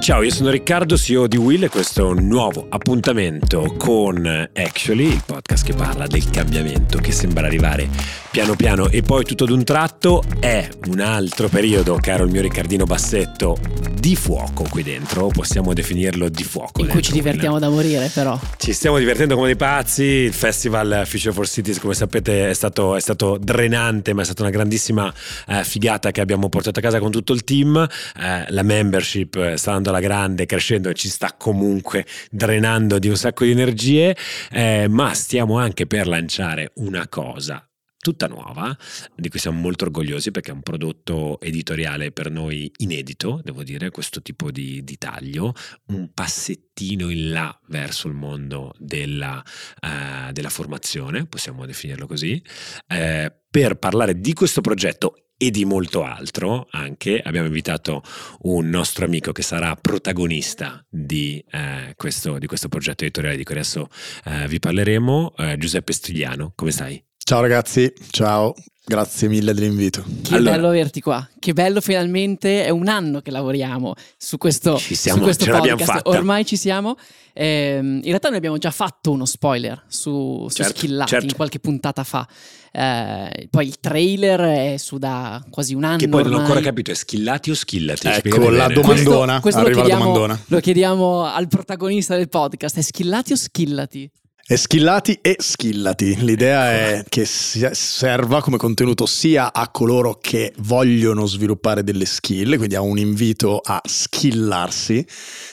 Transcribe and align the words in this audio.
Ciao, 0.00 0.22
io 0.22 0.30
sono 0.30 0.48
Riccardo, 0.48 0.96
CEO 0.96 1.26
di 1.26 1.36
Will 1.36 1.64
e 1.64 1.68
questo 1.68 2.00
è 2.00 2.10
un 2.10 2.26
nuovo 2.26 2.64
appuntamento 2.70 3.74
con 3.76 4.26
Actually, 4.54 5.08
il 5.08 5.22
podcast 5.26 5.62
che 5.62 5.74
parla 5.74 6.06
del 6.06 6.30
cambiamento 6.30 6.96
che 6.96 7.12
sembra 7.12 7.46
arrivare 7.46 7.86
piano 8.30 8.56
piano 8.56 8.88
e 8.88 9.02
poi 9.02 9.24
tutto 9.24 9.44
d'un 9.44 9.62
tratto. 9.62 10.22
È 10.40 10.66
un 10.86 11.00
altro 11.00 11.48
periodo, 11.48 11.98
caro 12.00 12.24
il 12.24 12.30
mio 12.30 12.40
Riccardino 12.40 12.86
Bassetto, 12.86 13.58
di 14.00 14.16
fuoco 14.16 14.64
qui 14.70 14.82
dentro, 14.82 15.26
possiamo 15.26 15.74
definirlo 15.74 16.30
di 16.30 16.44
fuoco. 16.44 16.80
In 16.80 16.88
cui 16.88 17.02
ci 17.02 17.12
divertiamo 17.12 17.58
da 17.58 17.68
morire 17.68 18.10
però. 18.12 18.40
Ci 18.56 18.72
stiamo 18.72 18.98
divertendo 18.98 19.34
come 19.34 19.48
dei 19.48 19.56
pazzi, 19.56 20.02
il 20.02 20.32
festival 20.32 21.02
Future 21.04 21.34
for 21.34 21.46
Cities 21.46 21.78
come 21.78 21.92
sapete 21.92 22.48
è 22.48 22.54
stato, 22.54 22.96
è 22.96 23.00
stato 23.00 23.36
drenante 23.38 24.14
ma 24.14 24.22
è 24.22 24.24
stata 24.24 24.40
una 24.40 24.50
grandissima 24.50 25.12
eh, 25.46 25.62
figata 25.62 26.10
che 26.10 26.22
abbiamo 26.22 26.48
portato 26.48 26.78
a 26.78 26.82
casa 26.82 26.98
con 26.98 27.10
tutto 27.10 27.34
il 27.34 27.44
team, 27.44 27.76
eh, 27.76 28.44
la 28.48 28.62
membership 28.62 29.54
sta 29.56 29.72
andando 29.72 29.89
alla 29.90 30.00
grande, 30.00 30.46
crescendo 30.46 30.92
ci 30.92 31.08
sta 31.08 31.34
comunque 31.36 32.06
drenando 32.30 32.98
di 32.98 33.08
un 33.08 33.16
sacco 33.16 33.44
di 33.44 33.50
energie, 33.50 34.16
eh, 34.50 34.88
ma 34.88 35.12
stiamo 35.14 35.58
anche 35.58 35.86
per 35.86 36.06
lanciare 36.06 36.72
una 36.76 37.06
cosa 37.08 37.64
tutta 38.00 38.26
nuova, 38.28 38.74
di 39.14 39.28
cui 39.28 39.38
siamo 39.38 39.60
molto 39.60 39.84
orgogliosi 39.84 40.30
perché 40.30 40.50
è 40.50 40.54
un 40.54 40.62
prodotto 40.62 41.38
editoriale 41.40 42.12
per 42.12 42.30
noi 42.30 42.72
inedito, 42.78 43.40
devo 43.44 43.62
dire, 43.62 43.90
questo 43.90 44.22
tipo 44.22 44.50
di, 44.50 44.82
di 44.82 44.96
taglio, 44.96 45.52
un 45.88 46.10
passettino 46.12 47.10
in 47.10 47.30
là 47.30 47.60
verso 47.66 48.08
il 48.08 48.14
mondo 48.14 48.72
della, 48.78 49.42
uh, 49.82 50.32
della 50.32 50.48
formazione, 50.48 51.26
possiamo 51.26 51.66
definirlo 51.66 52.06
così, 52.06 52.42
eh, 52.88 53.32
per 53.50 53.76
parlare 53.76 54.18
di 54.18 54.32
questo 54.32 54.62
progetto 54.62 55.29
e 55.42 55.50
di 55.50 55.64
molto 55.64 56.04
altro 56.04 56.66
anche. 56.70 57.18
Abbiamo 57.18 57.46
invitato 57.46 58.02
un 58.42 58.68
nostro 58.68 59.06
amico 59.06 59.32
che 59.32 59.40
sarà 59.40 59.74
protagonista 59.74 60.84
di, 60.86 61.42
eh, 61.50 61.94
questo, 61.96 62.38
di 62.38 62.46
questo, 62.46 62.68
progetto 62.68 63.04
editoriale 63.04 63.38
di 63.38 63.44
cui 63.44 63.54
adesso 63.54 63.88
eh, 64.26 64.46
vi 64.48 64.58
parleremo, 64.58 65.34
eh, 65.38 65.56
Giuseppe 65.56 65.94
Stigliano. 65.94 66.52
Come 66.54 66.72
stai? 66.72 67.09
Ciao 67.30 67.42
ragazzi, 67.42 67.92
ciao. 68.10 68.52
Grazie 68.84 69.28
mille 69.28 69.54
dell'invito. 69.54 70.02
Che 70.20 70.34
allora, 70.34 70.56
bello 70.56 70.66
averti 70.66 71.00
qua. 71.00 71.28
Che 71.38 71.52
bello 71.52 71.80
finalmente. 71.80 72.64
È 72.64 72.70
un 72.70 72.88
anno 72.88 73.20
che 73.20 73.30
lavoriamo 73.30 73.94
su 74.16 74.36
questo, 74.36 74.76
ci 74.76 74.96
siamo, 74.96 75.18
su 75.18 75.22
questo 75.22 75.44
ce 75.44 75.52
podcast. 75.52 76.08
Ormai 76.08 76.44
ci 76.44 76.56
siamo. 76.56 76.96
Eh, 77.32 77.78
in 77.80 78.02
realtà 78.02 78.30
noi 78.30 78.38
abbiamo 78.38 78.58
già 78.58 78.72
fatto 78.72 79.12
uno 79.12 79.26
spoiler 79.26 79.80
su, 79.86 80.48
su 80.48 80.56
certo, 80.56 80.76
Skillati 80.76 81.08
certo. 81.08 81.34
qualche 81.36 81.60
puntata 81.60 82.02
fa. 82.02 82.26
Eh, 82.72 83.46
poi 83.48 83.64
il 83.64 83.78
trailer 83.78 84.72
è 84.72 84.76
su 84.76 84.98
da 84.98 85.40
quasi 85.50 85.74
un 85.74 85.84
anno. 85.84 85.98
Che 85.98 86.08
poi 86.08 86.22
ormai. 86.22 86.32
non 86.32 86.40
ho 86.40 86.46
ancora 86.46 86.60
capito, 86.60 86.90
è 86.90 86.94
Skillati 86.94 87.50
o 87.50 87.54
Skillati? 87.54 88.08
Ecco 88.08 88.50
la 88.50 88.66
domandona. 88.66 89.38
Questo, 89.38 89.60
questo 89.60 89.60
Arriva 89.60 89.82
lo, 89.82 89.86
chiediamo, 89.86 90.04
la 90.04 90.10
domandona. 90.10 90.40
lo 90.46 90.58
chiediamo 90.58 91.24
al 91.26 91.46
protagonista 91.46 92.16
del 92.16 92.28
podcast. 92.28 92.76
È 92.76 92.82
Skillati 92.82 93.34
o 93.34 93.36
Skillati? 93.36 94.10
E 94.52 94.56
skillati 94.56 95.16
e 95.22 95.36
skillati. 95.38 96.24
L'idea 96.24 96.72
è 96.72 97.04
che 97.08 97.24
serva 97.24 98.42
come 98.42 98.56
contenuto 98.56 99.06
sia 99.06 99.52
a 99.52 99.68
coloro 99.68 100.18
che 100.20 100.52
vogliono 100.58 101.24
sviluppare 101.26 101.84
delle 101.84 102.04
skill, 102.04 102.56
quindi 102.56 102.74
a 102.74 102.80
un 102.80 102.98
invito 102.98 103.60
a 103.62 103.80
skillarsi, 103.88 105.06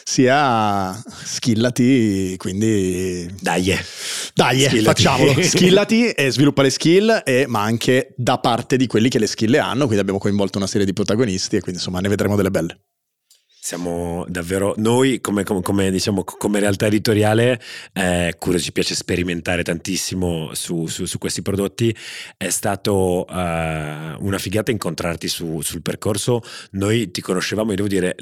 sia 0.04 0.90
a 0.90 1.04
skillati, 1.26 2.34
quindi... 2.38 3.32
Dai, 3.40 3.72
dai, 4.34 4.62
facciamolo. 4.82 5.36
skillati 5.46 6.10
e 6.10 6.32
sviluppa 6.32 6.64
le 6.64 6.72
skill, 6.72 7.22
e, 7.24 7.46
ma 7.48 7.62
anche 7.62 8.16
da 8.18 8.40
parte 8.40 8.78
di 8.78 8.88
quelli 8.88 9.10
che 9.10 9.20
le 9.20 9.28
skill 9.28 9.54
hanno, 9.60 9.84
quindi 9.84 10.00
abbiamo 10.00 10.18
coinvolto 10.18 10.58
una 10.58 10.66
serie 10.66 10.88
di 10.88 10.94
protagonisti 10.94 11.58
e 11.58 11.60
quindi 11.60 11.78
insomma 11.78 12.00
ne 12.00 12.10
vedremo 12.10 12.36
delle 12.36 12.50
belle 12.50 12.80
siamo 13.68 14.24
davvero 14.30 14.76
noi 14.78 15.20
come, 15.20 15.44
come, 15.44 15.62
come, 15.62 15.92
diciamo, 15.92 16.24
come 16.24 16.62
realtà 16.62 16.86
editoriale 16.86 17.60
eh, 17.92 18.34
Curo 18.40 18.58
ci 18.60 18.72
piace 18.72 18.96
sperimentare 18.96 19.62
tantissimo 19.62 20.52
su, 20.54 20.88
su, 20.88 21.04
su 21.04 21.18
questi 21.18 21.42
prodotti. 21.42 21.94
È 22.38 22.48
stato 22.48 23.26
uh, 23.28 23.34
una 23.34 24.38
figata 24.38 24.72
incontrarti 24.72 25.28
su, 25.28 25.60
sul 25.60 25.82
percorso. 25.82 26.42
Noi 26.72 27.12
ti 27.12 27.20
conoscevamo 27.20 27.72
io 27.72 27.76
devo 27.76 27.90
dire 27.90 28.16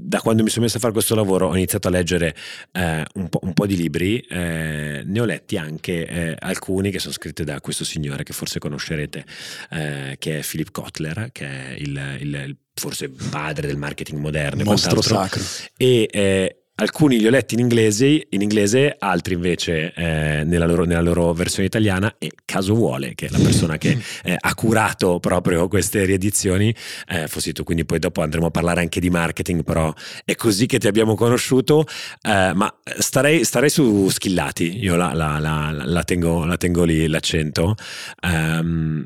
da 0.00 0.20
quando 0.20 0.42
mi 0.42 0.48
sono 0.48 0.64
messo 0.64 0.78
a 0.78 0.80
fare 0.80 0.92
questo 0.92 1.14
lavoro 1.14 1.46
ho 1.46 1.54
iniziato 1.54 1.86
a 1.86 1.92
leggere 1.92 2.34
eh, 2.72 3.04
un, 3.14 3.28
po', 3.28 3.38
un, 3.42 3.52
po', 3.52 3.66
di 3.66 3.76
libri 3.76 4.18
eh, 4.18 5.02
ne 5.04 5.20
ho 5.20 5.24
letti 5.24 5.56
anche 5.56 6.06
eh, 6.08 6.36
alcuni 6.40 6.90
che 6.90 6.98
sono 6.98 7.12
scritti 7.12 7.44
da 7.44 7.60
questo 7.60 7.84
signore 7.84 8.24
che 8.24 8.32
forse 8.32 8.58
conoscerete 8.58 9.24
eh, 9.70 10.16
che 10.18 10.38
è 10.40 10.42
Philip 10.42 10.72
Kotler 10.72 11.28
che 11.30 11.46
è 11.46 11.74
il, 11.78 12.16
il, 12.20 12.44
il 12.48 12.56
forse 12.78 13.08
padre 13.08 13.66
del 13.66 13.76
marketing 13.76 14.20
moderno. 14.20 14.64
Mostro 14.64 15.00
sacro. 15.02 15.42
E 15.76 16.08
eh, 16.10 16.58
alcuni 16.80 17.18
li 17.18 17.26
ho 17.26 17.30
letti 17.30 17.54
in 17.54 17.60
inglese, 17.60 18.26
in 18.30 18.40
inglese 18.40 18.94
altri 18.98 19.34
invece 19.34 19.92
eh, 19.94 20.44
nella, 20.44 20.66
loro, 20.66 20.84
nella, 20.84 21.00
loro, 21.00 21.32
versione 21.32 21.66
italiana 21.66 22.14
e 22.18 22.30
caso 22.44 22.74
vuole 22.74 23.14
che 23.14 23.28
la 23.30 23.38
persona 23.38 23.78
che 23.78 23.98
eh, 24.22 24.36
ha 24.38 24.54
curato 24.54 25.18
proprio 25.18 25.66
queste 25.68 26.04
riedizioni 26.04 26.74
eh, 27.08 27.26
fossi 27.26 27.52
tu, 27.52 27.64
quindi 27.64 27.84
poi 27.84 27.98
dopo 27.98 28.22
andremo 28.22 28.46
a 28.46 28.50
parlare 28.50 28.80
anche 28.80 29.00
di 29.00 29.10
marketing, 29.10 29.64
però 29.64 29.92
è 30.24 30.34
così 30.34 30.66
che 30.66 30.78
ti 30.78 30.86
abbiamo 30.86 31.14
conosciuto, 31.14 31.84
eh, 32.22 32.52
ma 32.54 32.72
starei, 32.98 33.44
starei, 33.44 33.70
su 33.70 34.08
Schillati, 34.08 34.78
io 34.78 34.96
la, 34.96 35.12
la, 35.14 35.38
la, 35.38 35.70
la 35.72 36.04
tengo, 36.04 36.56
tengo, 36.56 36.84
lì 36.84 37.06
l'accento. 37.08 37.74
Um, 38.22 39.04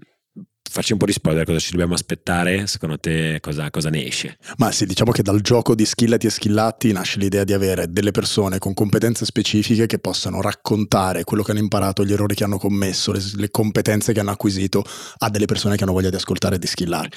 facci 0.73 0.93
un 0.93 0.99
po' 0.99 1.05
di 1.05 1.13
spoiler, 1.13 1.45
cosa 1.45 1.59
ci 1.59 1.71
dobbiamo 1.73 1.93
aspettare? 1.93 2.67
Secondo 2.67 2.99
te 2.99 3.39
cosa, 3.41 3.71
cosa, 3.71 3.91
ne 3.91 4.07
esce? 4.07 4.39
Ma 4.57 4.73
sì, 4.73 4.87
diciamo 4.87 5.13
che 5.13 5.23
dal 5.23 5.43
gioco 5.43 5.75
di 5.75 5.85
skillati 5.85 6.27
e 6.27 6.31
skillati 6.31 6.93
nasce 6.93 7.19
l'idea 7.19 7.45
di 7.45 7.53
avere 7.53 7.93
delle 7.93 8.11
persone 8.11 8.59
con 8.59 8.73
competenze 8.73 9.27
specifiche 9.27 9.85
che 9.85 9.99
possano 9.99 10.41
raccontare 10.41 11.25
quello 11.25 11.43
che 11.43 11.51
hanno 11.51 11.61
imparato, 11.61 12.07
gli 12.07 12.13
errori 12.13 12.35
che 12.35 12.45
hanno 12.45 12.57
commesso, 12.57 13.13
le, 13.13 13.21
le 13.35 13.51
competenze 13.51 14.15
che 14.15 14.21
hanno 14.21 14.31
acquisito 14.31 14.83
a 15.19 15.29
delle 15.29 15.45
persone 15.45 15.77
che 15.77 15.85
hanno 15.85 15.93
voglia 15.93 16.09
di 16.09 16.17
ascoltare 16.17 16.55
e 16.55 16.59
di 16.59 16.67
skillare 16.67 17.11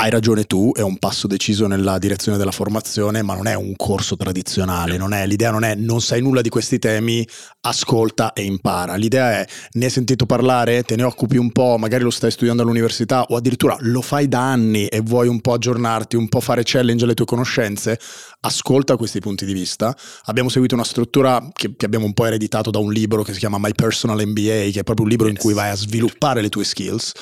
hai 0.00 0.08
ragione 0.08 0.44
tu, 0.44 0.72
è 0.74 0.80
un 0.80 0.96
passo 0.96 1.26
deciso 1.26 1.66
nella 1.66 1.98
direzione 1.98 2.38
della 2.38 2.52
formazione, 2.52 3.20
ma 3.20 3.34
non 3.34 3.46
è 3.46 3.54
un 3.54 3.76
corso 3.76 4.16
tradizionale, 4.16 4.96
non 4.96 5.12
è, 5.12 5.26
l'idea 5.26 5.50
non 5.50 5.62
è 5.62 5.74
non 5.74 6.00
sai 6.00 6.22
nulla 6.22 6.40
di 6.40 6.48
questi 6.48 6.78
temi, 6.78 7.26
ascolta 7.60 8.32
e 8.32 8.42
impara. 8.42 8.94
L'idea 8.94 9.40
è 9.40 9.46
ne 9.72 9.84
hai 9.84 9.90
sentito 9.90 10.24
parlare, 10.24 10.84
te 10.84 10.96
ne 10.96 11.02
occupi 11.02 11.36
un 11.36 11.52
po', 11.52 11.76
magari 11.76 12.02
lo 12.02 12.08
stai 12.08 12.30
studiando 12.30 12.62
all'università 12.62 13.24
o 13.24 13.36
addirittura 13.36 13.76
lo 13.80 14.00
fai 14.00 14.26
da 14.26 14.40
anni 14.40 14.86
e 14.86 15.00
vuoi 15.00 15.28
un 15.28 15.42
po' 15.42 15.52
aggiornarti, 15.52 16.16
un 16.16 16.28
po' 16.28 16.40
fare 16.40 16.62
challenge 16.64 17.04
alle 17.04 17.12
tue 17.12 17.26
conoscenze, 17.26 18.00
ascolta 18.40 18.96
questi 18.96 19.20
punti 19.20 19.44
di 19.44 19.52
vista. 19.52 19.94
Abbiamo 20.24 20.48
seguito 20.48 20.74
una 20.74 20.84
struttura 20.84 21.46
che, 21.52 21.74
che 21.76 21.84
abbiamo 21.84 22.06
un 22.06 22.14
po' 22.14 22.24
ereditato 22.24 22.70
da 22.70 22.78
un 22.78 22.90
libro 22.90 23.22
che 23.22 23.34
si 23.34 23.38
chiama 23.38 23.58
My 23.58 23.74
Personal 23.74 24.16
MBA, 24.26 24.70
che 24.72 24.80
è 24.80 24.82
proprio 24.82 25.04
un 25.04 25.10
libro 25.10 25.28
in 25.28 25.36
cui 25.36 25.52
vai 25.52 25.68
a 25.68 25.76
sviluppare 25.76 26.40
le 26.40 26.48
tue 26.48 26.64
skills 26.64 27.12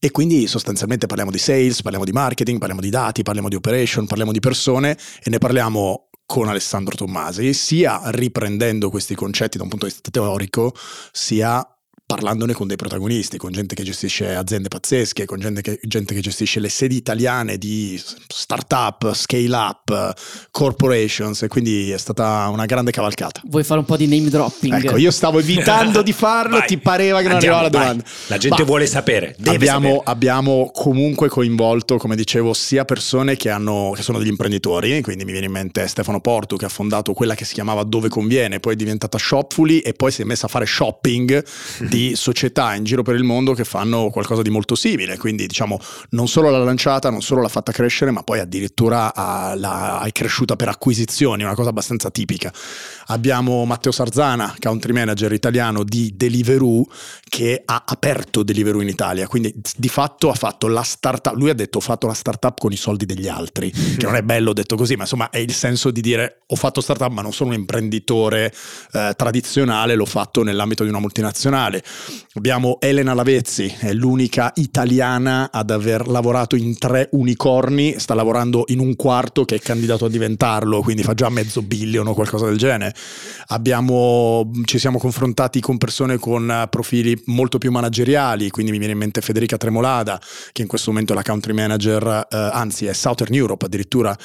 e 0.00 0.10
quindi 0.10 0.46
sostanzialmente 0.48 1.06
parliamo 1.06 1.30
di 1.30 1.38
sales, 1.38 1.80
parliamo 1.80 2.04
di 2.04 2.12
marketing, 2.12 2.23
parliamo 2.58 2.80
di 2.80 2.90
dati, 2.90 3.22
parliamo 3.22 3.48
di 3.48 3.54
operation, 3.54 4.06
parliamo 4.06 4.32
di 4.32 4.40
persone 4.40 4.96
e 5.22 5.30
ne 5.30 5.38
parliamo 5.38 6.08
con 6.26 6.48
Alessandro 6.48 6.96
Tommasi, 6.96 7.52
sia 7.52 8.00
riprendendo 8.06 8.88
questi 8.90 9.14
concetti 9.14 9.58
da 9.58 9.64
un 9.64 9.68
punto 9.68 9.86
di 9.86 9.92
vista 9.92 10.10
teorico, 10.10 10.74
sia 11.12 11.66
parlandone 12.14 12.52
con 12.52 12.68
dei 12.68 12.76
protagonisti, 12.76 13.38
con 13.38 13.50
gente 13.50 13.74
che 13.74 13.82
gestisce 13.82 14.36
aziende 14.36 14.68
pazzesche, 14.68 15.24
con 15.24 15.40
gente 15.40 15.62
che, 15.62 15.80
gente 15.82 16.14
che 16.14 16.20
gestisce 16.20 16.60
le 16.60 16.68
sedi 16.68 16.94
italiane 16.94 17.58
di 17.58 18.00
startup, 18.28 19.12
scale 19.14 19.56
up, 19.56 20.14
corporations 20.52 21.42
e 21.42 21.48
quindi 21.48 21.90
è 21.90 21.98
stata 21.98 22.48
una 22.52 22.66
grande 22.66 22.92
cavalcata. 22.92 23.40
Vuoi 23.46 23.64
fare 23.64 23.80
un 23.80 23.86
po' 23.86 23.96
di 23.96 24.06
name 24.06 24.28
dropping? 24.28 24.84
Ecco, 24.84 24.96
io 24.96 25.10
stavo 25.10 25.40
evitando 25.40 26.02
di 26.02 26.12
farlo, 26.12 26.62
ti 26.64 26.78
pareva 26.78 27.18
che 27.18 27.24
non 27.24 27.34
Andiamo, 27.34 27.56
arrivava 27.56 27.78
la 27.78 27.84
domanda. 27.84 28.10
La 28.28 28.38
gente 28.38 28.60
Ma 28.60 28.64
vuole 28.64 28.86
sapere. 28.86 29.34
Abbiamo, 29.44 29.88
sapere. 29.88 30.02
abbiamo, 30.04 30.70
comunque 30.72 31.28
coinvolto, 31.28 31.96
come 31.96 32.14
dicevo, 32.14 32.52
sia 32.52 32.84
persone 32.84 33.36
che, 33.36 33.50
hanno, 33.50 33.92
che 33.96 34.02
sono 34.02 34.18
degli 34.18 34.28
imprenditori, 34.28 35.02
quindi 35.02 35.24
mi 35.24 35.32
viene 35.32 35.46
in 35.46 35.52
mente 35.52 35.88
Stefano 35.88 36.20
Portu 36.20 36.56
che 36.56 36.66
ha 36.66 36.70
fondato 36.70 37.12
quella 37.12 37.34
che 37.34 37.44
si 37.44 37.54
chiamava 37.54 37.82
Dove 37.82 38.08
Conviene, 38.08 38.60
poi 38.60 38.74
è 38.74 38.76
diventata 38.76 39.18
Shopfully 39.18 39.78
e 39.78 39.94
poi 39.94 40.12
si 40.12 40.22
è 40.22 40.24
messa 40.24 40.46
a 40.46 40.48
fare 40.48 40.64
shopping 40.64 41.44
di 41.88 42.03
società 42.14 42.74
in 42.74 42.84
giro 42.84 43.02
per 43.02 43.14
il 43.14 43.24
mondo 43.24 43.54
che 43.54 43.64
fanno 43.64 44.10
qualcosa 44.10 44.42
di 44.42 44.50
molto 44.50 44.74
simile. 44.74 45.16
Quindi, 45.16 45.46
diciamo, 45.46 45.80
non 46.10 46.28
solo 46.28 46.50
l'ha 46.50 46.58
lanciata, 46.58 47.10
non 47.10 47.22
solo 47.22 47.40
l'ha 47.40 47.48
fatta 47.48 47.72
crescere, 47.72 48.10
ma 48.10 48.22
poi 48.22 48.40
addirittura 48.40 49.12
la, 49.14 50.02
è 50.04 50.12
cresciuta 50.12 50.56
per 50.56 50.68
acquisizioni, 50.68 51.42
una 51.42 51.54
cosa 51.54 51.70
abbastanza 51.70 52.10
tipica. 52.10 52.52
Abbiamo 53.06 53.64
Matteo 53.64 53.92
Sarzana, 53.92 54.54
country 54.58 54.92
manager 54.92 55.32
italiano 55.32 55.84
di 55.84 56.12
Deliveroo, 56.16 56.86
che 57.28 57.62
ha 57.64 57.84
aperto 57.86 58.42
Deliveroo 58.42 58.80
in 58.80 58.88
Italia. 58.88 59.26
Quindi, 59.26 59.54
di 59.76 59.88
fatto, 59.88 60.30
ha 60.30 60.34
fatto 60.34 60.66
la 60.66 60.82
startup. 60.82 61.34
Lui 61.34 61.50
ha 61.50 61.54
detto: 61.54 61.78
Ho 61.78 61.82
fatto 61.82 62.06
la 62.06 62.14
startup 62.14 62.58
con 62.58 62.72
i 62.72 62.76
soldi 62.76 63.06
degli 63.06 63.28
altri, 63.28 63.70
che 63.70 64.04
non 64.04 64.16
è 64.16 64.22
bello 64.22 64.52
detto 64.52 64.76
così, 64.76 64.96
ma 64.96 65.02
insomma, 65.02 65.30
è 65.30 65.38
il 65.38 65.52
senso 65.52 65.90
di 65.90 66.00
dire: 66.00 66.42
Ho 66.48 66.56
fatto 66.56 66.80
startup, 66.80 67.10
ma 67.10 67.22
non 67.22 67.32
sono 67.32 67.50
un 67.50 67.56
imprenditore 67.56 68.52
eh, 68.92 69.14
tradizionale, 69.16 69.94
l'ho 69.94 70.04
fatto 70.04 70.42
nell'ambito 70.42 70.82
di 70.82 70.88
una 70.88 70.98
multinazionale 70.98 71.82
Abbiamo 72.34 72.78
Elena 72.80 73.14
Lavezzi, 73.14 73.72
è 73.78 73.92
l'unica 73.92 74.52
italiana 74.56 75.50
ad 75.52 75.70
aver 75.70 76.08
lavorato 76.08 76.56
in 76.56 76.76
tre 76.78 77.08
unicorni, 77.12 77.94
sta 77.98 78.14
lavorando 78.14 78.64
in 78.68 78.80
un 78.80 78.96
quarto 78.96 79.44
che 79.44 79.56
è 79.56 79.60
candidato 79.60 80.06
a 80.06 80.08
diventarlo, 80.08 80.80
quindi 80.80 81.02
fa 81.02 81.14
già 81.14 81.28
mezzo 81.28 81.62
billion 81.62 82.06
o 82.06 82.14
qualcosa 82.14 82.46
del 82.46 82.58
genere. 82.58 82.94
Abbiamo, 83.48 84.50
ci 84.64 84.78
siamo 84.78 84.98
confrontati 84.98 85.60
con 85.60 85.78
persone 85.78 86.18
con 86.18 86.66
profili 86.70 87.20
molto 87.26 87.58
più 87.58 87.70
manageriali, 87.70 88.50
quindi 88.50 88.72
mi 88.72 88.78
viene 88.78 88.92
in 88.94 88.98
mente 88.98 89.20
Federica 89.20 89.56
Tremolada, 89.56 90.20
che 90.52 90.62
in 90.62 90.68
questo 90.68 90.90
momento 90.90 91.12
è 91.12 91.16
la 91.16 91.22
country 91.22 91.52
manager, 91.52 92.26
eh, 92.30 92.36
anzi 92.36 92.86
è 92.86 92.92
Southern 92.92 93.34
Europe 93.34 93.66
addirittura 93.66 94.16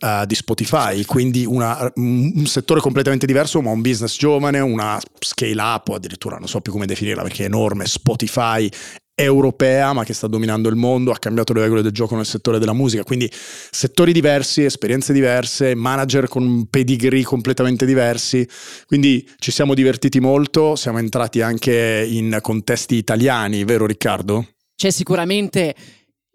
uh, 0.00 0.24
di 0.26 0.34
Spotify, 0.34 1.04
quindi 1.04 1.44
una, 1.44 1.90
un 1.96 2.46
settore 2.46 2.80
completamente 2.80 3.26
diverso, 3.26 3.60
ma 3.60 3.70
un 3.70 3.80
business 3.80 4.16
giovane, 4.16 4.60
una 4.60 5.00
scale 5.20 5.60
up 5.60 5.88
o 5.88 5.94
addirittura 5.94 6.36
non 6.36 6.48
so 6.48 6.60
più 6.60 6.72
come 6.72 6.86
definirla 6.86 7.22
perché 7.22 7.42
è 7.42 7.46
enorme, 7.46 7.86
Spotify 7.86 8.68
europea 9.16 9.92
ma 9.92 10.02
che 10.02 10.12
sta 10.12 10.26
dominando 10.26 10.68
il 10.68 10.74
mondo, 10.74 11.12
ha 11.12 11.18
cambiato 11.18 11.52
le 11.52 11.60
regole 11.60 11.82
del 11.82 11.92
gioco 11.92 12.16
nel 12.16 12.26
settore 12.26 12.58
della 12.58 12.72
musica, 12.72 13.04
quindi 13.04 13.30
settori 13.30 14.12
diversi, 14.12 14.64
esperienze 14.64 15.12
diverse, 15.12 15.74
manager 15.74 16.26
con 16.26 16.66
pedigree 16.68 17.22
completamente 17.22 17.86
diversi, 17.86 18.46
quindi 18.86 19.28
ci 19.38 19.52
siamo 19.52 19.74
divertiti 19.74 20.18
molto, 20.18 20.74
siamo 20.74 20.98
entrati 20.98 21.40
anche 21.40 22.04
in 22.08 22.38
contesti 22.40 22.96
italiani, 22.96 23.62
vero 23.64 23.86
Riccardo? 23.86 24.48
C'è 24.74 24.90
sicuramente 24.90 25.74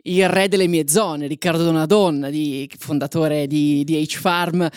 il 0.03 0.29
re 0.29 0.47
delle 0.47 0.67
mie 0.67 0.87
zone, 0.87 1.27
Riccardo 1.27 1.63
Donadon, 1.63 2.27
di, 2.29 2.69
fondatore 2.77 3.47
di, 3.47 3.83
di 3.83 4.01
H-Farm. 4.03 4.61
Eh, 4.61 4.69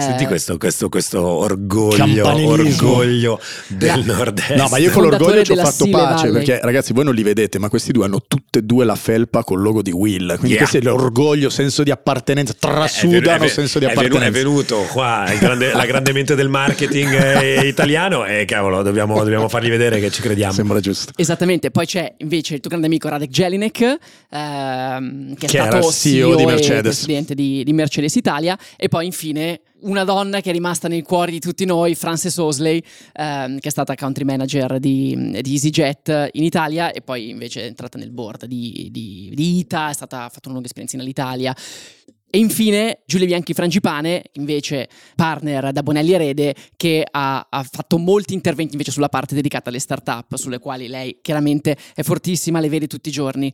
Senti 0.00 0.26
questo, 0.26 0.56
questo, 0.56 0.88
questo 0.88 1.22
orgoglio, 1.22 2.26
orgoglio 2.26 3.40
del 3.68 4.04
La, 4.06 4.14
nord-est. 4.14 4.54
No, 4.54 4.68
ma 4.68 4.78
io 4.78 4.90
con 4.90 5.02
l'orgoglio 5.02 5.42
ci 5.42 5.52
ho 5.52 5.56
fatto 5.56 5.88
pace, 5.88 6.28
Valley. 6.28 6.32
perché 6.32 6.60
ragazzi 6.62 6.92
voi 6.92 7.04
non 7.04 7.14
li 7.14 7.22
vedete, 7.22 7.58
ma 7.58 7.68
questi 7.68 7.92
due 7.92 8.04
hanno 8.04 8.22
tutte 8.26 8.60
e 8.60 8.62
due 8.62 8.84
la 8.84 8.94
felpa 8.94 9.44
col 9.44 9.60
logo 9.60 9.82
di 9.82 9.90
Will, 9.90 10.26
quindi 10.36 10.48
yeah. 10.48 10.58
questo 10.58 10.78
è 10.78 10.80
l'orgoglio, 10.80 11.50
senso 11.50 11.82
di 11.82 11.90
appartenenza, 11.90 12.54
trasudano 12.58 13.44
è, 13.44 13.48
senso 13.48 13.78
di 13.78 13.84
appartenenza. 13.84 14.26
È 14.26 14.30
venuto 14.30 14.86
qua 14.90 15.26
grande, 15.38 15.72
la 15.72 15.84
grande 15.84 16.12
mente 16.12 16.34
del 16.34 16.48
marketing 16.48 17.12
eh, 17.12 17.66
italiano 17.66 18.24
e 18.24 18.44
cavolo, 18.44 18.82
dobbiamo, 18.82 19.18
dobbiamo, 19.18 19.48
fargli 19.48 19.68
vedere 19.68 20.00
che 20.00 20.10
ci 20.10 20.22
crediamo. 20.22 20.52
Sembra 20.52 20.80
giusto. 20.80 21.12
Esattamente, 21.16 21.70
poi 21.70 21.86
c'è 21.86 22.12
invece 22.18 22.54
il 22.54 22.60
tuo 22.60 22.70
grande 22.70 22.86
amico 22.86 23.08
Radek 23.08 23.30
Jelinek, 23.30 23.80
eh, 23.80 23.98
ehm, 24.70 25.34
che 25.34 25.46
è 25.46 25.48
che 25.48 25.58
stato 25.58 25.90
CEO, 25.90 25.90
CEO 25.92 26.34
di 26.36 26.44
Mercedes. 26.44 26.82
presidente 26.82 27.34
di, 27.34 27.64
di, 27.64 27.72
Mercedes 27.72 28.14
Italia, 28.14 28.58
e 28.76 28.88
poi 28.88 29.06
infine 29.06 29.60
una 29.80 30.04
donna 30.04 30.40
che 30.40 30.50
è 30.50 30.52
rimasta 30.52 30.88
nei 30.88 31.02
cuori 31.02 31.32
di 31.32 31.40
tutti 31.40 31.64
noi, 31.64 31.94
Frances 31.94 32.36
Osley, 32.36 32.82
ehm, 33.14 33.58
che 33.58 33.68
è 33.68 33.70
stata 33.70 33.94
country 33.94 34.24
manager 34.24 34.78
di, 34.78 35.38
di, 35.40 35.52
EasyJet 35.52 36.30
in 36.32 36.44
Italia 36.44 36.92
e 36.92 37.00
poi 37.00 37.30
invece 37.30 37.62
è 37.62 37.66
entrata 37.66 37.98
nel 37.98 38.10
board 38.10 38.46
di, 38.46 38.88
di, 38.90 39.30
di 39.34 39.58
ITA, 39.58 39.90
è 39.90 39.94
stata, 39.94 40.24
ha 40.24 40.28
fatto 40.28 40.48
una 40.48 40.54
lunga 40.54 40.66
esperienza 40.66 40.96
in 40.96 41.02
Alitalia. 41.02 41.54
E 42.32 42.38
infine 42.38 43.02
Giulia 43.06 43.26
Bianchi 43.26 43.54
Frangipane, 43.54 44.22
invece 44.34 44.88
partner 45.16 45.72
da 45.72 45.82
Bonelli 45.82 46.12
Erede, 46.12 46.54
che 46.76 47.04
ha, 47.10 47.44
ha, 47.50 47.62
fatto 47.64 47.98
molti 47.98 48.34
interventi 48.34 48.72
invece 48.72 48.92
sulla 48.92 49.08
parte 49.08 49.34
dedicata 49.34 49.68
alle 49.68 49.80
start-up, 49.80 50.36
sulle 50.36 50.60
quali 50.60 50.86
lei 50.86 51.18
chiaramente 51.20 51.76
è 51.92 52.04
fortissima, 52.04 52.60
le 52.60 52.68
vede 52.68 52.86
tutti 52.86 53.08
i 53.08 53.12
giorni 53.12 53.52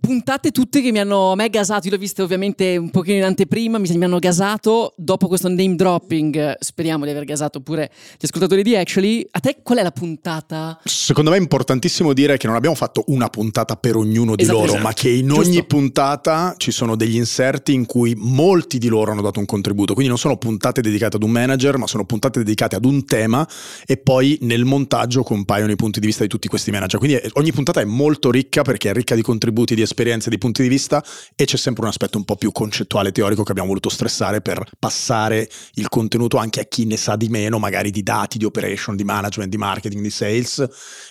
puntate 0.00 0.50
tutte 0.50 0.80
che 0.80 0.90
mi 0.92 0.98
hanno 0.98 1.32
a 1.32 1.34
me 1.34 1.48
gasato. 1.48 1.84
Io 1.84 1.90
le 1.90 1.96
ho 1.96 2.00
viste 2.00 2.22
ovviamente 2.22 2.76
un 2.76 2.90
pochino 2.90 3.16
in 3.18 3.24
anteprima, 3.24 3.78
mi, 3.78 3.88
mi 3.96 4.04
hanno 4.04 4.18
gasato. 4.18 4.94
Dopo 4.96 5.28
questo 5.28 5.48
name 5.48 5.74
dropping, 5.74 6.56
speriamo 6.58 7.04
di 7.04 7.10
aver 7.10 7.24
gasato 7.24 7.60
pure 7.60 7.90
gli 8.18 8.24
ascoltatori 8.24 8.62
di 8.62 8.76
Actually. 8.76 9.26
A 9.30 9.40
te 9.40 9.58
qual 9.62 9.78
è 9.78 9.82
la 9.82 9.90
puntata? 9.90 10.78
Secondo 10.84 11.30
me 11.30 11.36
è 11.36 11.40
importantissimo 11.40 12.12
dire 12.12 12.36
che 12.36 12.46
non 12.46 12.56
abbiamo 12.56 12.76
fatto 12.76 13.04
una 13.08 13.28
puntata 13.28 13.76
per 13.76 13.96
ognuno 13.96 14.36
di 14.36 14.42
esatto, 14.42 14.58
loro, 14.58 14.72
esatto. 14.72 14.82
ma 14.82 14.92
che 14.92 15.08
in 15.08 15.28
Giusto. 15.28 15.42
ogni 15.42 15.64
puntata 15.64 16.54
ci 16.56 16.70
sono 16.70 16.96
degli 16.96 17.16
inserti 17.16 17.72
in 17.72 17.86
cui 17.86 18.14
molti 18.16 18.78
di 18.78 18.88
loro 18.88 19.12
hanno 19.12 19.22
dato 19.22 19.38
un 19.38 19.46
contributo. 19.46 19.92
Quindi 19.92 20.10
non 20.10 20.18
sono 20.18 20.36
puntate 20.36 20.80
dedicate 20.80 21.16
ad 21.16 21.22
un 21.22 21.30
manager, 21.30 21.76
ma 21.76 21.86
sono 21.86 22.04
puntate 22.04 22.40
dedicate 22.40 22.76
ad 22.76 22.84
un 22.84 23.04
tema 23.04 23.46
e 23.86 23.96
poi 23.96 24.38
nel 24.42 24.64
montaggio 24.64 25.22
compaiono 25.22 25.72
i 25.72 25.76
punti 25.76 26.00
di 26.00 26.06
vista 26.06 26.22
di 26.22 26.28
tutti 26.28 26.48
questi 26.48 26.70
manager. 26.70 26.98
Quindi 26.98 27.20
ogni 27.34 27.52
puntata 27.52 27.80
è 27.80 27.84
molto 27.84 28.30
ricca 28.30 28.62
perché 28.62 28.90
è 28.90 28.92
ricca 28.92 29.14
di 29.14 29.22
contributi, 29.22 29.74
di 29.74 29.82
esperienze, 29.88 30.30
di 30.30 30.38
punti 30.38 30.62
di 30.62 30.68
vista 30.68 31.04
e 31.34 31.44
c'è 31.44 31.56
sempre 31.56 31.82
un 31.82 31.88
aspetto 31.88 32.18
un 32.18 32.24
po' 32.24 32.36
più 32.36 32.52
concettuale 32.52 33.10
teorico 33.12 33.42
che 33.42 33.50
abbiamo 33.50 33.68
voluto 33.68 33.88
stressare 33.88 34.40
per 34.40 34.62
passare 34.78 35.48
il 35.74 35.88
contenuto 35.88 36.36
anche 36.36 36.60
a 36.60 36.64
chi 36.64 36.84
ne 36.84 36.96
sa 36.96 37.16
di 37.16 37.28
meno, 37.28 37.58
magari 37.58 37.90
di 37.90 38.02
dati, 38.02 38.38
di 38.38 38.44
operation, 38.44 38.96
di 38.96 39.04
management, 39.04 39.50
di 39.50 39.56
marketing, 39.56 40.02
di 40.02 40.10
sales. 40.10 40.58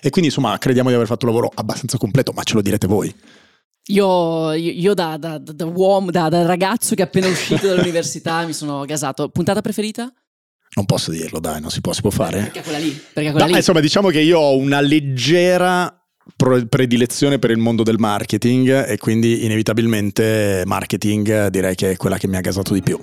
E 0.02 0.10
quindi 0.10 0.30
insomma 0.30 0.58
crediamo 0.58 0.90
di 0.90 0.96
aver 0.96 1.08
fatto 1.08 1.26
un 1.26 1.34
lavoro 1.34 1.52
abbastanza 1.54 1.98
completo, 1.98 2.32
ma 2.32 2.44
ce 2.44 2.54
lo 2.54 2.62
direte 2.62 2.88
voi. 2.88 3.14
Io, 3.90 4.52
io 4.54 4.94
da, 4.94 5.16
da, 5.18 5.38
da, 5.38 5.66
uomo, 5.66 6.12
da, 6.12 6.28
da 6.28 6.46
ragazzo 6.46 6.94
che 6.94 7.04
è 7.04 7.06
appena 7.06 7.28
uscito 7.28 7.68
dall'università 7.68 8.46
mi 8.46 8.54
sono 8.54 8.84
gasato. 8.86 9.30
Puntata 9.30 9.62
preferita? 9.62 10.12
Non 10.76 10.86
posso 10.86 11.10
dirlo, 11.12 11.40
dai, 11.40 11.62
non 11.62 11.72
si 11.72 11.82
può, 11.82 11.94
si 11.94 12.02
può 12.02 12.10
fare. 12.10 12.40
Perché 12.40 12.62
quella 12.62 12.78
lì? 12.78 12.90
Perché 12.92 13.32
quella 13.32 13.46
no, 13.46 13.52
lì. 13.52 13.58
Insomma, 13.58 13.80
diciamo 13.80 14.10
che 14.10 14.20
io 14.20 14.40
ho 14.40 14.58
una 14.58 14.82
leggera 14.82 15.97
predilezione 16.36 17.40
per 17.40 17.52
il 17.52 17.58
mondo 17.58 17.84
del 17.84 17.98
marketing 18.00 18.88
e 18.88 18.98
quindi 18.98 19.46
inevitabilmente 19.46 20.64
marketing 20.66 21.48
direi 21.48 21.76
che 21.76 21.92
è 21.92 21.96
quella 21.98 22.18
che 22.18 22.28
mi 22.28 22.38
ha 22.38 22.42
gasato 22.42 22.74
di 22.74 22.82
più. 22.82 23.00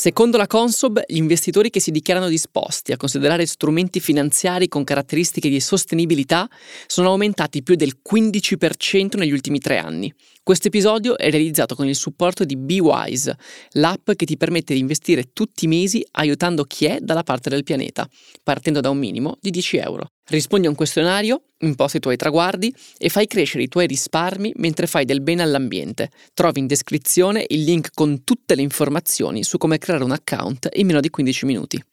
Secondo 0.00 0.38
la 0.38 0.46
Consob, 0.46 1.02
gli 1.06 1.16
investitori 1.16 1.68
che 1.68 1.80
si 1.80 1.90
dichiarano 1.90 2.28
disposti 2.28 2.92
a 2.92 2.96
considerare 2.96 3.44
strumenti 3.44 4.00
finanziari 4.00 4.66
con 4.68 4.82
caratteristiche 4.82 5.50
di 5.50 5.60
sostenibilità 5.60 6.48
sono 6.86 7.08
aumentati 7.08 7.62
più 7.62 7.74
del 7.74 7.98
15% 8.10 9.18
negli 9.18 9.32
ultimi 9.32 9.58
tre 9.58 9.76
anni. 9.76 10.10
Questo 10.42 10.68
episodio 10.68 11.18
è 11.18 11.30
realizzato 11.30 11.74
con 11.74 11.86
il 11.86 11.94
supporto 11.94 12.44
di 12.44 12.56
BeWise, 12.56 13.36
l'app 13.72 14.10
che 14.12 14.24
ti 14.24 14.38
permette 14.38 14.72
di 14.72 14.80
investire 14.80 15.32
tutti 15.34 15.66
i 15.66 15.68
mesi 15.68 16.04
aiutando 16.12 16.64
chi 16.64 16.86
è 16.86 16.98
dalla 16.98 17.22
parte 17.22 17.50
del 17.50 17.62
pianeta, 17.62 18.08
partendo 18.42 18.80
da 18.80 18.88
un 18.88 18.98
minimo 18.98 19.36
di 19.38 19.50
10 19.50 19.76
euro. 19.76 20.06
Rispondi 20.28 20.66
a 20.66 20.70
un 20.70 20.76
questionario, 20.76 21.42
imposti 21.58 21.98
i 21.98 22.00
tuoi 22.00 22.16
traguardi 22.16 22.74
e 22.96 23.10
fai 23.10 23.26
crescere 23.26 23.64
i 23.64 23.68
tuoi 23.68 23.86
risparmi 23.86 24.52
mentre 24.56 24.86
fai 24.86 25.04
del 25.04 25.20
bene 25.20 25.42
all'ambiente. 25.42 26.10
Trovi 26.32 26.60
in 26.60 26.66
descrizione 26.66 27.44
il 27.48 27.62
link 27.62 27.90
con 27.92 28.24
tutte 28.24 28.54
le 28.54 28.62
informazioni 28.62 29.44
su 29.44 29.58
come 29.58 29.76
creare 29.76 30.04
un 30.04 30.12
account 30.12 30.68
in 30.72 30.86
meno 30.86 31.00
di 31.00 31.10
15 31.10 31.46
minuti. 31.46 31.84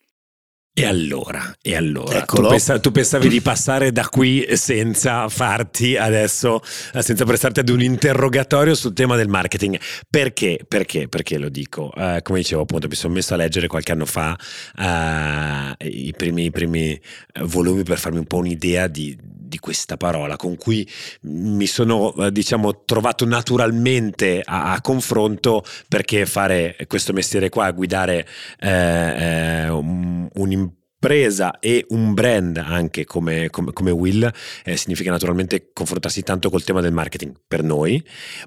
E 0.79 0.85
allora, 0.85 1.55
e 1.59 1.75
allora 1.75 2.21
tu, 2.21 2.39
pensa, 2.45 2.79
tu, 2.79 2.91
pensavi 2.91 3.29
di 3.29 3.41
passare 3.41 3.91
da 3.91 4.07
qui 4.07 4.45
senza 4.51 5.27
farti 5.27 5.97
adesso, 5.97 6.61
senza 6.99 7.25
prestarti 7.25 7.61
ad 7.61 7.69
un 7.69 7.81
interrogatorio 7.81 8.75
sul 8.75 8.93
tema 8.93 9.15
del 9.15 9.27
marketing. 9.27 9.79
Perché? 10.07 10.59
Perché? 10.67 11.07
Perché 11.07 11.39
lo 11.39 11.49
dico? 11.49 11.91
Uh, 11.95 12.21
come 12.21 12.41
dicevo 12.41 12.61
appunto, 12.61 12.87
mi 12.87 12.93
sono 12.93 13.15
messo 13.15 13.33
a 13.33 13.37
leggere 13.37 13.65
qualche 13.65 13.91
anno 13.91 14.05
fa 14.05 14.37
uh, 14.77 15.83
i, 15.83 16.13
primi, 16.15 16.43
i 16.43 16.51
primi 16.51 17.01
volumi 17.45 17.81
per 17.81 17.97
farmi 17.97 18.19
un 18.19 18.27
po' 18.27 18.37
un'idea 18.37 18.85
di, 18.85 19.17
di 19.47 19.59
questa 19.59 19.97
parola 19.97 20.35
con 20.35 20.55
cui 20.57 20.87
mi 21.21 21.65
sono 21.65 22.13
diciamo 22.31 22.83
trovato 22.83 23.25
naturalmente 23.25 24.41
a, 24.43 24.73
a 24.73 24.81
confronto 24.81 25.63
perché 25.87 26.25
fare 26.25 26.75
questo 26.87 27.13
mestiere 27.13 27.49
qua 27.49 27.71
guidare 27.71 28.27
eh, 28.59 28.69
eh, 28.69 29.69
un, 29.69 30.27
un 30.33 30.51
presa 31.07 31.59
e 31.59 31.85
un 31.91 32.13
brand 32.13 32.57
anche 32.57 33.05
come, 33.05 33.49
come, 33.49 33.71
come 33.71 33.91
Will 33.91 34.29
eh, 34.65 34.75
significa 34.75 35.09
naturalmente 35.09 35.69
confrontarsi 35.71 36.21
tanto 36.21 36.49
col 36.49 36.65
tema 36.65 36.81
del 36.81 36.91
marketing 36.91 37.33
per 37.47 37.63
noi, 37.63 38.05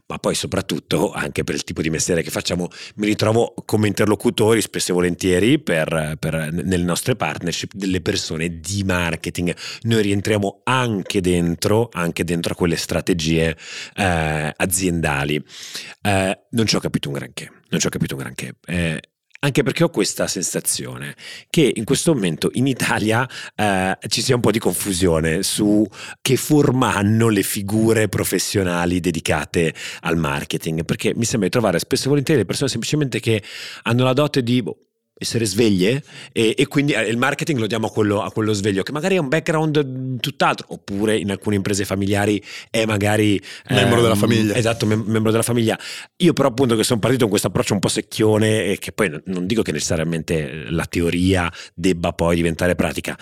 ma 0.09 0.19
poi 0.19 0.35
soprattutto 0.35 1.11
anche 1.11 1.43
per 1.43 1.55
il 1.55 1.65
tipo 1.65 1.81
di 1.81 1.89
mestiere 1.89 2.23
che 2.23 2.29
facciamo. 2.29 2.69
Mi 2.97 3.07
ritrovo 3.07 3.55
come 3.65 3.87
interlocutori 3.87 4.61
spesso 4.61 4.91
e 4.91 4.95
volentieri 4.95 5.59
per, 5.59 6.17
per, 6.19 6.53
nelle 6.53 6.85
nostre 6.85 7.17
partnership 7.17 7.73
delle 7.73 8.03
persone 8.03 8.61
di 8.61 8.85
marketing. 8.85 9.57
Noi 9.85 10.03
rientriamo 10.03 10.61
anche 10.65 11.23
dentro, 11.23 11.89
anche 11.91 12.25
dentro 12.25 12.55
quelle 12.55 12.77
strategie 12.77 13.57
eh, 13.97 14.53
aziendali. 14.55 15.43
Eh, 16.03 16.39
non 16.51 16.67
ci 16.67 16.77
ho 16.77 16.81
capito 16.81 17.09
un 17.09 17.15
granché, 17.15 17.51
non 17.71 17.81
ci 17.81 17.87
ho 17.87 17.91
capito 17.91 18.17
granché. 18.17 18.57
Eh, 18.67 19.01
anche 19.41 19.63
perché 19.63 19.85
ho 19.85 19.89
questa 19.89 20.27
sensazione 20.27 21.15
che 21.49 21.73
in 21.75 21.85
questo 21.85 22.13
momento 22.15 22.51
in 22.55 22.67
Italia 22.67 23.29
eh, 23.55 23.97
ci 24.09 24.23
sia 24.23 24.35
un 24.35 24.41
po' 24.41 24.51
di 24.51 24.59
confusione 24.59 25.43
su 25.43 25.85
che 26.21 26.37
forma 26.37 26.95
hanno 26.95 27.29
le 27.29 27.43
figure 27.43 28.09
professionali 28.09 29.01
dedicate 29.01 29.75
al 30.01 30.17
marketing, 30.17 30.85
perché 30.85 31.15
mi 31.15 31.25
sembra 31.25 31.49
di 31.49 31.53
trovare 31.53 31.79
spesso 31.79 32.05
e 32.05 32.09
volentieri 32.09 32.41
le 32.41 32.47
persone 32.47 32.69
semplicemente 32.69 33.21
che 33.21 33.43
hanno 33.83 34.05
la 34.05 34.13
dote 34.13 34.43
di 34.43 34.63
boh, 34.63 34.90
essere 35.21 35.45
sveglie 35.45 36.03
e, 36.33 36.55
e, 36.57 36.67
quindi 36.67 36.93
eh, 36.93 37.03
il 37.03 37.19
marketing 37.19 37.59
lo 37.59 37.67
diamo 37.67 37.89
a 37.89 37.91
quello, 37.91 38.23
a 38.23 38.33
quello, 38.33 38.55
sveglio 38.55 38.83
che 38.83 38.91
magari 38.91 39.17
è 39.17 39.19
un 39.19 39.29
background 39.29 40.19
tutt'altro 40.19 40.67
oppure 40.71 41.17
in 41.19 41.31
alcune 41.31 41.57
imprese 41.57 41.85
familiari 41.85 42.43
è 42.71 42.87
magari 42.87 43.41
membro 43.69 43.97
ehm, 43.97 44.03
della 44.03 44.15
famiglia. 44.15 44.55
esatto 44.55 44.87
mem- 44.87 45.05
membro 45.07 45.31
della 45.31 45.43
famiglia. 45.43 45.79
Io 46.17 46.33
però 46.33 46.49
appunto 46.49 46.75
che 46.75 46.85
sono 46.85 47.01
partito 47.01 47.23
con 47.23 47.31
questo 47.31 47.49
approccio 47.49 47.75
un 47.75 47.81
po' 47.81 47.89
secchione 47.89 48.65
e 48.65 48.79
che 48.79 48.93
poi 48.93 49.11
non 49.27 49.47
dico 49.47 49.61
che 49.61 49.73
necessariamente 49.73 50.71
la 50.71 50.87
teoria 50.87 51.53
debba 51.75 52.13
poi 52.13 52.37
diventare 52.37 52.75
pratica 52.75 53.17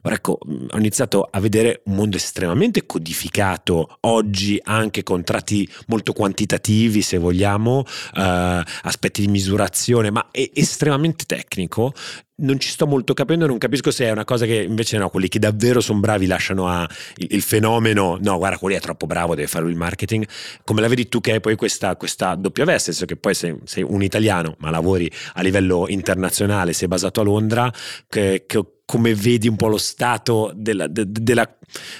però 0.00 0.14
ecco 0.14 0.38
ho 0.42 0.78
iniziato 0.78 1.28
a 1.30 1.40
vedere 1.40 1.82
un 1.84 1.94
mondo 1.94 2.16
estremamente 2.16 2.86
codificato 2.86 3.98
oggi 4.00 4.60
anche 4.62 5.02
contratti 5.02 5.68
molto 5.86 6.12
quantitativi 6.12 7.02
se 7.02 7.18
vogliamo 7.18 7.84
eh, 8.16 8.62
aspetti 8.82 9.20
di 9.20 9.28
misurazione 9.28 10.10
ma 10.10 10.28
è 10.30 10.50
estremamente 10.54 11.24
tecnico 11.24 11.43
tecnico 11.44 11.92
non 12.36 12.58
ci 12.58 12.68
sto 12.68 12.86
molto 12.86 13.14
capendo, 13.14 13.46
non 13.46 13.58
capisco 13.58 13.92
se 13.92 14.06
è 14.06 14.10
una 14.10 14.24
cosa 14.24 14.44
che 14.44 14.56
invece 14.56 14.98
no, 14.98 15.08
quelli 15.08 15.28
che 15.28 15.38
davvero 15.38 15.80
sono 15.80 16.00
bravi 16.00 16.26
lasciano 16.26 16.68
a 16.68 16.88
il, 17.18 17.28
il, 17.30 17.42
fenomeno, 17.42 18.18
no 18.20 18.38
guarda 18.38 18.58
quelli 18.58 18.76
è 18.76 18.80
troppo 18.80 19.06
bravo, 19.06 19.36
deve 19.36 19.46
fare 19.46 19.68
il 19.68 19.76
marketing, 19.76 20.26
come 20.64 20.80
la 20.80 20.88
vedi 20.88 21.08
tu 21.08 21.20
che 21.20 21.32
hai 21.32 21.40
poi 21.40 21.54
questa, 21.54 21.94
questa 21.94 22.34
doppia 22.34 22.64
veste, 22.64 22.90
nel 22.90 22.98
senso 22.98 23.06
che 23.06 23.16
poi 23.16 23.34
sei, 23.34 23.56
sei, 23.64 23.84
un 23.84 24.02
italiano 24.02 24.56
ma 24.58 24.70
lavori 24.70 25.08
a 25.34 25.42
livello 25.42 25.86
internazionale, 25.88 26.72
sei 26.72 26.88
basato 26.88 27.20
a 27.20 27.24
Londra, 27.24 27.72
che, 28.08 28.44
che 28.46 28.64
come 28.84 29.14
vedi 29.14 29.46
un 29.46 29.56
po' 29.56 29.68
lo 29.68 29.78
stato 29.78 30.52
della, 30.56 30.88
de, 30.88 31.04
della, 31.06 31.48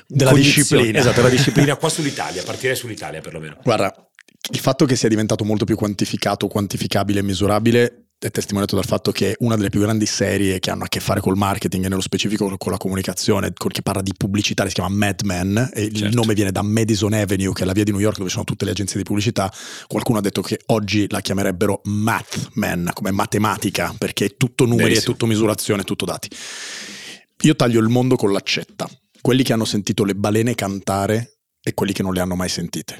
della 0.06 0.32
disciplina. 0.32 0.98
Esatto, 0.98 1.22
la 1.22 1.28
disciplina 1.28 1.76
qua 1.78 1.88
sull'Italia, 1.88 2.42
partirei 2.42 2.74
sull'Italia 2.74 3.20
perlomeno. 3.20 3.58
Guarda, 3.62 3.94
il 4.52 4.58
fatto 4.58 4.84
che 4.84 4.96
sia 4.96 5.08
diventato 5.08 5.44
molto 5.44 5.64
più 5.64 5.76
quantificato, 5.76 6.48
quantificabile 6.48 7.20
e 7.20 7.22
misurabile 7.22 8.03
è 8.24 8.30
testimoniato 8.30 8.74
dal 8.74 8.86
fatto 8.86 9.12
che 9.12 9.36
una 9.40 9.54
delle 9.54 9.68
più 9.68 9.80
grandi 9.80 10.06
serie 10.06 10.58
che 10.58 10.70
hanno 10.70 10.84
a 10.84 10.88
che 10.88 10.98
fare 10.98 11.20
col 11.20 11.36
marketing 11.36 11.84
e 11.84 11.88
nello 11.88 12.00
specifico 12.00 12.56
con 12.56 12.72
la 12.72 12.78
comunicazione, 12.78 13.52
che 13.52 13.82
parla 13.82 14.00
di 14.00 14.14
pubblicità, 14.16 14.66
si 14.66 14.72
chiama 14.72 14.94
Mad 14.94 15.20
Men 15.24 15.70
e 15.74 15.82
certo. 15.82 16.04
il 16.06 16.14
nome 16.14 16.32
viene 16.32 16.50
da 16.50 16.62
Madison 16.62 17.12
Avenue, 17.12 17.52
che 17.52 17.64
è 17.64 17.66
la 17.66 17.74
via 17.74 17.84
di 17.84 17.90
New 17.90 18.00
York 18.00 18.16
dove 18.16 18.30
sono 18.30 18.44
tutte 18.44 18.64
le 18.64 18.70
agenzie 18.70 18.96
di 18.96 19.04
pubblicità. 19.04 19.52
Qualcuno 19.86 20.18
ha 20.18 20.20
detto 20.22 20.40
che 20.40 20.58
oggi 20.66 21.06
la 21.10 21.20
chiamerebbero 21.20 21.82
Math 21.84 22.52
Men, 22.54 22.90
come 22.94 23.10
matematica, 23.10 23.94
perché 23.98 24.24
è 24.24 24.36
tutto 24.38 24.64
numeri, 24.64 24.84
Benissimo. 24.84 25.04
è 25.04 25.12
tutto 25.12 25.26
misurazione, 25.26 25.82
è 25.82 25.84
tutto 25.84 26.06
dati. 26.06 26.30
Io 27.42 27.56
taglio 27.56 27.80
il 27.80 27.88
mondo 27.88 28.16
con 28.16 28.32
l'accetta. 28.32 28.88
Quelli 29.20 29.42
che 29.42 29.52
hanno 29.52 29.66
sentito 29.66 30.02
le 30.02 30.14
balene 30.14 30.54
cantare 30.54 31.40
e 31.62 31.74
quelli 31.74 31.92
che 31.92 32.02
non 32.02 32.14
le 32.14 32.20
hanno 32.20 32.36
mai 32.36 32.48
sentite. 32.48 32.96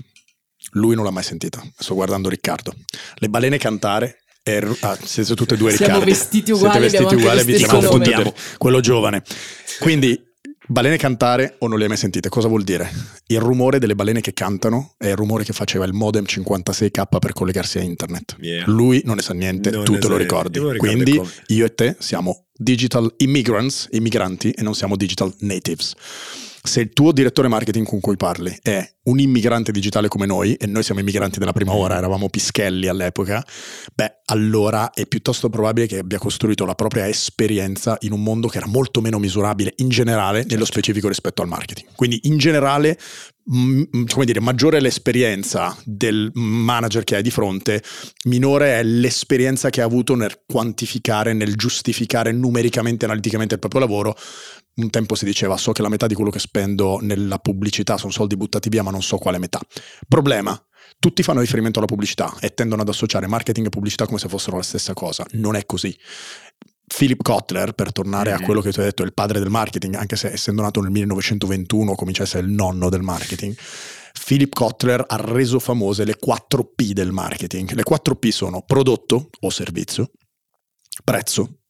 Lui 0.73 0.95
non 0.95 1.05
l'ha 1.05 1.11
mai 1.11 1.23
sentita. 1.23 1.63
Sto 1.79 1.95
guardando 1.95 2.29
Riccardo. 2.29 2.75
Le 3.17 3.29
balene 3.31 3.57
cantare 3.57 4.24
Er, 4.47 4.77
ah, 4.81 4.99
siete 5.03 5.35
tutte 5.35 5.55
e 5.55 5.57
due 5.57 5.71
Siamo 5.71 5.95
Riccardi. 5.95 6.11
vestiti 6.11 6.51
uguali, 6.53 6.91
siete 6.91 7.05
vestiti 7.05 7.23
uguali, 7.23 7.45
vi 7.45 7.65
confondiamo. 7.65 8.35
Quello 8.59 8.81
giovane. 8.81 9.23
Quindi, 9.81 10.23
balene 10.67 10.99
cantare 10.99 11.57
o 11.61 11.67
non 11.67 11.79
le 11.79 11.85
hai 11.85 11.89
mai 11.89 11.97
sentite? 11.97 12.29
Cosa 12.29 12.47
vuol 12.47 12.63
dire? 12.63 12.91
Il 13.29 13.41
rumore 13.41 13.79
delle 13.79 13.95
balene 13.95 14.21
che 14.21 14.35
cantano 14.35 14.97
è 14.99 15.07
il 15.07 15.17
rumore 15.17 15.45
che 15.45 15.55
faceva 15.55 15.87
il 15.87 15.95
modem 15.95 16.25
56k 16.25 17.19
per 17.19 17.33
collegarsi 17.33 17.79
a 17.79 17.81
internet. 17.81 18.37
Yeah. 18.39 18.65
Lui 18.67 19.01
non 19.07 19.17
ne 19.17 19.23
sa 19.23 19.33
niente, 19.33 19.71
non 19.71 19.85
tu 19.85 19.97
te 19.97 20.09
lo 20.09 20.19
ricordi. 20.19 20.59
Quindi 20.77 21.17
come. 21.17 21.31
io 21.47 21.65
e 21.65 21.75
te 21.75 21.97
siamo 21.99 22.45
digital 22.53 23.15
immigrants, 23.17 23.89
immigranti, 23.93 24.51
e 24.51 24.63
non 24.63 24.75
siamo 24.75 24.97
digital 24.97 25.33
natives 25.39 25.95
se 26.67 26.81
il 26.81 26.93
tuo 26.95 27.13
direttore 27.13 27.49
marketing 27.49 27.87
con 27.87 28.01
cui 28.01 28.17
parli 28.17 28.57
è 28.63 28.91
un 29.05 29.19
immigrante 29.19 29.71
digitale 29.71 30.09
come 30.09 30.25
noi, 30.25 30.55
e 30.55 30.67
noi 30.67 30.83
siamo 30.83 31.01
immigranti 31.01 31.39
della 31.39 31.53
prima 31.53 31.75
ora, 31.75 31.99
eravamo 31.99 32.31
pischelli 32.31 32.89
all'epoca, 32.89 33.45
beh, 33.95 34.23
allora 34.25 34.91
è 34.95 35.05
piuttosto 35.07 35.51
probabile 35.51 35.87
che 35.87 35.99
abbia 35.99 36.19
costruito 36.19 36.65
la 36.65 36.75
propria 36.75 37.07
esperienza 37.07 37.99
in 38.01 38.13
un 38.13 38.23
mondo 38.23 38.49
che 38.49 38.57
era 38.57 38.67
molto 38.67 39.03
meno 39.03 39.19
misurabile 39.19 39.75
in 39.77 39.91
generale, 39.91 40.39
certo. 40.39 40.55
nello 40.55 40.65
specifico 40.65 41.09
rispetto 41.09 41.43
al 41.43 41.49
marketing. 41.49 41.89
Quindi 41.95 42.21
in 42.23 42.39
generale 42.39 42.99
come 43.47 44.25
dire, 44.25 44.41
maggiore 44.41 44.79
è 44.79 44.81
l'esperienza 44.81 45.77
del 45.85 46.31
manager 46.33 47.05
che 47.05 47.17
hai 47.17 47.23
di 47.23 47.31
fronte, 47.31 47.83
minore 48.25 48.79
è 48.79 48.83
l'esperienza 48.83 49.69
che 49.69 49.83
ha 49.83 49.85
avuto 49.85 50.15
nel 50.15 50.41
quantificare, 50.47 51.35
nel 51.35 51.55
giustificare 51.55 52.33
numericamente, 52.33 53.05
analiticamente 53.05 53.55
il 53.55 53.61
proprio 53.61 53.83
lavoro, 53.83 54.17
un 54.77 54.91
tempo 54.91 55.15
si 55.15 55.25
diceva 55.25 55.57
so 55.57 55.73
che 55.73 55.83
la 55.83 55.89
metà 55.89 56.07
di 56.07 56.15
quello 56.15 56.31
che 56.31 56.39
spendo 56.39 56.99
nella 57.01 57.39
pubblicità 57.39 57.97
sono 57.97 58.11
soldi 58.13 58.37
buttati 58.37 58.69
via 58.69 58.83
ma 58.83 58.91
non 58.91 59.03
so 59.03 59.19
quale 59.19 59.39
metà. 59.39 59.61
Problema, 60.09 60.61
tutti 60.99 61.23
fanno 61.23 61.41
riferimento 61.41 61.79
alla 61.79 61.89
pubblicità 61.89 62.35
e 62.41 62.55
tendono 62.55 62.83
ad 62.83 62.89
associare 62.89 63.27
marketing 63.27 63.67
e 63.67 63.71
pubblicità 63.71 64.07
come 64.07 64.19
se 64.19 64.29
fossero 64.29 64.57
la 64.57 64.63
stessa 64.63 64.95
cosa. 64.95 65.25
Non 65.33 65.57
è 65.57 65.65
così. 65.67 65.97
Philip 66.87 67.23
Kotler, 67.23 67.73
per 67.73 67.93
tornare 67.93 68.31
mm-hmm. 68.31 68.43
a 68.43 68.45
quello 68.45 68.61
che 68.61 68.73
tu 68.73 68.81
hai 68.81 68.87
detto, 68.87 69.03
è 69.03 69.07
il 69.07 69.15
padre 69.15 69.39
del 69.39 69.51
marketing, 69.51 69.95
anche 69.95 70.17
se 70.17 70.29
essendo 70.29 70.63
nato 70.63 70.81
nel 70.81 70.91
1921 70.91 71.95
comincia 71.95 72.23
a 72.23 72.25
essere 72.27 72.47
il 72.47 72.53
nonno 72.53 72.89
del 72.89 73.03
marketing. 73.03 73.57
Philip 74.25 74.55
Kotler 74.55 75.05
ha 75.07 75.17
reso 75.17 75.59
famose 75.59 76.05
le 76.05 76.17
4 76.17 76.73
P 76.75 76.93
del 76.93 77.11
marketing. 77.11 77.73
Le 77.73 77.83
4 77.83 78.17
P 78.17 78.29
sono 78.29 78.63
prodotto 78.63 79.31
o 79.41 79.51
servizio, 79.51 80.11
prezzo, 81.03 81.64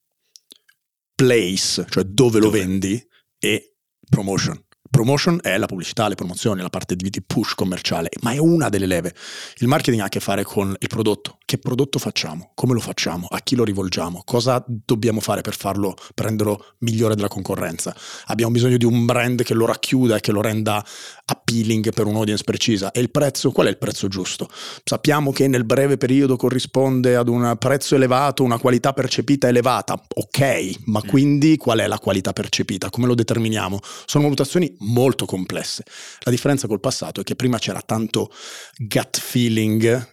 place, 1.14 1.86
cioè 1.88 2.04
dove, 2.04 2.38
dove? 2.38 2.40
lo 2.40 2.50
vendi, 2.50 3.08
e 3.38 3.76
promotion. 4.08 4.62
Promotion 4.94 5.40
è 5.42 5.58
la 5.58 5.66
pubblicità, 5.66 6.06
le 6.06 6.14
promozioni, 6.14 6.62
la 6.62 6.70
parte 6.70 6.94
di 6.94 7.10
push 7.26 7.54
commerciale, 7.54 8.10
ma 8.20 8.30
è 8.30 8.38
una 8.38 8.68
delle 8.68 8.86
leve. 8.86 9.12
Il 9.56 9.66
marketing 9.66 10.00
ha 10.00 10.04
a 10.04 10.08
che 10.08 10.20
fare 10.20 10.44
con 10.44 10.72
il 10.78 10.86
prodotto. 10.86 11.38
Che 11.44 11.58
prodotto 11.58 11.98
facciamo? 11.98 12.52
Come 12.54 12.74
lo 12.74 12.80
facciamo? 12.80 13.26
A 13.28 13.40
chi 13.40 13.56
lo 13.56 13.64
rivolgiamo? 13.64 14.22
Cosa 14.24 14.64
dobbiamo 14.66 15.18
fare 15.18 15.40
per 15.40 15.56
farlo, 15.56 15.96
per 16.14 16.26
renderlo 16.26 16.64
migliore 16.78 17.16
della 17.16 17.26
concorrenza? 17.26 17.92
Abbiamo 18.26 18.52
bisogno 18.52 18.76
di 18.76 18.84
un 18.84 19.04
brand 19.04 19.42
che 19.42 19.52
lo 19.52 19.66
racchiuda 19.66 20.14
e 20.14 20.20
che 20.20 20.30
lo 20.30 20.40
renda 20.40 20.82
appealing 21.24 21.92
per 21.92 22.06
un'audience 22.06 22.44
precisa. 22.44 22.92
E 22.92 23.00
il 23.00 23.10
prezzo? 23.10 23.50
Qual 23.50 23.66
è 23.66 23.70
il 23.70 23.78
prezzo 23.78 24.06
giusto? 24.06 24.48
Sappiamo 24.84 25.32
che 25.32 25.48
nel 25.48 25.64
breve 25.64 25.96
periodo 25.96 26.36
corrisponde 26.36 27.16
ad 27.16 27.28
un 27.28 27.56
prezzo 27.58 27.96
elevato, 27.96 28.44
una 28.44 28.58
qualità 28.58 28.92
percepita 28.92 29.48
elevata. 29.48 30.00
Ok, 30.14 30.84
ma 30.84 31.02
mm. 31.04 31.08
quindi 31.08 31.56
qual 31.56 31.80
è 31.80 31.88
la 31.88 31.98
qualità 31.98 32.32
percepita? 32.32 32.90
Come 32.90 33.08
lo 33.08 33.14
determiniamo? 33.14 33.80
Sono 34.06 34.22
valutazioni 34.22 34.72
molto 34.84 35.24
complesse. 35.24 35.84
La 36.20 36.30
differenza 36.30 36.66
col 36.66 36.80
passato 36.80 37.20
è 37.20 37.24
che 37.24 37.36
prima 37.36 37.58
c'era 37.58 37.80
tanto 37.80 38.30
gut 38.76 39.18
feeling 39.18 40.12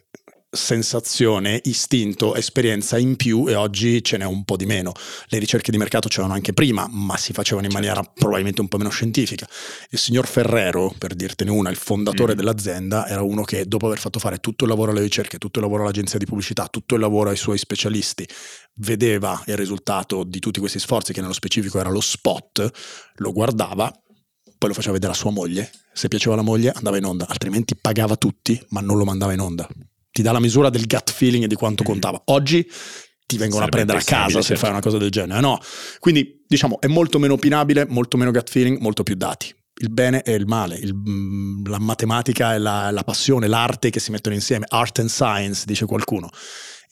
sensazione, 0.54 1.58
istinto, 1.64 2.34
esperienza 2.34 2.98
in 2.98 3.16
più 3.16 3.48
e 3.48 3.54
oggi 3.54 4.04
ce 4.04 4.18
n'è 4.18 4.26
un 4.26 4.44
po' 4.44 4.56
di 4.56 4.66
meno. 4.66 4.92
Le 5.28 5.38
ricerche 5.38 5.70
di 5.70 5.78
mercato 5.78 6.08
c'erano 6.08 6.34
anche 6.34 6.52
prima, 6.52 6.86
ma 6.90 7.16
si 7.16 7.32
facevano 7.32 7.66
in 7.66 7.72
maniera 7.72 8.02
probabilmente 8.02 8.60
un 8.60 8.68
po' 8.68 8.76
meno 8.76 8.90
scientifica. 8.90 9.48
Il 9.88 9.98
signor 9.98 10.26
Ferrero, 10.26 10.94
per 10.98 11.14
dirtene 11.14 11.50
una, 11.50 11.70
il 11.70 11.76
fondatore 11.76 12.34
mm. 12.34 12.36
dell'azienda, 12.36 13.08
era 13.08 13.22
uno 13.22 13.44
che 13.44 13.64
dopo 13.64 13.86
aver 13.86 13.98
fatto 13.98 14.18
fare 14.18 14.38
tutto 14.38 14.64
il 14.64 14.70
lavoro 14.70 14.90
alle 14.90 15.00
ricerche, 15.00 15.38
tutto 15.38 15.58
il 15.58 15.64
lavoro 15.64 15.84
all'agenzia 15.84 16.18
di 16.18 16.26
pubblicità, 16.26 16.68
tutto 16.68 16.96
il 16.96 17.00
lavoro 17.00 17.30
ai 17.30 17.36
suoi 17.36 17.56
specialisti, 17.56 18.28
vedeva 18.74 19.42
il 19.46 19.56
risultato 19.56 20.22
di 20.22 20.38
tutti 20.38 20.60
questi 20.60 20.78
sforzi, 20.78 21.14
che 21.14 21.22
nello 21.22 21.32
specifico 21.32 21.78
era 21.78 21.88
lo 21.88 22.00
spot, 22.02 22.70
lo 23.16 23.32
guardava, 23.32 23.90
poi 24.62 24.70
lo 24.70 24.76
faceva 24.76 24.94
vedere 24.94 25.12
a 25.12 25.16
sua 25.16 25.32
moglie, 25.32 25.68
se 25.92 26.06
piaceva 26.06 26.36
la 26.36 26.42
moglie 26.42 26.70
andava 26.70 26.96
in 26.96 27.04
onda, 27.04 27.26
altrimenti 27.28 27.74
pagava 27.74 28.14
tutti, 28.14 28.64
ma 28.68 28.80
non 28.80 28.96
lo 28.96 29.04
mandava 29.04 29.32
in 29.32 29.40
onda 29.40 29.68
ti 30.12 30.22
dà 30.22 30.30
la 30.30 30.40
misura 30.40 30.68
del 30.68 30.86
gut 30.86 31.10
feeling 31.10 31.44
e 31.44 31.46
di 31.48 31.54
quanto 31.54 31.82
mm. 31.82 31.86
contava. 31.86 32.22
Oggi 32.26 32.62
ti 33.26 33.38
vengono 33.38 33.64
Sarebbe 33.64 33.64
a 33.64 33.84
prendere 33.84 33.98
a 33.98 34.02
casa 34.02 34.40
se 34.40 34.48
certo. 34.48 34.62
fai 34.62 34.70
una 34.70 34.80
cosa 34.80 34.98
del 34.98 35.10
genere, 35.10 35.40
no? 35.40 35.58
Quindi 35.98 36.44
diciamo 36.46 36.78
è 36.80 36.86
molto 36.86 37.18
meno 37.18 37.32
opinabile, 37.32 37.86
molto 37.88 38.16
meno 38.16 38.30
gut 38.30 38.50
feeling, 38.50 38.78
molto 38.78 39.02
più 39.02 39.14
dati. 39.14 39.52
Il 39.80 39.90
bene 39.90 40.22
e 40.22 40.34
il 40.34 40.46
male, 40.46 40.76
il, 40.76 40.94
mm, 40.94 41.64
la 41.66 41.78
matematica 41.78 42.54
e 42.54 42.58
la, 42.58 42.90
la 42.90 43.02
passione, 43.02 43.48
l'arte 43.48 43.88
che 43.90 44.00
si 44.00 44.10
mettono 44.10 44.34
insieme, 44.34 44.66
art 44.68 44.98
and 44.98 45.08
science, 45.08 45.64
dice 45.66 45.86
qualcuno. 45.86 46.28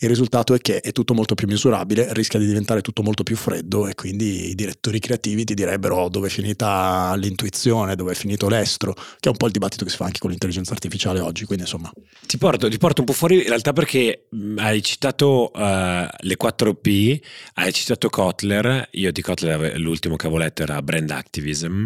Il 0.03 0.09
risultato 0.09 0.55
è 0.55 0.61
che 0.61 0.81
è 0.81 0.93
tutto 0.93 1.13
molto 1.13 1.35
più 1.35 1.47
misurabile, 1.47 2.15
rischia 2.15 2.39
di 2.39 2.47
diventare 2.47 2.81
tutto 2.81 3.03
molto 3.03 3.23
più 3.23 3.37
freddo 3.37 3.87
e 3.87 3.95
quindi 3.95 4.49
i 4.49 4.55
direttori 4.55 4.99
creativi 4.99 5.45
ti 5.45 5.53
direbbero 5.53 6.09
dove 6.09 6.29
è 6.29 6.31
finita 6.31 7.15
l'intuizione, 7.17 7.97
dove 7.97 8.13
è 8.13 8.15
finito 8.15 8.49
l'estro, 8.49 8.95
che 8.95 9.03
è 9.21 9.29
un 9.29 9.37
po' 9.37 9.45
il 9.45 9.53
dibattito 9.53 9.85
che 9.85 9.91
si 9.91 9.99
fa 9.99 10.07
anche 10.07 10.19
con 10.19 10.31
l'intelligenza 10.31 10.73
artificiale 10.73 11.21
oggi, 11.21 11.45
quindi 11.45 11.65
insomma. 11.65 11.93
Ti 12.27 12.39
porto, 12.39 12.71
ti 12.71 12.79
porto 12.79 13.03
un 13.03 13.07
po' 13.09 13.13
fuori 13.13 13.43
in 13.43 13.49
realtà 13.49 13.75
perché 13.75 14.29
hai 14.57 14.83
citato 14.83 15.51
uh, 15.53 15.59
le 15.61 16.37
4P, 16.43 17.21
hai 17.57 17.71
citato 17.71 18.09
Kotler, 18.09 18.89
io 18.93 19.13
di 19.13 19.21
Kotler 19.21 19.79
l'ultimo 19.79 20.17
che 20.17 20.25
avevo 20.25 20.41
letto 20.41 20.63
era 20.63 20.81
Brand 20.81 21.11
Activism 21.11 21.85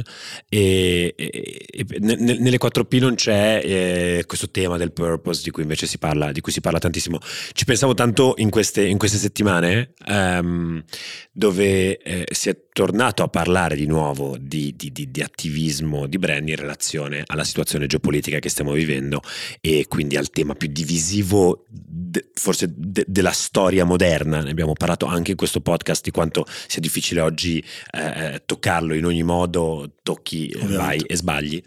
e, 0.48 1.14
e, 1.16 1.66
e 1.68 1.84
nelle 1.98 2.58
4P 2.58 3.00
non 3.00 3.16
c'è 3.16 3.60
eh, 3.64 4.24
questo 4.24 4.50
tema 4.50 4.76
del 4.76 4.92
purpose 4.92 5.42
di 5.42 5.50
cui 5.50 5.62
invece 5.62 5.88
si 5.88 5.98
parla, 5.98 6.30
di 6.30 6.40
cui 6.40 6.52
si 6.52 6.60
parla 6.60 6.78
tantissimo. 6.78 7.18
Ci 7.52 7.64
pensavo 7.64 7.92
tanto 7.92 8.02
tanto 8.04 8.34
in 8.36 8.50
queste, 8.50 8.84
in 8.84 8.98
queste 8.98 9.16
settimane 9.16 9.94
um, 10.08 10.84
dove 11.32 11.96
eh, 11.96 12.26
si 12.30 12.50
è 12.50 12.56
tornato 12.70 13.22
a 13.22 13.28
parlare 13.28 13.76
di 13.76 13.86
nuovo 13.86 14.36
di, 14.38 14.74
di, 14.76 14.92
di, 14.92 15.10
di, 15.10 15.22
attivismo 15.22 16.06
di 16.06 16.18
brand 16.18 16.46
in 16.46 16.56
relazione 16.56 17.22
alla 17.24 17.44
situazione 17.44 17.86
geopolitica 17.86 18.40
che 18.40 18.50
stiamo 18.50 18.72
vivendo 18.72 19.22
e 19.60 19.86
quindi 19.88 20.16
al 20.16 20.28
tema 20.28 20.54
più 20.54 20.68
divisivo 20.70 21.64
de, 21.68 22.30
forse 22.34 22.72
de, 22.76 23.04
della 23.06 23.30
storia 23.30 23.84
moderna. 23.84 24.42
Ne 24.42 24.50
abbiamo 24.50 24.74
parlato 24.74 25.06
anche 25.06 25.30
in 25.30 25.36
questo 25.36 25.60
podcast 25.60 26.02
di 26.02 26.10
quanto 26.10 26.44
sia 26.66 26.80
difficile 26.82 27.20
oggi 27.20 27.64
eh, 27.92 28.42
toccarlo 28.44 28.92
in 28.94 29.06
ogni 29.06 29.22
modo, 29.22 29.94
tocchi, 30.02 30.50
Ovviamente. 30.54 30.76
vai 30.76 30.98
e 30.98 31.16
sbagli. 31.16 31.62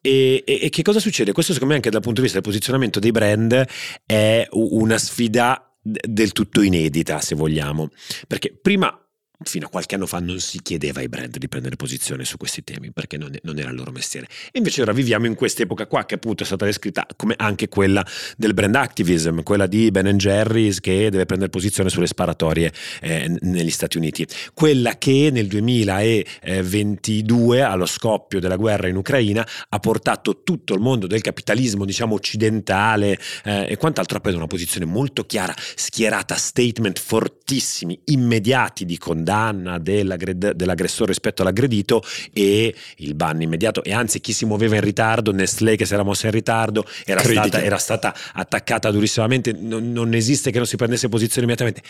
E, 0.00 0.44
e, 0.46 0.58
e 0.62 0.68
che 0.68 0.82
cosa 0.82 1.00
succede? 1.00 1.32
Questo 1.32 1.52
secondo 1.52 1.72
me 1.72 1.80
anche 1.80 1.90
dal 1.90 2.00
punto 2.00 2.20
di 2.20 2.26
vista 2.26 2.40
del 2.40 2.48
posizionamento 2.48 3.00
dei 3.00 3.10
brand 3.10 3.66
è 4.06 4.46
una 4.52 4.98
sfida 4.98 5.64
del 5.82 6.32
tutto 6.32 6.62
inedita, 6.62 7.20
se 7.20 7.34
vogliamo. 7.34 7.90
Perché 8.26 8.56
prima 8.60 8.94
fino 9.42 9.66
a 9.66 9.68
qualche 9.70 9.94
anno 9.94 10.04
fa 10.06 10.18
non 10.18 10.38
si 10.38 10.60
chiedeva 10.62 11.00
ai 11.00 11.08
brand 11.08 11.38
di 11.38 11.48
prendere 11.48 11.76
posizione 11.76 12.26
su 12.26 12.36
questi 12.36 12.62
temi 12.62 12.92
perché 12.92 13.16
non, 13.16 13.34
non, 13.42 13.58
era 13.58 13.70
il 13.70 13.76
loro 13.76 13.90
mestiere. 13.90 14.26
E 14.52 14.58
invece 14.58 14.82
ora 14.82 14.92
viviamo 14.92 15.24
in 15.26 15.34
quest'epoca 15.34 15.86
qua 15.86 16.04
che 16.04 16.16
appunto 16.16 16.42
è 16.42 16.46
stata 16.46 16.66
descritta 16.66 17.06
come 17.16 17.32
anche 17.38 17.68
quella 17.68 18.04
del 18.36 18.52
brand 18.52 18.74
activism, 18.74 19.40
quella 19.40 19.66
di 19.66 19.90
Ben 19.90 20.14
Jerry's 20.18 20.80
che 20.80 21.08
deve 21.10 21.24
prendere 21.24 21.48
posizione 21.50 21.88
sulle 21.88 22.06
sparatorie 22.06 22.70
eh, 23.00 23.34
negli 23.40 23.70
Stati 23.70 23.96
Uniti, 23.96 24.26
quella 24.52 24.98
che 24.98 25.30
nel 25.32 25.46
2022 25.46 27.62
allo 27.62 27.86
scoppio 27.86 28.40
della 28.40 28.56
guerra 28.56 28.88
in 28.88 28.96
Ucraina 28.96 29.48
ha 29.68 29.78
portato 29.78 30.42
tutto 30.42 30.74
il 30.74 30.80
mondo 30.80 31.06
del 31.06 31.22
capitalismo 31.22 31.86
diciamo 31.86 32.14
occidentale 32.14 33.18
eh, 33.44 33.68
e 33.70 33.76
quant'altro 33.76 34.18
a 34.18 34.20
prendere 34.20 34.44
una 34.44 34.52
posizione 34.52 34.84
molto 34.84 35.24
chiara, 35.24 35.54
schierata, 35.56 36.34
statement 36.34 36.98
fortissimi, 36.98 37.98
immediati 38.04 38.84
di 38.84 38.98
condanna 38.98 39.29
condanna 39.30 39.78
dell'aggressore 39.78 41.10
rispetto 41.10 41.42
all'aggredito 41.42 42.02
e 42.32 42.74
il 42.96 43.14
ban 43.14 43.40
immediato. 43.40 43.84
E 43.84 43.92
anzi 43.92 44.20
chi 44.20 44.32
si 44.32 44.44
muoveva 44.44 44.74
in 44.74 44.80
ritardo, 44.80 45.32
Nestlé 45.32 45.76
che 45.76 45.86
si 45.86 45.94
era 45.94 46.02
mossa 46.02 46.26
in 46.26 46.32
ritardo 46.32 46.84
era, 47.04 47.22
stata, 47.22 47.62
era 47.62 47.78
stata, 47.78 48.14
attaccata 48.32 48.90
durissimamente, 48.90 49.52
non, 49.52 49.92
non 49.92 50.14
esiste 50.14 50.50
che 50.50 50.58
non 50.58 50.66
si 50.66 50.76
prendesse 50.76 51.08
posizione 51.08 51.46
immediatamente. 51.46 51.82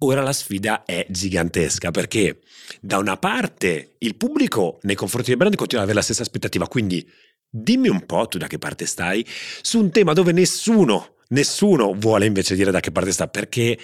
Ora 0.00 0.22
la 0.22 0.32
sfida 0.32 0.84
è 0.84 1.04
gigantesca 1.08 1.90
perché 1.90 2.38
da 2.80 2.98
una 2.98 3.16
parte 3.16 3.96
il 3.98 4.14
pubblico 4.14 4.78
nei 4.82 4.94
confronti 4.94 5.30
del 5.30 5.38
brand 5.38 5.56
continua 5.56 5.82
ad 5.82 5.88
avere 5.88 5.98
la 5.98 6.04
stessa 6.04 6.22
aspettativa, 6.22 6.68
quindi 6.68 7.04
dimmi 7.50 7.88
un 7.88 8.06
po' 8.06 8.28
tu 8.28 8.38
da 8.38 8.46
che 8.46 8.58
parte 8.58 8.86
stai 8.86 9.26
su 9.26 9.80
un 9.80 9.90
tema 9.90 10.12
dove 10.12 10.30
nessuno 10.30 11.16
Nessuno 11.30 11.92
vuole 11.94 12.24
invece 12.24 12.54
dire 12.54 12.70
da 12.70 12.80
che 12.80 12.90
parte 12.90 13.12
sta, 13.12 13.28
perché 13.28 13.78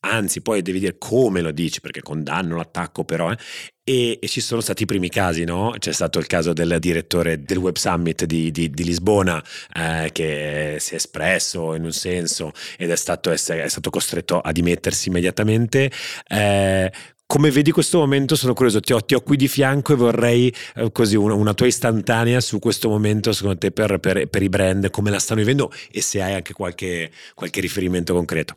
anzi 0.00 0.42
poi 0.42 0.60
devi 0.60 0.80
dire 0.80 0.98
come 0.98 1.40
lo 1.40 1.50
dici, 1.50 1.80
perché 1.80 2.02
condanno 2.02 2.56
l'attacco 2.56 3.04
però, 3.04 3.32
eh, 3.32 3.36
e, 3.82 4.18
e, 4.20 4.28
ci 4.28 4.42
sono 4.42 4.60
stati 4.60 4.82
i 4.82 4.86
primi 4.86 5.08
casi, 5.08 5.44
no? 5.44 5.74
C'è 5.78 5.92
stato 5.92 6.18
il 6.18 6.26
caso 6.26 6.52
del 6.52 6.76
direttore 6.78 7.42
del 7.42 7.56
Web 7.56 7.76
Summit 7.76 8.24
di, 8.26 8.50
di, 8.50 8.68
di 8.70 8.84
Lisbona 8.84 9.42
eh, 9.74 10.10
che 10.12 10.76
si 10.78 10.92
è 10.92 10.96
espresso 10.96 11.74
in 11.74 11.84
un 11.84 11.92
senso 11.92 12.52
ed 12.76 12.90
è 12.90 12.96
stato, 12.96 13.30
è, 13.30 13.36
stato 13.36 13.90
costretto 13.90 14.38
a 14.38 14.52
dimettersi 14.52 15.08
immediatamente. 15.08 15.90
Eh, 16.28 16.92
come 17.30 17.52
vedi 17.52 17.70
questo 17.70 17.98
momento? 17.98 18.34
Sono 18.34 18.54
curioso, 18.54 18.80
ti 18.80 18.92
ho, 18.92 19.00
ti 19.04 19.14
ho 19.14 19.20
qui 19.20 19.36
di 19.36 19.46
fianco 19.46 19.92
e 19.92 19.96
vorrei 19.96 20.52
eh, 20.74 20.90
così 20.90 21.14
una, 21.14 21.34
una, 21.34 21.54
tua 21.54 21.68
istantanea 21.68 22.40
su 22.40 22.58
questo 22.58 22.88
momento, 22.88 23.32
secondo 23.32 23.56
te, 23.56 23.70
per, 23.70 23.98
per, 23.98 24.26
per, 24.26 24.42
i 24.42 24.48
brand, 24.48 24.90
come 24.90 25.10
la 25.10 25.20
stanno 25.20 25.38
vivendo 25.38 25.70
e 25.92 26.00
se 26.00 26.20
hai 26.20 26.34
anche 26.34 26.52
qualche, 26.52 27.12
qualche 27.36 27.60
riferimento 27.60 28.14
concreto. 28.14 28.56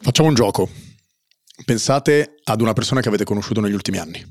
Facciamo 0.00 0.30
un 0.30 0.34
gioco. 0.34 0.70
Pensate 1.66 2.36
ad 2.44 2.62
una 2.62 2.72
persona 2.72 3.02
che 3.02 3.08
avete 3.08 3.24
conosciuto 3.24 3.60
negli 3.60 3.74
ultimi 3.74 3.98
anni, 3.98 4.24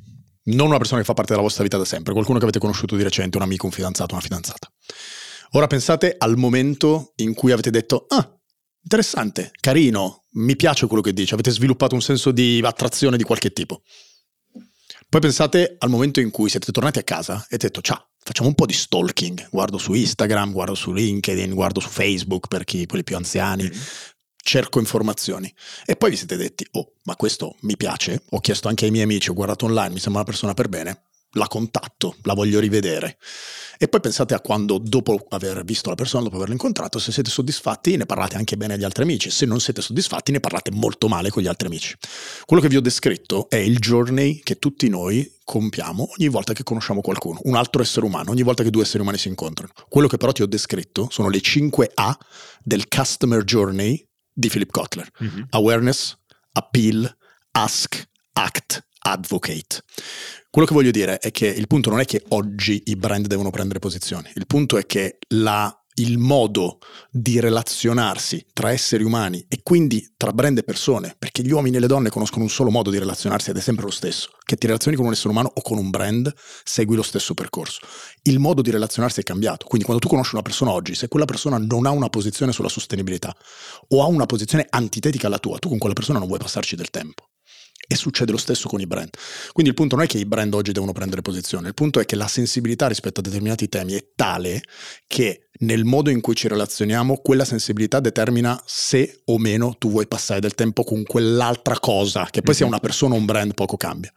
non 0.45 0.69
una 0.69 0.79
persona 0.79 0.99
che 1.01 1.05
fa 1.05 1.13
parte 1.13 1.33
della 1.33 1.43
vostra 1.43 1.61
vita 1.61 1.77
da 1.77 1.85
sempre, 1.85 2.13
qualcuno 2.13 2.39
che 2.39 2.45
avete 2.45 2.57
conosciuto 2.57 2.95
di 2.95 3.03
recente, 3.03 3.37
un 3.37 3.43
amico, 3.43 3.67
un 3.67 3.71
fidanzato, 3.71 4.15
una 4.15 4.23
fidanzata. 4.23 4.71
Ora 5.51 5.67
pensate 5.67 6.15
al 6.17 6.35
momento 6.35 7.13
in 7.17 7.35
cui 7.35 7.51
avete 7.51 7.69
detto, 7.69 8.07
ah, 8.07 8.36
interessante, 8.87 9.51
carino, 9.59 10.23
mi 10.35 10.55
piace 10.55 10.87
quello 10.87 11.03
che 11.03 11.11
dice, 11.11 11.33
avete 11.33 11.51
sviluppato 11.51 11.93
un 11.93 12.01
senso 12.01 12.31
di 12.31 12.61
attrazione 12.63 13.17
di 13.17 13.23
qualche 13.23 13.51
tipo. 13.51 13.81
Poi 15.09 15.21
pensate 15.21 15.75
al 15.77 15.89
momento 15.89 16.21
in 16.21 16.31
cui 16.31 16.49
siete 16.49 16.71
tornati 16.71 16.99
a 16.99 17.03
casa 17.03 17.33
e 17.33 17.55
avete 17.55 17.67
detto 17.67 17.81
ciao, 17.81 18.11
facciamo 18.17 18.47
un 18.47 18.55
po' 18.55 18.65
di 18.65 18.73
stalking, 18.73 19.49
guardo 19.49 19.77
su 19.77 19.93
Instagram, 19.93 20.53
guardo 20.53 20.73
su 20.73 20.93
LinkedIn, 20.93 21.53
guardo 21.53 21.81
su 21.81 21.89
Facebook 21.89 22.47
per 22.47 22.63
chi, 22.63 22.85
quelli 22.85 23.03
più 23.03 23.17
anziani, 23.17 23.63
mm-hmm. 23.63 23.79
cerco 24.41 24.79
informazioni. 24.79 25.53
E 25.85 25.97
poi 25.97 26.11
vi 26.11 26.15
siete 26.15 26.37
detti, 26.37 26.65
oh, 26.71 26.93
ma 27.03 27.15
questo 27.17 27.57
mi 27.61 27.75
piace, 27.75 28.23
ho 28.29 28.39
chiesto 28.39 28.69
anche 28.69 28.85
ai 28.85 28.91
miei 28.91 29.03
amici, 29.03 29.29
ho 29.29 29.33
guardato 29.33 29.65
online, 29.65 29.93
mi 29.93 29.99
sembra 29.99 30.21
una 30.21 30.29
persona 30.29 30.53
per 30.53 30.69
bene, 30.69 31.07
la 31.31 31.47
contatto, 31.47 32.15
la 32.23 32.33
voglio 32.33 32.59
rivedere. 32.59 33.17
E 33.77 33.87
poi 33.87 33.99
pensate 33.99 34.33
a 34.33 34.39
quando, 34.39 34.79
dopo 34.79 35.25
aver 35.29 35.63
visto 35.63 35.89
la 35.89 35.95
persona, 35.95 36.23
dopo 36.23 36.35
averla 36.37 36.53
incontrato, 36.53 36.99
se 36.99 37.11
siete 37.11 37.29
soddisfatti 37.29 37.95
ne 37.95 38.05
parlate 38.05 38.35
anche 38.35 38.57
bene 38.57 38.73
agli 38.73 38.83
altri 38.83 39.03
amici, 39.03 39.29
se 39.29 39.45
non 39.45 39.59
siete 39.59 39.81
soddisfatti 39.81 40.31
ne 40.31 40.39
parlate 40.39 40.71
molto 40.71 41.07
male 41.07 41.29
con 41.29 41.43
gli 41.43 41.47
altri 41.47 41.67
amici. 41.67 41.95
Quello 42.45 42.61
che 42.61 42.69
vi 42.69 42.77
ho 42.77 42.81
descritto 42.81 43.49
è 43.49 43.57
il 43.57 43.77
journey 43.77 44.39
che 44.39 44.57
tutti 44.57 44.89
noi 44.89 45.31
compiamo 45.43 46.09
ogni 46.17 46.27
volta 46.27 46.53
che 46.53 46.63
conosciamo 46.63 47.01
qualcuno, 47.01 47.39
un 47.43 47.55
altro 47.55 47.81
essere 47.81 48.05
umano, 48.05 48.31
ogni 48.31 48.43
volta 48.43 48.63
che 48.63 48.69
due 48.69 48.81
esseri 48.81 49.01
umani 49.01 49.17
si 49.17 49.27
incontrano. 49.27 49.71
Quello 49.87 50.07
che 50.07 50.17
però 50.17 50.31
ti 50.31 50.41
ho 50.41 50.47
descritto 50.47 51.07
sono 51.11 51.29
le 51.29 51.39
5 51.39 51.91
A 51.93 52.17
del 52.63 52.87
Customer 52.87 53.43
Journey 53.43 54.05
di 54.33 54.49
Philip 54.49 54.71
Kotler. 54.71 55.09
Mm-hmm. 55.23 55.43
Awareness, 55.51 56.17
Appeal, 56.53 57.15
Ask, 57.51 58.07
Act, 58.33 58.85
Advocate. 58.99 59.83
Quello 60.49 60.67
che 60.67 60.73
voglio 60.73 60.91
dire 60.91 61.19
è 61.19 61.29
che 61.31 61.47
il 61.47 61.67
punto 61.67 61.89
non 61.89 61.99
è 61.99 62.05
che 62.05 62.23
oggi 62.29 62.81
i 62.85 62.95
brand 62.95 63.27
devono 63.27 63.49
prendere 63.51 63.79
posizioni, 63.79 64.31
il 64.35 64.47
punto 64.47 64.77
è 64.77 64.85
che 64.85 65.17
la, 65.35 65.77
il 65.95 66.17
modo 66.17 66.79
di 67.11 67.39
relazionarsi 67.39 68.45
tra 68.53 68.71
esseri 68.71 69.03
umani 69.03 69.45
e 69.49 69.59
quindi 69.61 70.13
tra 70.15 70.31
brand 70.31 70.57
e 70.57 70.63
persone, 70.63 71.15
perché 71.19 71.43
gli 71.43 71.51
uomini 71.51 71.75
e 71.75 71.79
le 71.81 71.87
donne 71.87 72.09
conoscono 72.09 72.43
un 72.43 72.49
solo 72.49 72.71
modo 72.71 72.89
di 72.89 72.97
relazionarsi 72.97 73.49
ed 73.49 73.57
è 73.57 73.61
sempre 73.61 73.85
lo 73.85 73.91
stesso, 73.91 74.29
che 74.45 74.55
ti 74.55 74.67
relazioni 74.67 74.95
con 74.95 75.05
un 75.05 75.11
essere 75.11 75.29
umano 75.29 75.51
o 75.53 75.61
con 75.61 75.77
un 75.77 75.89
brand, 75.89 76.33
segui 76.63 76.95
lo 76.95 77.03
stesso 77.03 77.33
percorso. 77.33 77.81
Il 78.23 78.39
modo 78.39 78.61
di 78.61 78.71
relazionarsi 78.71 79.19
è 79.19 79.23
cambiato, 79.23 79.65
quindi 79.65 79.85
quando 79.85 80.01
tu 80.01 80.09
conosci 80.09 80.33
una 80.33 80.43
persona 80.43 80.71
oggi, 80.71 80.95
se 80.95 81.09
quella 81.09 81.25
persona 81.25 81.57
non 81.57 81.85
ha 81.85 81.91
una 81.91 82.09
posizione 82.09 82.53
sulla 82.53 82.69
sostenibilità 82.69 83.35
o 83.89 84.01
ha 84.01 84.07
una 84.07 84.25
posizione 84.25 84.65
antitetica 84.69 85.27
alla 85.27 85.39
tua, 85.39 85.59
tu 85.59 85.67
con 85.67 85.77
quella 85.77 85.93
persona 85.93 86.19
non 86.19 86.27
vuoi 86.27 86.39
passarci 86.39 86.75
del 86.77 86.89
tempo. 86.89 87.25
E 87.89 87.95
succede 87.95 88.31
lo 88.31 88.37
stesso 88.37 88.67
con 88.67 88.81
i 88.81 88.85
brand. 88.85 89.11
Quindi 89.53 89.71
il 89.71 89.77
punto 89.77 89.95
non 89.95 90.03
è 90.03 90.07
che 90.07 90.17
i 90.17 90.25
brand 90.25 90.53
oggi 90.53 90.73
devono 90.73 90.91
prendere 90.91 91.21
posizione, 91.21 91.69
il 91.69 91.73
punto 91.73 92.01
è 92.01 92.05
che 92.05 92.17
la 92.17 92.27
sensibilità 92.27 92.87
rispetto 92.87 93.21
a 93.21 93.23
determinati 93.23 93.69
temi 93.69 93.93
è 93.93 94.09
tale 94.13 94.61
che 95.07 95.47
nel 95.59 95.85
modo 95.85 96.09
in 96.09 96.19
cui 96.21 96.35
ci 96.35 96.47
relazioniamo, 96.47 97.17
quella 97.17 97.45
sensibilità 97.45 97.99
determina 97.99 98.61
se 98.65 99.21
o 99.25 99.37
meno 99.37 99.75
tu 99.77 99.89
vuoi 99.89 100.07
passare 100.07 100.41
del 100.41 100.53
tempo 100.53 100.83
con 100.83 101.03
quell'altra 101.03 101.79
cosa, 101.79 102.27
che 102.29 102.41
poi 102.41 102.53
sia 102.53 102.65
mhm. 102.65 102.73
una 102.73 102.81
persona 102.81 103.15
o 103.15 103.17
un 103.17 103.25
brand, 103.25 103.53
poco 103.53 103.77
cambia. 103.77 104.11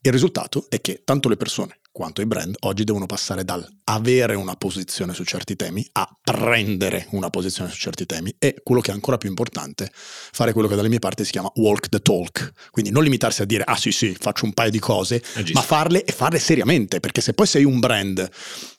Il 0.00 0.12
risultato 0.12 0.66
è 0.68 0.80
che 0.80 1.02
tanto 1.04 1.28
le 1.28 1.36
persone 1.36 1.80
quanto 1.98 2.20
i 2.20 2.26
brand 2.26 2.54
oggi 2.60 2.84
devono 2.84 3.06
passare 3.06 3.42
dal 3.42 3.68
avere 3.86 4.36
una 4.36 4.54
posizione 4.54 5.14
su 5.14 5.24
certi 5.24 5.56
temi 5.56 5.84
a 5.94 6.08
prendere 6.22 7.08
una 7.10 7.28
posizione 7.28 7.70
su 7.70 7.76
certi 7.76 8.06
temi 8.06 8.32
e 8.38 8.60
quello 8.62 8.80
che 8.80 8.92
è 8.92 8.94
ancora 8.94 9.16
più 9.18 9.28
importante, 9.28 9.90
fare 9.92 10.52
quello 10.52 10.68
che 10.68 10.76
dalle 10.76 10.90
mie 10.90 11.00
parti 11.00 11.24
si 11.24 11.32
chiama 11.32 11.50
walk 11.56 11.88
the 11.88 11.98
talk. 11.98 12.52
Quindi 12.70 12.92
non 12.92 13.02
limitarsi 13.02 13.42
a 13.42 13.46
dire 13.46 13.64
ah 13.64 13.76
sì 13.76 13.90
sì, 13.90 14.14
faccio 14.16 14.44
un 14.44 14.52
paio 14.52 14.70
di 14.70 14.78
cose, 14.78 15.20
ma 15.54 15.60
farle 15.60 16.04
e 16.04 16.12
farle 16.12 16.38
seriamente, 16.38 17.00
perché 17.00 17.20
se 17.20 17.32
poi 17.32 17.48
sei 17.48 17.64
un 17.64 17.80
brand 17.80 18.30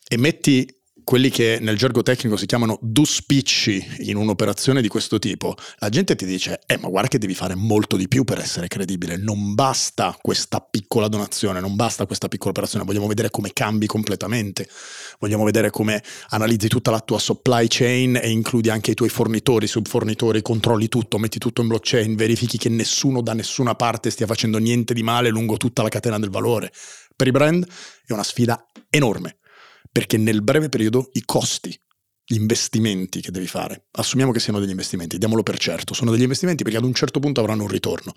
e 0.08 0.16
metti 0.16 0.79
quelli 1.04 1.30
che 1.30 1.58
nel 1.60 1.76
gergo 1.76 2.02
tecnico 2.02 2.36
si 2.36 2.46
chiamano 2.46 2.78
duspicci 2.80 3.84
in 3.98 4.16
un'operazione 4.16 4.80
di 4.80 4.88
questo 4.88 5.18
tipo, 5.18 5.54
la 5.78 5.88
gente 5.88 6.14
ti 6.14 6.24
dice, 6.24 6.60
eh 6.66 6.78
ma 6.78 6.88
guarda 6.88 7.08
che 7.08 7.18
devi 7.18 7.34
fare 7.34 7.54
molto 7.54 7.96
di 7.96 8.08
più 8.08 8.24
per 8.24 8.38
essere 8.38 8.68
credibile, 8.68 9.16
non 9.16 9.54
basta 9.54 10.16
questa 10.20 10.60
piccola 10.60 11.08
donazione, 11.08 11.60
non 11.60 11.76
basta 11.76 12.06
questa 12.06 12.28
piccola 12.28 12.50
operazione, 12.50 12.84
vogliamo 12.84 13.06
vedere 13.06 13.30
come 13.30 13.52
cambi 13.52 13.86
completamente, 13.86 14.68
vogliamo 15.18 15.44
vedere 15.44 15.70
come 15.70 16.02
analizzi 16.28 16.68
tutta 16.68 16.90
la 16.90 17.00
tua 17.00 17.18
supply 17.18 17.66
chain 17.68 18.16
e 18.16 18.30
includi 18.30 18.70
anche 18.70 18.92
i 18.92 18.94
tuoi 18.94 19.08
fornitori, 19.08 19.66
subfornitori, 19.66 20.42
controlli 20.42 20.88
tutto, 20.88 21.18
metti 21.18 21.38
tutto 21.38 21.62
in 21.62 21.68
blockchain, 21.68 22.14
verifichi 22.14 22.58
che 22.58 22.68
nessuno 22.68 23.22
da 23.22 23.34
nessuna 23.34 23.74
parte 23.74 24.10
stia 24.10 24.26
facendo 24.26 24.58
niente 24.58 24.94
di 24.94 25.02
male 25.02 25.30
lungo 25.30 25.56
tutta 25.56 25.82
la 25.82 25.88
catena 25.88 26.18
del 26.18 26.30
valore. 26.30 26.72
Per 27.16 27.26
i 27.26 27.32
brand 27.32 27.66
è 28.06 28.12
una 28.12 28.22
sfida 28.22 28.64
enorme 28.88 29.39
perché 29.90 30.16
nel 30.16 30.42
breve 30.42 30.68
periodo 30.68 31.10
i 31.12 31.22
costi, 31.24 31.78
gli 32.24 32.36
investimenti 32.36 33.20
che 33.20 33.32
devi 33.32 33.48
fare, 33.48 33.86
assumiamo 33.90 34.30
che 34.30 34.38
siano 34.38 34.60
degli 34.60 34.70
investimenti, 34.70 35.18
diamolo 35.18 35.42
per 35.42 35.58
certo, 35.58 35.94
sono 35.94 36.12
degli 36.12 36.22
investimenti 36.22 36.62
perché 36.62 36.78
ad 36.78 36.84
un 36.84 36.94
certo 36.94 37.18
punto 37.18 37.40
avranno 37.40 37.62
un 37.62 37.68
ritorno, 37.68 38.12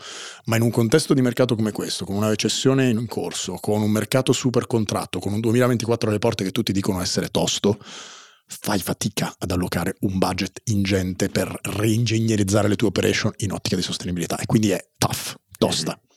ma 0.46 0.56
in 0.56 0.62
un 0.62 0.70
contesto 0.70 1.16
di 1.16 1.22
mercato 1.22 1.56
come 1.56 1.72
questo, 1.72 2.06
con 2.06 2.16
una 2.16 2.30
recessione 2.30 2.90
in 2.90 3.08
corso, 3.08 3.56
con 3.56 3.82
un 3.82 3.90
mercato 3.90 4.32
super 4.32 4.68
contratto, 4.68 5.18
con 5.18 5.34
un 5.34 5.40
2024 5.40 6.10
alle 6.10 6.20
porte 6.20 6.44
che 6.44 6.52
tutti 6.52 6.72
dicono 6.72 7.02
essere 7.02 7.30
tosto, 7.30 7.80
fai 8.46 8.80
fatica 8.80 9.34
ad 9.38 9.50
allocare 9.50 9.96
un 10.02 10.20
budget 10.20 10.62
ingente 10.66 11.30
per 11.30 11.52
reingegnerizzare 11.62 12.68
le 12.68 12.76
tue 12.76 12.90
operation 12.90 13.32
in 13.38 13.52
ottica 13.52 13.76
di 13.76 13.82
sostenibilità 13.82 14.38
e 14.38 14.46
quindi 14.46 14.70
è 14.70 14.90
tough, 14.98 15.36
tosta. 15.58 15.98
Mm-hmm. 16.00 16.13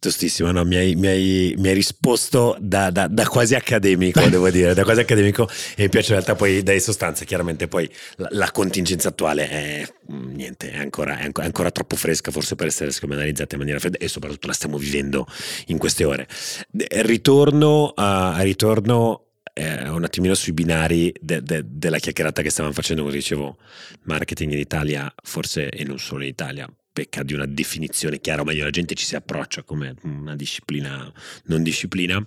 Tostissimo, 0.00 0.50
no? 0.50 0.64
mi, 0.64 0.76
hai, 0.76 0.94
mi, 0.94 1.08
hai, 1.08 1.54
mi, 1.58 1.68
hai, 1.68 1.74
risposto 1.74 2.56
da, 2.58 2.90
da, 2.90 3.06
da, 3.06 3.26
quasi 3.26 3.54
accademico, 3.54 4.26
devo 4.30 4.48
dire, 4.48 4.72
da 4.72 4.82
quasi 4.82 5.00
accademico 5.00 5.46
e 5.76 5.82
mi 5.82 5.88
piace 5.90 6.06
in 6.06 6.14
realtà 6.14 6.34
poi 6.34 6.62
dai 6.62 6.80
sostanze, 6.80 7.26
chiaramente 7.26 7.68
poi 7.68 7.86
la, 8.16 8.28
la 8.30 8.50
contingenza 8.50 9.08
attuale 9.08 9.46
è 9.50 9.86
mm, 10.10 10.34
niente, 10.34 10.70
è 10.70 10.78
ancora, 10.78 11.18
è 11.18 11.24
ancora, 11.24 11.70
troppo 11.70 11.96
fresca 11.96 12.30
forse 12.30 12.56
per 12.56 12.68
essere 12.68 12.92
secondo 12.92 13.14
me 13.14 13.20
analizzata 13.20 13.56
in 13.56 13.60
maniera 13.60 13.78
fredda 13.78 13.98
e 13.98 14.08
soprattutto 14.08 14.46
la 14.46 14.54
stiamo 14.54 14.78
vivendo 14.78 15.26
in 15.66 15.76
queste 15.76 16.04
ore. 16.04 16.26
Ritorno, 16.70 17.92
uh, 17.94 18.40
ritorno 18.40 19.26
eh, 19.52 19.86
un 19.86 20.04
attimino 20.04 20.32
sui 20.32 20.54
binari 20.54 21.12
de, 21.20 21.42
de, 21.42 21.62
della 21.66 21.98
chiacchierata 21.98 22.40
che 22.40 22.48
stavamo 22.48 22.72
facendo, 22.72 23.02
come 23.02 23.14
dicevo, 23.14 23.58
marketing 24.04 24.52
in 24.52 24.60
Italia, 24.60 25.12
forse 25.22 25.68
e 25.68 25.84
non 25.84 25.98
solo 25.98 26.22
in 26.22 26.30
Italia, 26.30 26.66
pecca 26.92 27.22
di 27.22 27.34
una 27.34 27.46
definizione 27.46 28.20
chiara, 28.20 28.42
o 28.42 28.44
meglio 28.44 28.64
la 28.64 28.70
gente 28.70 28.94
ci 28.94 29.04
si 29.04 29.16
approccia 29.16 29.62
come 29.62 29.94
una 30.02 30.34
disciplina 30.34 31.12
non 31.44 31.62
disciplina 31.62 32.22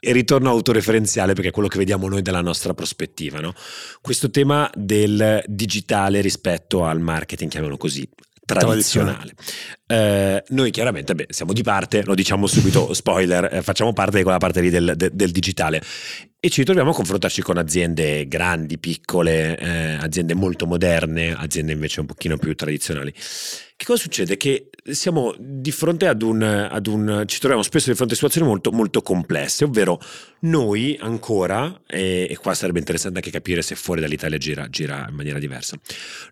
e 0.00 0.12
ritorno 0.12 0.48
autoreferenziale 0.50 1.34
perché 1.34 1.48
è 1.48 1.52
quello 1.52 1.68
che 1.68 1.78
vediamo 1.78 2.08
noi 2.08 2.22
dalla 2.22 2.40
nostra 2.40 2.74
prospettiva 2.74 3.40
no? 3.40 3.54
questo 4.00 4.30
tema 4.30 4.70
del 4.74 5.42
digitale 5.46 6.20
rispetto 6.20 6.84
al 6.84 7.00
marketing 7.00 7.50
chiamiamolo 7.50 7.78
così 7.78 8.08
tradizionale. 8.48 9.34
Eh, 9.90 10.44
noi 10.48 10.70
chiaramente 10.70 11.14
beh, 11.14 11.28
siamo 11.30 11.54
di 11.54 11.62
parte, 11.62 12.02
lo 12.04 12.14
diciamo 12.14 12.46
subito, 12.46 12.92
spoiler, 12.92 13.48
eh, 13.50 13.62
facciamo 13.62 13.94
parte 13.94 14.18
di 14.18 14.22
quella 14.22 14.36
parte 14.36 14.60
lì 14.60 14.68
del, 14.68 14.92
del, 14.94 15.10
del, 15.14 15.30
digitale 15.30 15.80
e 16.38 16.50
ci 16.50 16.62
troviamo 16.62 16.90
a 16.90 16.94
confrontarci 16.94 17.40
con 17.40 17.56
aziende 17.56 18.28
grandi, 18.28 18.78
piccole, 18.78 19.58
eh, 19.58 19.94
aziende 19.94 20.34
molto 20.34 20.66
moderne, 20.66 21.34
aziende 21.34 21.72
invece 21.72 22.00
un 22.00 22.06
pochino 22.06 22.36
più 22.36 22.54
tradizionali. 22.54 23.12
Che 23.12 23.84
cosa 23.84 24.02
succede? 24.02 24.36
Che 24.36 24.70
siamo 24.90 25.34
di 25.38 25.70
fronte 25.70 26.06
ad 26.06 26.22
un, 26.22 26.42
ad 26.42 26.86
un 26.86 27.24
ci 27.26 27.38
troviamo 27.38 27.62
spesso 27.62 27.90
di 27.90 27.94
fronte 27.96 28.14
a 28.14 28.16
situazioni 28.16 28.46
molto, 28.46 28.72
molto 28.72 29.02
complesse, 29.02 29.64
ovvero 29.64 30.00
noi 30.40 30.96
ancora, 31.00 31.80
e, 31.86 32.26
e, 32.28 32.36
qua 32.36 32.54
sarebbe 32.54 32.80
interessante 32.80 33.18
anche 33.18 33.30
capire 33.30 33.62
se 33.62 33.76
fuori 33.76 34.00
dall'Italia 34.00 34.38
gira, 34.38 34.68
gira 34.68 35.06
in 35.08 35.14
maniera 35.14 35.38
diversa, 35.38 35.76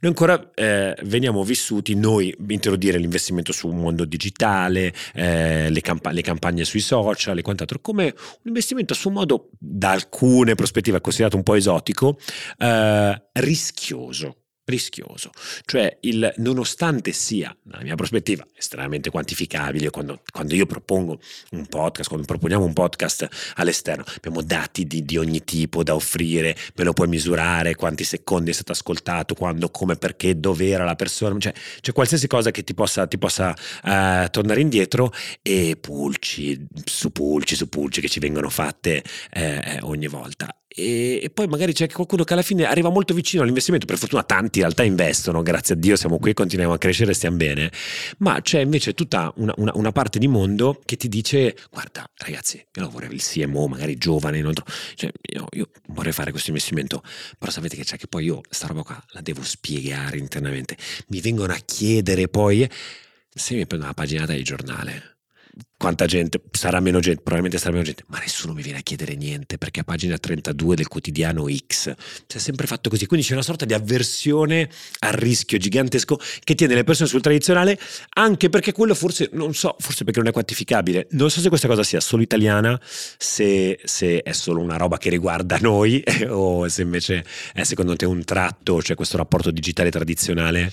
noi 0.01 0.11
ancora 0.11 0.51
eh, 0.55 0.97
veniamo 1.05 1.45
vissuti, 1.45 1.95
noi 1.95 2.35
introdurre 2.49 2.99
l'investimento 2.99 3.46
su 3.53 3.69
un 3.69 3.79
mondo 3.79 4.05
digitale, 4.05 4.93
eh, 5.15 5.71
le, 5.71 5.81
camp- 5.81 6.07
le, 6.07 6.23
campagne 6.23 6.65
sui 6.65 6.81
social 6.81 7.39
e 7.39 7.43
quant'altro, 7.43 7.81
come 7.81 8.05
un 8.07 8.45
investimento 8.45 8.93
a 8.93 8.97
suo 8.97 9.11
modo, 9.11 9.51
da 9.59 9.91
alcune 9.91 10.55
prospettive 10.55 11.01
considerato 11.01 11.37
un 11.37 11.43
po' 11.43 11.55
esotico, 11.55 12.19
eh, 12.59 13.23
rischioso 13.33 14.46
rischioso, 14.67 15.31
cioè 15.65 15.97
il 16.01 16.33
nonostante 16.39 17.13
sia, 17.13 17.57
dalla 17.63 17.85
mia 17.85 17.95
prospettiva, 17.95 18.45
estremamente 18.55 19.11
quantificabile, 19.11 19.91
quando, 19.91 20.21
quando 20.33 20.55
io 20.55 20.67
propongo 20.67 21.21
un 21.53 21.67
podcast, 21.67 22.09
quando 22.09 22.27
proponiamo 22.27 22.65
un 22.65 22.73
podcast 22.73 23.29
all'esterno, 23.55 24.05
abbiamo 24.17 24.43
dati 24.43 24.87
di, 24.87 25.05
di, 25.05 25.17
ogni 25.17 25.45
tipo 25.45 25.83
da 25.83 25.95
offrire, 25.95 26.57
me 26.75 26.85
lo 26.85 26.93
puoi 26.93 27.09
misurare, 27.09 27.77
quanti 27.77 28.03
secondi 28.03 28.51
è 28.51 28.55
stato 28.55 28.73
ascoltato, 28.73 29.35
quando, 29.35 29.71
come, 29.71 29.97
perché, 29.97 30.39
dove 30.39 30.69
era 30.69 30.85
la 30.85 30.97
persona, 30.97 31.39
cioè 31.39 31.55
c'è 31.81 31.93
qualsiasi 31.93 32.27
cosa 32.27 32.51
che 32.51 32.65
ti 32.65 32.75
possa, 32.75 33.07
ti 33.07 33.19
possa 33.19 33.51
uh, 33.51 34.29
tornare 34.31 34.61
indietro 34.61 35.13
e 35.43 35.77
pulci 35.81 36.67
su 36.85 37.13
pulci 37.13 37.55
su 37.55 37.69
pulci 37.69 38.01
che 38.01 38.09
ci 38.09 38.19
vengono 38.19 38.51
fatte 38.51 39.03
eh, 39.31 39.79
ogni 39.83 40.09
volta 40.09 40.55
e, 40.69 41.21
e, 41.23 41.31
poi 41.31 41.47
magari 41.47 41.73
c'è 41.73 41.89
qualcuno 41.91 42.25
che 42.25 42.33
alla 42.33 42.43
fine 42.43 42.65
arriva 42.65 42.89
molto 42.91 43.15
vicino 43.15 43.43
all'investimento, 43.43 43.87
per 43.87 43.99
fortuna 43.99 44.23
tanti 44.25 44.59
in 44.59 44.65
realtà 44.65 44.83
investono, 44.83 45.43
grazie 45.43 45.75
a 45.75 45.79
Dio 45.79 45.97
siamo 45.97 46.19
qui, 46.19 46.35
continuiamo 46.35 46.75
a 46.75 46.79
crescere, 46.79 47.15
stiamo 47.15 47.37
bene, 47.37 47.71
ma 48.19 48.41
c'è 48.41 48.61
invece 48.61 48.93
tutta 48.95 49.33
una, 49.37 49.55
una, 49.57 49.73
una 49.75 49.93
parte 49.93 50.19
di 50.19 50.29
mondo 50.29 50.81
che 50.85 50.97
ti 50.97 51.09
dice 51.09 51.57
guarda 51.71 52.09
ragazzi, 52.17 52.65
io 52.75 52.91
vorrei 52.91 53.13
il 53.13 53.23
CMO, 53.23 53.69
magari 53.69 53.97
giovane, 53.97 54.41
non 54.41 54.55
tro- 54.55 54.67
cioè, 54.95 55.11
io, 55.33 55.47
io, 55.53 55.71
vorrei 55.89 56.13
fare 56.13 56.31
questo 56.31 56.51
investimento, 56.51 57.03
però 57.39 57.51
sapete 57.51 57.77
che 57.77 57.85
c'è 57.85 57.97
che 57.97 58.07
poi 58.09 58.25
io 58.25 58.41
sta 58.49 58.67
roba 58.67 58.83
qua 58.83 59.03
la 59.11 59.21
devo 59.21 59.43
spiegare 59.43 60.19
internamente, 60.19 60.77
mi 61.09 61.21
vengono 61.21 61.53
a 61.53 61.59
chiedere 61.65 62.29
poi 62.29 62.69
se 63.29 63.55
mi 63.55 63.67
prendo 63.67 63.85
una 63.85 63.95
paginata 63.95 64.33
di 64.33 64.43
giornale 64.43 65.17
quanta 65.79 66.07
gente, 66.07 66.41
sarà 66.53 66.81
meno 66.81 67.01
gente, 67.01 67.21
probabilmente 67.21 67.59
sarà 67.59 67.73
meno 67.73 67.85
gente, 67.85 68.05
ma 68.09 68.19
nessuno 68.19 68.55
mi 68.55 68.63
viene 68.63 68.79
a 68.79 68.83
chiedere 68.83 69.15
niente 69.15 69.59
perché 69.59 69.81
a 69.81 69.85
pagina 69.85 70.17
32 70.17 70.75
del 70.75 70.89
quotidiano 70.89 71.47
X 71.49 71.95
si 72.27 72.37
è 72.37 72.41
sempre 72.41 72.67
fatto 72.67 72.89
così, 72.89 73.07
quindi 73.07 73.27
c'è 73.27 73.35
una 73.35 73.43
sorta 73.43 73.65
di 73.65 73.75
avversione 73.75 74.69
al 75.01 75.13
rischio 75.13 75.59
gigantesco 75.59 76.19
che 76.43 76.55
tiene 76.55 76.75
le 76.75 76.85
persone 76.85 77.09
sul 77.09 77.21
tradizionale 77.21 77.79
anche 78.15 78.49
perché 78.49 78.73
quello 78.73 78.95
forse, 78.95 79.29
non 79.33 79.55
so, 79.55 79.77
forse 79.79 80.05
perché 80.05 80.21
non 80.21 80.29
è 80.29 80.33
quantificabile, 80.33 81.09
non 81.11 81.31
so 81.31 81.41
se 81.41 81.49
questa 81.49 81.69
cosa 81.69 81.83
sia 81.83 82.01
solo 82.01 82.23
italiana, 82.23 82.81
se, 83.19 83.79
se 83.85 84.23
è 84.23 84.33
solo 84.33 84.61
una 84.61 84.77
roba 84.77 84.97
che 84.99 85.11
riguarda 85.11 85.59
noi 85.61 86.03
o 86.29 86.69
se 86.69 86.83
invece 86.83 87.25
è 87.53 87.65
secondo 87.65 87.97
te 87.97 88.07
un 88.07 88.25
tratto, 88.25 88.83
cioè 88.83 88.97
questo 88.97 89.17
rapporto 89.17 89.51
digitale 89.51 89.91
tradizionale. 89.91 90.71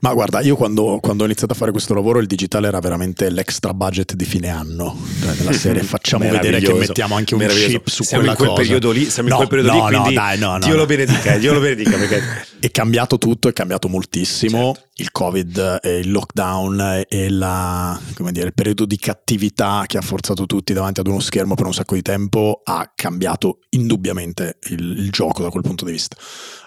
Ma 0.00 0.12
guarda, 0.12 0.40
io 0.40 0.56
quando, 0.56 0.98
quando 1.00 1.22
ho 1.22 1.26
iniziato 1.26 1.52
a 1.52 1.56
fare 1.56 1.70
questo 1.70 1.94
lavoro 1.94 2.18
il 2.18 2.26
digitale 2.26 2.66
era 2.68 2.80
veramente 2.80 3.30
l'extra 3.30 3.72
budget 3.72 4.14
di 4.14 4.24
fine 4.40 4.48
anno. 4.48 4.96
Cioè 5.20 5.34
nella 5.36 5.52
serie 5.52 5.82
facciamo 5.82 6.28
vedere 6.28 6.60
che 6.60 6.72
mettiamo 6.72 7.14
anche 7.14 7.34
un 7.34 7.46
chip 7.46 7.88
su 7.88 8.02
siamo 8.02 8.24
quella 8.24 8.32
in 8.32 8.36
quel 8.36 8.48
cosa. 8.48 8.62
periodo 8.62 8.90
lì 8.90 9.04
siamo 9.10 9.28
no, 9.28 9.34
in 9.34 9.46
quel 9.46 9.60
periodo 9.60 9.78
no, 9.78 9.88
lì 9.88 9.94
quindi 9.94 10.14
no, 10.14 10.20
dai, 10.20 10.38
no, 10.38 10.58
Dio 10.58 10.76
lo 10.76 10.86
benedica 10.86 11.36
Dio 11.36 11.52
lo 11.52 11.60
benedica 11.60 11.96
perché 11.96 12.22
è 12.58 12.70
cambiato 12.70 13.18
tutto 13.18 13.48
è 13.48 13.52
cambiato 13.52 13.88
moltissimo. 13.88 14.72
Certo. 14.74 14.88
il 14.96 15.10
covid 15.10 15.80
e 15.82 15.98
il 15.98 16.10
lockdown 16.10 17.04
e 17.08 17.30
la, 17.30 17.98
dire, 18.30 18.46
il 18.46 18.54
periodo 18.54 18.84
di 18.84 18.96
cattività 18.96 19.84
che 19.86 19.98
ha 19.98 20.02
forzato 20.02 20.46
tutti 20.46 20.72
davanti 20.72 21.00
ad 21.00 21.06
uno 21.06 21.20
schermo 21.20 21.54
per 21.54 21.66
un 21.66 21.74
sacco 21.74 21.94
di 21.94 22.02
tempo 22.02 22.60
ha 22.64 22.90
cambiato 22.94 23.60
indubbiamente 23.70 24.58
il, 24.68 24.98
il 24.98 25.10
gioco 25.10 25.42
da 25.42 25.50
quel 25.50 25.62
punto 25.62 25.84
di 25.84 25.92
vista 25.92 26.16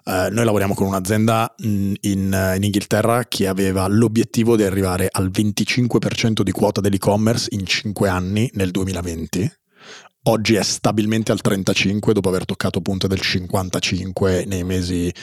Uh, 0.06 0.28
noi 0.32 0.44
lavoriamo 0.44 0.74
con 0.74 0.88
un'azienda 0.88 1.54
in, 1.60 1.96
in, 2.02 2.58
Inghilterra 2.62 3.24
che 3.24 3.48
aveva 3.48 3.88
l'obiettivo 3.88 4.58
di 4.58 4.64
arrivare 4.64 5.08
al 5.10 5.30
25% 5.30 6.42
di 6.42 6.52
quota 6.52 6.82
dell'e-commerce 6.82 7.48
in 7.52 7.66
5 7.66 8.10
anni 8.10 8.50
nel 8.56 8.72
2020. 8.72 9.52
Oggi 10.26 10.56
è 10.56 10.64
stabilmente 10.64 11.32
al 11.32 11.42
35 11.42 12.14
dopo 12.14 12.30
aver 12.30 12.46
toccato 12.46 12.82
punte 12.82 13.08
del 13.08 13.20
55 13.20 14.46
nei 14.46 14.64
mesi, 14.64 15.14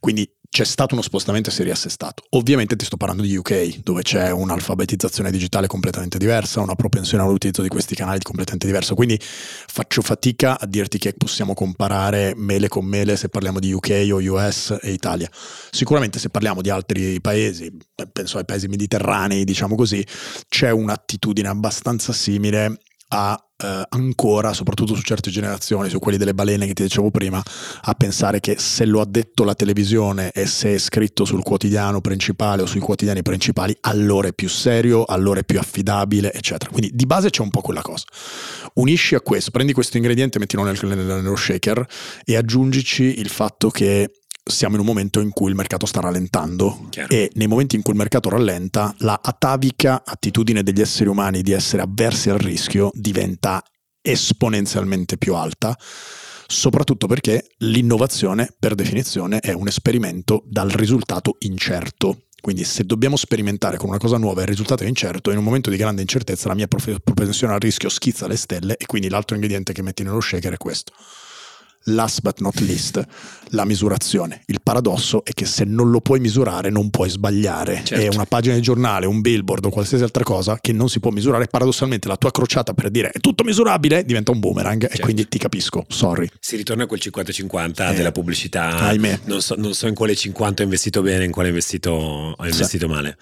quindi 0.00 0.28
c'è 0.50 0.64
stato 0.64 0.94
uno 0.94 1.02
spostamento 1.02 1.50
e 1.50 1.52
si 1.52 1.60
è 1.60 1.64
riassestato. 1.64 2.24
Ovviamente 2.30 2.74
ti 2.74 2.84
sto 2.84 2.96
parlando 2.96 3.22
di 3.22 3.36
UK, 3.36 3.80
dove 3.82 4.02
c'è 4.02 4.30
un'alfabetizzazione 4.30 5.30
digitale 5.30 5.66
completamente 5.66 6.18
diversa, 6.18 6.60
una 6.60 6.74
propensione 6.74 7.22
all'utilizzo 7.22 7.62
di 7.62 7.68
questi 7.68 7.94
canali 7.94 8.20
completamente 8.22 8.66
diversa, 8.66 8.94
quindi 8.94 9.18
faccio 9.20 10.02
fatica 10.02 10.58
a 10.58 10.66
dirti 10.66 10.98
che 10.98 11.12
possiamo 11.12 11.54
comparare 11.54 12.32
mele 12.36 12.68
con 12.68 12.84
mele 12.84 13.16
se 13.16 13.28
parliamo 13.28 13.58
di 13.58 13.72
UK 13.72 14.08
o 14.10 14.16
US 14.16 14.78
e 14.80 14.90
Italia. 14.90 15.30
Sicuramente 15.70 16.18
se 16.18 16.30
parliamo 16.30 16.62
di 16.62 16.70
altri 16.70 17.20
paesi, 17.20 17.70
penso 18.10 18.38
ai 18.38 18.44
paesi 18.44 18.68
mediterranei, 18.68 19.44
diciamo 19.44 19.74
così, 19.76 20.04
c'è 20.48 20.70
un'attitudine 20.70 21.48
abbastanza 21.48 22.12
simile 22.12 22.80
a 23.08 23.42
eh, 23.60 23.86
ancora, 23.88 24.52
soprattutto 24.52 24.94
su 24.94 25.02
certe 25.02 25.30
generazioni, 25.30 25.88
su 25.88 25.98
quelli 25.98 26.16
delle 26.18 26.34
balene 26.34 26.66
che 26.66 26.74
ti 26.74 26.82
dicevo 26.82 27.10
prima, 27.10 27.42
a 27.82 27.94
pensare 27.94 28.40
che 28.40 28.56
se 28.58 28.84
lo 28.84 29.00
ha 29.00 29.06
detto 29.06 29.44
la 29.44 29.54
televisione 29.54 30.30
e 30.30 30.46
se 30.46 30.74
è 30.74 30.78
scritto 30.78 31.24
sul 31.24 31.42
quotidiano 31.42 32.00
principale 32.00 32.62
o 32.62 32.66
sui 32.66 32.80
quotidiani 32.80 33.22
principali, 33.22 33.76
allora 33.82 34.28
è 34.28 34.32
più 34.32 34.48
serio, 34.48 35.04
allora 35.04 35.40
è 35.40 35.44
più 35.44 35.58
affidabile, 35.58 36.32
eccetera. 36.32 36.70
Quindi 36.70 36.90
di 36.94 37.06
base 37.06 37.30
c'è 37.30 37.42
un 37.42 37.50
po' 37.50 37.60
quella 37.60 37.82
cosa. 37.82 38.04
Unisci 38.74 39.14
a 39.14 39.20
questo, 39.20 39.50
prendi 39.50 39.72
questo 39.72 39.96
ingrediente, 39.96 40.38
mettilo 40.38 40.62
nel, 40.62 40.78
nello 40.82 41.36
shaker 41.36 41.84
e 42.24 42.36
aggiungici 42.36 43.18
il 43.18 43.28
fatto 43.28 43.70
che 43.70 44.17
siamo 44.48 44.74
in 44.74 44.80
un 44.80 44.86
momento 44.86 45.20
in 45.20 45.30
cui 45.30 45.50
il 45.50 45.56
mercato 45.56 45.86
sta 45.86 46.00
rallentando. 46.00 46.86
Chiaro. 46.90 47.14
e 47.14 47.30
nei 47.34 47.46
momenti 47.46 47.76
in 47.76 47.82
cui 47.82 47.92
il 47.92 47.98
mercato 47.98 48.28
rallenta 48.28 48.94
la 48.98 49.20
atavica 49.22 50.02
attitudine 50.04 50.62
degli 50.62 50.80
esseri 50.80 51.08
umani 51.08 51.42
di 51.42 51.52
essere 51.52 51.82
avversi 51.82 52.30
al 52.30 52.38
rischio 52.38 52.90
diventa 52.94 53.62
esponenzialmente 54.00 55.18
più 55.18 55.34
alta 55.34 55.76
soprattutto 56.50 57.06
perché 57.06 57.46
l'innovazione 57.58 58.54
per 58.58 58.74
definizione 58.74 59.38
è 59.38 59.52
un 59.52 59.68
esperimento 59.68 60.42
dal 60.46 60.70
risultato 60.70 61.36
incerto. 61.40 62.22
Quindi 62.40 62.64
se 62.64 62.84
dobbiamo 62.84 63.16
sperimentare 63.16 63.76
con 63.76 63.90
una 63.90 63.98
cosa 63.98 64.16
nuova 64.16 64.40
e 64.40 64.44
il 64.44 64.48
risultato 64.48 64.82
è 64.82 64.86
incerto, 64.86 65.30
in 65.30 65.38
un 65.38 65.44
momento 65.44 65.68
di 65.68 65.76
grande 65.76 66.00
incertezza 66.00 66.48
la 66.48 66.54
mia 66.54 66.66
propensione 66.68 67.52
al 67.52 67.60
rischio 67.60 67.90
schizza 67.90 68.26
le 68.26 68.36
stelle 68.36 68.76
e 68.76 68.86
quindi 68.86 69.10
l'altro 69.10 69.34
ingrediente 69.34 69.74
che 69.74 69.82
metti 69.82 70.02
nello 70.02 70.20
shaker 70.20 70.54
è 70.54 70.56
questo 70.56 70.92
Last 71.94 72.20
but 72.22 72.40
not 72.40 72.58
least, 72.60 73.02
la 73.50 73.64
misurazione. 73.64 74.42
Il 74.46 74.60
paradosso 74.62 75.24
è 75.24 75.32
che 75.32 75.46
se 75.46 75.64
non 75.64 75.90
lo 75.90 76.00
puoi 76.00 76.20
misurare 76.20 76.70
non 76.70 76.90
puoi 76.90 77.08
sbagliare. 77.08 77.82
Certo. 77.84 78.04
È 78.04 78.08
una 78.14 78.26
pagina 78.26 78.54
di 78.54 78.60
giornale, 78.60 79.06
un 79.06 79.20
billboard 79.20 79.64
o 79.66 79.70
qualsiasi 79.70 80.02
altra 80.04 80.22
cosa 80.24 80.58
che 80.60 80.72
non 80.72 80.88
si 80.88 81.00
può 81.00 81.10
misurare. 81.10 81.46
Paradossalmente 81.46 82.08
la 82.08 82.16
tua 82.16 82.30
crociata 82.30 82.74
per 82.74 82.90
dire 82.90 83.10
è 83.10 83.20
tutto 83.20 83.44
misurabile 83.44 84.04
diventa 84.04 84.30
un 84.32 84.40
boomerang 84.40 84.80
Certo. 84.82 84.96
e 84.96 85.00
quindi 85.00 85.28
ti 85.28 85.38
capisco, 85.38 85.84
sorry. 85.88 86.28
Si 86.40 86.56
ritorna 86.56 86.84
a 86.84 86.86
quel 86.86 87.00
50-50 87.02 87.90
Eh, 87.90 87.94
della 87.94 88.12
pubblicità. 88.12 88.76
ahimè. 88.78 89.20
Non 89.24 89.40
so, 89.40 89.54
non 89.56 89.72
so 89.74 89.86
in 89.86 89.94
quale 89.94 90.14
50 90.14 90.62
ho 90.62 90.64
investito 90.64 91.00
bene, 91.02 91.24
in 91.24 91.30
quale 91.30 91.48
ho 91.48 91.50
investito, 91.52 91.90
ho 91.90 92.44
investito 92.44 92.86
male. 92.88 93.16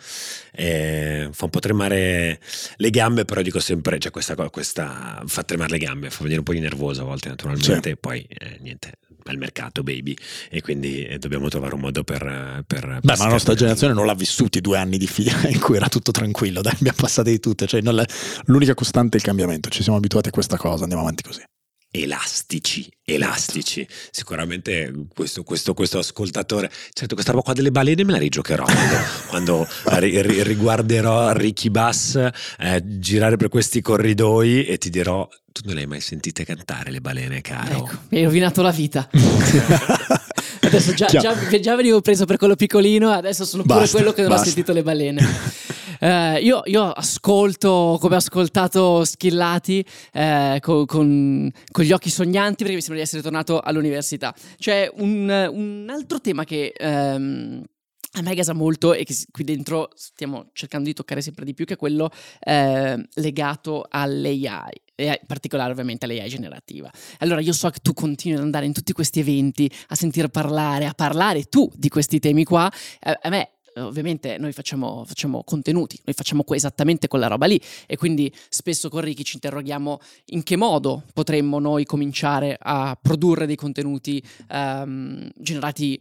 Eh, 0.59 1.29
fa 1.33 1.45
un 1.45 1.51
po' 1.51 1.59
tremare 1.61 2.41
le 2.77 2.91
gambe, 2.91 3.25
però 3.27 3.43
dico 3.43 3.61
sempre, 3.61 3.99
cioè 3.99 4.11
questa, 4.11 4.35
co- 4.35 4.49
questa 4.49 5.23
fa 5.27 5.43
tremare 5.43 5.73
le 5.73 5.79
gambe, 5.79 6.09
fa 6.11 6.21
venire 6.23 6.39
un 6.39 6.45
po' 6.45 6.53
di 6.55 6.61
nervoso 6.61 7.03
a 7.03 7.05
volte 7.05 7.29
naturalmente, 7.29 7.91
e 7.91 7.97
poi 7.97 8.25
eh, 8.27 8.56
niente, 8.61 8.93
è 9.25 9.31
il 9.31 9.39
mercato 9.39 9.83
baby 9.83 10.17
e 10.51 10.61
quindi 10.63 11.05
eh, 11.05 11.19
dobbiamo 11.19 11.49
trovare 11.49 11.75
un 11.75 11.81
modo 11.81 12.05
per... 12.05 12.65
per 12.67 12.77
per 12.77 13.01
Beh, 13.03 13.17
ma 13.17 13.25
la 13.25 13.31
nostra 13.31 13.55
generazione 13.55 13.95
non 13.95 14.07
l'ha 14.07 14.15
vissuti 14.15 14.61
due 14.61 14.79
anni 14.79 14.99
di 14.99 15.07
fila 15.07 15.49
in 15.49 15.61
cui 15.61 15.77
era 15.77 15.89
tutto 15.89 16.11
tranquillo, 16.11 16.61
dai, 16.61 16.75
abbiamo 16.75 16.99
passate 17.01 17.31
di 17.31 17.41
tutte. 17.41 17.67
Cioè, 17.67 17.83
l'unica 18.45 18.75
costante 18.75 19.17
è 19.17 19.21
il 19.21 19.27
cambiamento. 19.27 19.69
Ci 19.69 19.83
siamo 19.83 19.99
abituati 19.99 20.29
a 20.29 20.33
questa 20.33 20.57
cosa, 20.57 20.83
andiamo 20.83 21.03
avanti 21.03 21.23
così. 21.23 21.43
Elastici, 21.91 22.87
elastici. 23.05 23.87
Sicuramente 24.11 24.93
questo, 25.15 25.43
questo, 25.43 25.73
questo 25.75 25.99
ascoltatore, 25.99 26.71
certo, 26.93 27.15
questa 27.15 27.33
roba 27.33 27.45
qua 27.45 27.53
delle 27.55 27.71
balene 27.71 28.05
me 28.05 28.13
la 28.13 28.19
rigiocherò 28.19 28.65
quando, 28.65 28.97
quando 29.29 29.69
ri- 30.01 30.21
ri- 30.23 30.43
riguarderò 30.43 31.33
Ricky 31.33 31.71
Bass 31.71 32.17
eh, 32.59 32.83
girare 32.99 33.37
per 33.37 33.49
questi 33.49 33.81
corridoi 33.81 34.65
e 34.67 34.79
ti 34.79 34.91
dirò: 34.91 35.27
Tu 35.53 35.63
non 35.65 35.75
le 35.75 35.83
hai 35.83 35.87
mai 35.87 36.01
sentite 36.01 36.45
cantare 36.45 36.91
le 36.91 37.01
balene, 37.01 37.41
caro? 37.41 37.77
Ecco, 37.77 37.99
mi 38.11 38.19
hai 38.19 38.25
rovinato 38.25 38.63
la 38.63 38.71
vita. 38.73 39.09
Adesso 40.61 40.95
già, 40.95 41.07
già- 41.07 41.59
già 41.61 41.77
venivo 41.77 42.01
preso 42.01 42.25
per 42.25 42.37
quello 42.39 42.57
piccolino, 42.57 43.11
adesso 43.11 43.45
sono 43.45 43.63
pure 43.63 43.81
Basta, 43.81 43.97
quello 43.97 44.13
che 44.13 44.23
non 44.23 44.33
ha 44.33 44.35
basta. 44.35 44.47
sentito 44.51 44.73
le 44.73 44.83
balene. 44.83 45.25
Eh, 46.01 46.41
io, 46.41 46.63
io 46.65 46.91
ascolto 46.91 47.97
come 48.01 48.15
ho 48.15 48.19
ascoltato 48.19 49.05
Schillati 49.05 49.85
eh, 50.13 50.59
co- 50.61 50.85
con, 50.85 51.51
con 51.71 51.85
gli 51.85 51.93
occhi 51.93 52.11
sognanti 52.11 52.63
perché 52.63 52.75
mi 52.75 52.81
sembra 52.81 52.99
di 52.99 53.03
essere 53.03 53.23
tornato 53.23 53.61
all'università. 53.61 54.35
C'è 54.59 54.91
un, 54.97 55.29
un 55.53 55.87
altro 55.89 56.21
tema 56.21 56.45
che 56.45 56.73
ehm, 56.77 57.63
a 58.13 58.23
me 58.23 58.35
gasa 58.35 58.55
molto 58.55 58.95
e 58.95 59.05
che 59.05 59.15
qui 59.31 59.45
dentro 59.45 59.91
stiamo 59.95 60.49
cercando 60.53 60.87
di 60.87 60.95
toccare 60.95 61.21
sempre 61.21 61.45
di 61.45 61.55
più, 61.55 61.65
che 61.65 61.75
è 61.75 61.77
quello 61.77 62.11
eh, 62.41 63.09
legato 63.15 63.87
all'AI. 63.89 64.73
e 64.95 65.07
in 65.07 65.27
particolare 65.27 65.73
ovviamente 65.73 66.07
all'AI 66.07 66.29
generativa. 66.29 66.91
Allora 67.19 67.41
io 67.41 67.53
so 67.53 67.69
che 67.69 67.81
tu 67.83 67.93
continui 67.93 68.39
ad 68.39 68.45
andare 68.45 68.65
in 68.65 68.73
tutti 68.73 68.93
questi 68.93 69.21
eventi, 69.21 69.71
a 69.89 69.95
sentire 69.95 70.29
parlare, 70.29 70.87
a 70.87 70.95
parlare 70.95 71.45
tu 71.45 71.71
di 71.75 71.89
questi 71.89 72.19
temi 72.19 72.45
qua. 72.45 72.71
Eh, 73.01 73.19
a 73.21 73.29
me 73.29 73.56
ovviamente 73.77 74.39
noi 74.39 74.53
facciamo, 74.53 75.05
facciamo 75.07 75.43
contenuti, 75.45 76.01
noi 76.05 76.15
facciamo 76.15 76.45
esattamente 76.51 77.09
quella 77.09 77.27
roba 77.27 77.47
lì 77.47 77.61
e 77.87 77.97
quindi 77.97 78.33
spesso 78.49 78.89
con 78.89 79.01
Ricky 79.01 79.23
ci 79.23 79.35
interroghiamo 79.35 80.01
in 80.27 80.43
che 80.43 80.57
modo 80.57 81.05
potremmo 81.13 81.59
noi 81.59 81.85
cominciare 81.85 82.57
a 82.59 82.99
produrre 83.01 83.47
dei 83.47 83.57
contenuti 83.57 84.23
ehm, 84.49 85.31
generati 85.37 86.01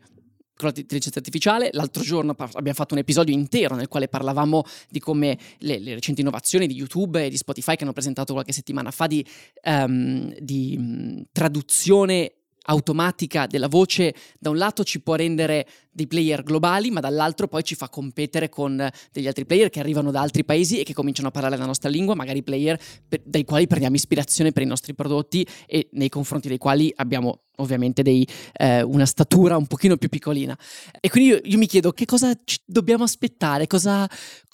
con 0.56 0.72
l'intelligenza 0.74 1.20
artificiale. 1.20 1.70
L'altro 1.74 2.02
giorno 2.02 2.34
abbiamo 2.38 2.74
fatto 2.74 2.94
un 2.94 3.02
episodio 3.02 3.34
intero 3.34 3.76
nel 3.76 3.88
quale 3.88 4.08
parlavamo 4.08 4.64
di 4.90 5.00
come 5.00 5.38
le, 5.60 5.80
le 5.80 5.94
recenti 5.96 6.22
innovazioni 6.22 6.68
di 6.68 6.76
YouTube 6.76 7.26
e 7.26 7.30
di 7.30 7.38
Spotify 7.38 7.76
che 7.76 7.84
hanno 7.84 7.94
presentato 7.94 8.34
qualche 8.34 8.54
settimana 8.54 8.92
fa 8.92 9.08
di, 9.08 9.26
ehm, 9.62 10.36
di 10.40 11.26
traduzione 11.32 12.32
automatica 12.68 13.46
della 13.48 13.68
voce 13.68 14.16
da 14.40 14.50
un 14.50 14.58
lato 14.58 14.84
ci 14.84 15.00
può 15.02 15.16
rendere 15.16 15.68
dei 15.96 16.08
player 16.08 16.44
globali, 16.44 16.92
ma 16.92 17.00
dall'altro 17.00 17.48
poi 17.48 17.64
ci 17.64 17.74
fa 17.74 17.88
competere 17.88 18.50
con 18.50 18.86
degli 19.14 19.28
altri 19.28 19.46
player 19.46 19.70
che 19.70 19.80
arrivano 19.80 20.12
da 20.12 20.20
altri 20.20 20.44
paesi 20.44 20.80
e 20.80 20.84
che 20.84 20.94
cominciano 20.94 21.30
a 21.30 21.32
parlare 21.32 21.56
la 21.56 21.66
nostra 21.66 21.90
lingua, 21.90 22.16
magari 22.16 22.44
player 22.44 22.78
per- 23.08 23.22
dai 23.24 23.46
quali 23.46 23.66
prendiamo 23.66 23.96
ispirazione 23.96 24.52
per 24.52 24.64
i 24.64 24.66
nostri 24.66 24.94
prodotti 24.94 25.48
e 25.66 25.88
nei 25.94 26.10
confronti 26.10 26.50
dei 26.50 26.58
quali 26.58 26.92
abbiamo 26.98 27.40
ovviamente 27.58 28.02
dei, 28.02 28.28
eh, 28.54 28.82
una 28.82 29.06
statura 29.06 29.56
un 29.56 29.66
pochino 29.68 29.96
più 29.96 30.10
piccolina. 30.10 30.58
E 31.00 31.10
quindi 31.10 31.30
io, 31.30 31.40
io 31.42 31.58
mi 31.58 31.68
chiedo 31.68 31.94
che 31.94 32.04
cosa 32.04 32.34
ci 32.44 32.60
dobbiamo 32.66 33.06
aspettare, 33.06 33.66
cosa, 33.66 34.06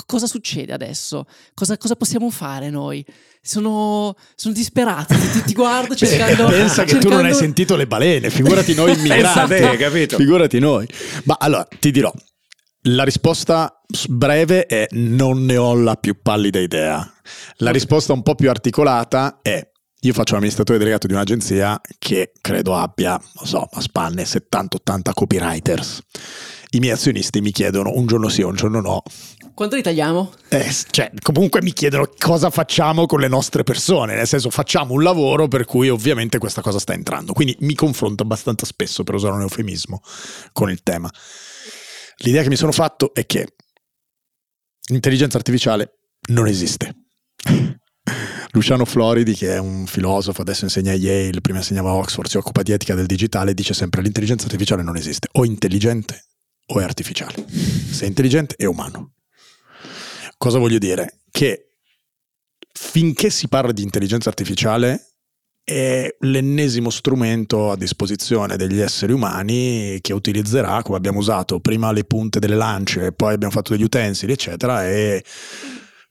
cosa 0.06 0.28
succede 0.28 0.72
adesso, 0.72 1.26
cosa, 1.56 1.78
cosa 1.78 1.96
possiamo 1.96 2.30
fare 2.30 2.70
noi. 2.70 3.04
Sono, 3.44 4.16
sono 4.36 4.54
disperato, 4.54 5.16
ti, 5.16 5.44
ti 5.46 5.54
guardo 5.54 5.96
cercando... 5.98 6.46
Pensa 6.48 6.84
che 6.84 7.00
tu 7.00 7.10
non 7.10 7.18
hai 7.18 7.24
cercando- 7.24 7.38
sentito 7.38 7.76
le 7.76 7.88
balene, 7.88 8.30
figurati 8.30 8.76
noi 8.76 8.94
immigrati. 8.96 9.50
te, 9.56 9.78
capito? 9.78 10.18
Figurati 10.18 10.60
noi. 10.60 10.88
Ma 11.32 11.38
allora, 11.40 11.66
ti 11.80 11.92
dirò, 11.92 12.12
la 12.88 13.06
risposta 13.06 13.82
breve 14.10 14.66
è 14.66 14.86
non 14.92 15.46
ne 15.46 15.56
ho 15.56 15.74
la 15.76 15.96
più 15.96 16.22
pallida 16.22 16.60
idea. 16.60 17.10
La 17.60 17.72
risposta 17.72 18.12
un 18.12 18.22
po' 18.22 18.36
più 18.36 18.50
articolata 18.50 19.40
è 19.42 19.66
io 20.04 20.14
faccio 20.14 20.34
l'amministratore 20.34 20.78
delegato 20.78 21.08
di 21.08 21.14
un'agenzia 21.14 21.80
che 22.00 22.34
credo 22.42 22.76
abbia, 22.76 23.12
non 23.12 23.46
so, 23.46 23.66
a 23.72 23.80
spanne 23.80 24.24
70-80 24.24 25.14
copywriters. 25.14 26.02
I 26.74 26.80
miei 26.80 26.94
azionisti 26.94 27.42
mi 27.42 27.52
chiedono 27.52 27.92
un 27.94 28.06
giorno 28.06 28.30
sì, 28.30 28.44
un 28.44 28.56
giorno 28.56 28.80
no. 28.80 29.04
Quanto 29.54 29.76
li 29.76 29.82
tagliamo? 29.82 30.32
Eh, 30.48 30.74
cioè, 30.90 31.12
comunque 31.22 31.62
mi 31.62 31.74
chiedono 31.74 32.10
cosa 32.18 32.50
facciamo 32.50 33.06
con 33.08 33.20
le 33.20 33.28
nostre 33.28 33.64
persone, 33.64 34.16
nel 34.16 34.26
senso 34.26 34.50
facciamo 34.50 34.94
un 34.94 35.04
lavoro 35.04 35.50
per 35.50 35.66
cui 35.66 35.90
ovviamente 35.90 36.38
questa 36.38 36.62
cosa 36.62 36.80
sta 36.80 36.94
entrando. 36.94 37.34
Quindi 37.34 37.58
mi 37.60 37.76
confronto 37.76 38.24
abbastanza 38.24 38.66
spesso, 38.66 39.04
per 39.04 39.16
usare 39.16 39.34
un 39.34 39.42
eufemismo, 39.42 40.02
con 40.54 40.72
il 40.72 40.82
tema. 40.82 41.12
L'idea 42.20 42.42
che 42.42 42.50
mi 42.50 42.56
sono 42.56 42.72
fatto 42.72 43.14
è 43.14 43.26
che 43.26 43.56
l'intelligenza 44.90 45.36
artificiale 45.36 45.98
non 46.30 46.48
esiste. 46.48 46.96
Luciano 48.52 48.86
Floridi, 48.86 49.36
che 49.36 49.56
è 49.56 49.58
un 49.58 49.86
filosofo, 49.88 50.42
adesso 50.42 50.64
insegna 50.64 50.94
a 50.94 50.96
Yale, 50.96 51.42
prima 51.42 51.60
insegnava 51.60 51.90
a 51.90 51.96
Oxford, 51.96 52.30
si 52.30 52.38
occupa 52.38 52.64
di 52.64 52.72
etica 52.72 52.96
del 52.96 53.08
digitale, 53.08 53.54
dice 53.54 53.74
sempre 53.74 54.02
l'intelligenza 54.02 54.46
artificiale 54.46 54.84
non 54.84 54.96
esiste, 54.96 55.28
o 55.34 55.44
intelligente 55.44 56.28
o 56.74 56.80
è 56.80 56.84
artificiale. 56.84 57.46
Se 57.50 58.06
è 58.06 58.08
intelligente 58.08 58.56
è 58.56 58.66
umano. 58.66 59.14
Cosa 60.38 60.58
voglio 60.58 60.78
dire? 60.78 61.20
Che 61.30 61.76
finché 62.72 63.30
si 63.30 63.48
parla 63.48 63.72
di 63.72 63.84
intelligenza 63.84 64.30
artificiale 64.30 65.08
è 65.64 66.16
l'ennesimo 66.22 66.90
strumento 66.90 67.72
a 67.72 67.78
disposizione 67.78 68.58
degli 68.58 68.80
esseri 68.80 69.14
umani 69.14 70.00
che 70.02 70.14
utilizzerà, 70.14 70.82
come 70.82 70.98
abbiamo 70.98 71.20
usato 71.20 71.60
prima 71.60 71.92
le 71.92 72.04
punte 72.04 72.40
delle 72.40 72.56
lance, 72.56 73.12
poi 73.12 73.34
abbiamo 73.34 73.54
fatto 73.54 73.74
degli 73.74 73.84
utensili, 73.84 74.32
eccetera, 74.32 74.88
e 74.88 75.24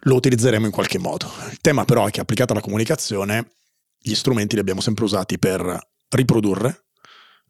lo 0.05 0.15
utilizzeremo 0.15 0.67
in 0.67 0.73
qualche 0.73 0.99
modo. 0.99 1.31
Il 1.51 1.59
tema 1.61 1.85
però 1.85 2.07
è 2.07 2.11
che 2.11 2.21
applicato 2.21 2.53
alla 2.53 2.63
comunicazione, 2.63 3.53
gli 3.99 4.15
strumenti 4.15 4.55
li 4.55 4.61
abbiamo 4.61 4.81
sempre 4.81 5.05
usati 5.05 5.39
per 5.39 5.79
riprodurre, 6.09 6.90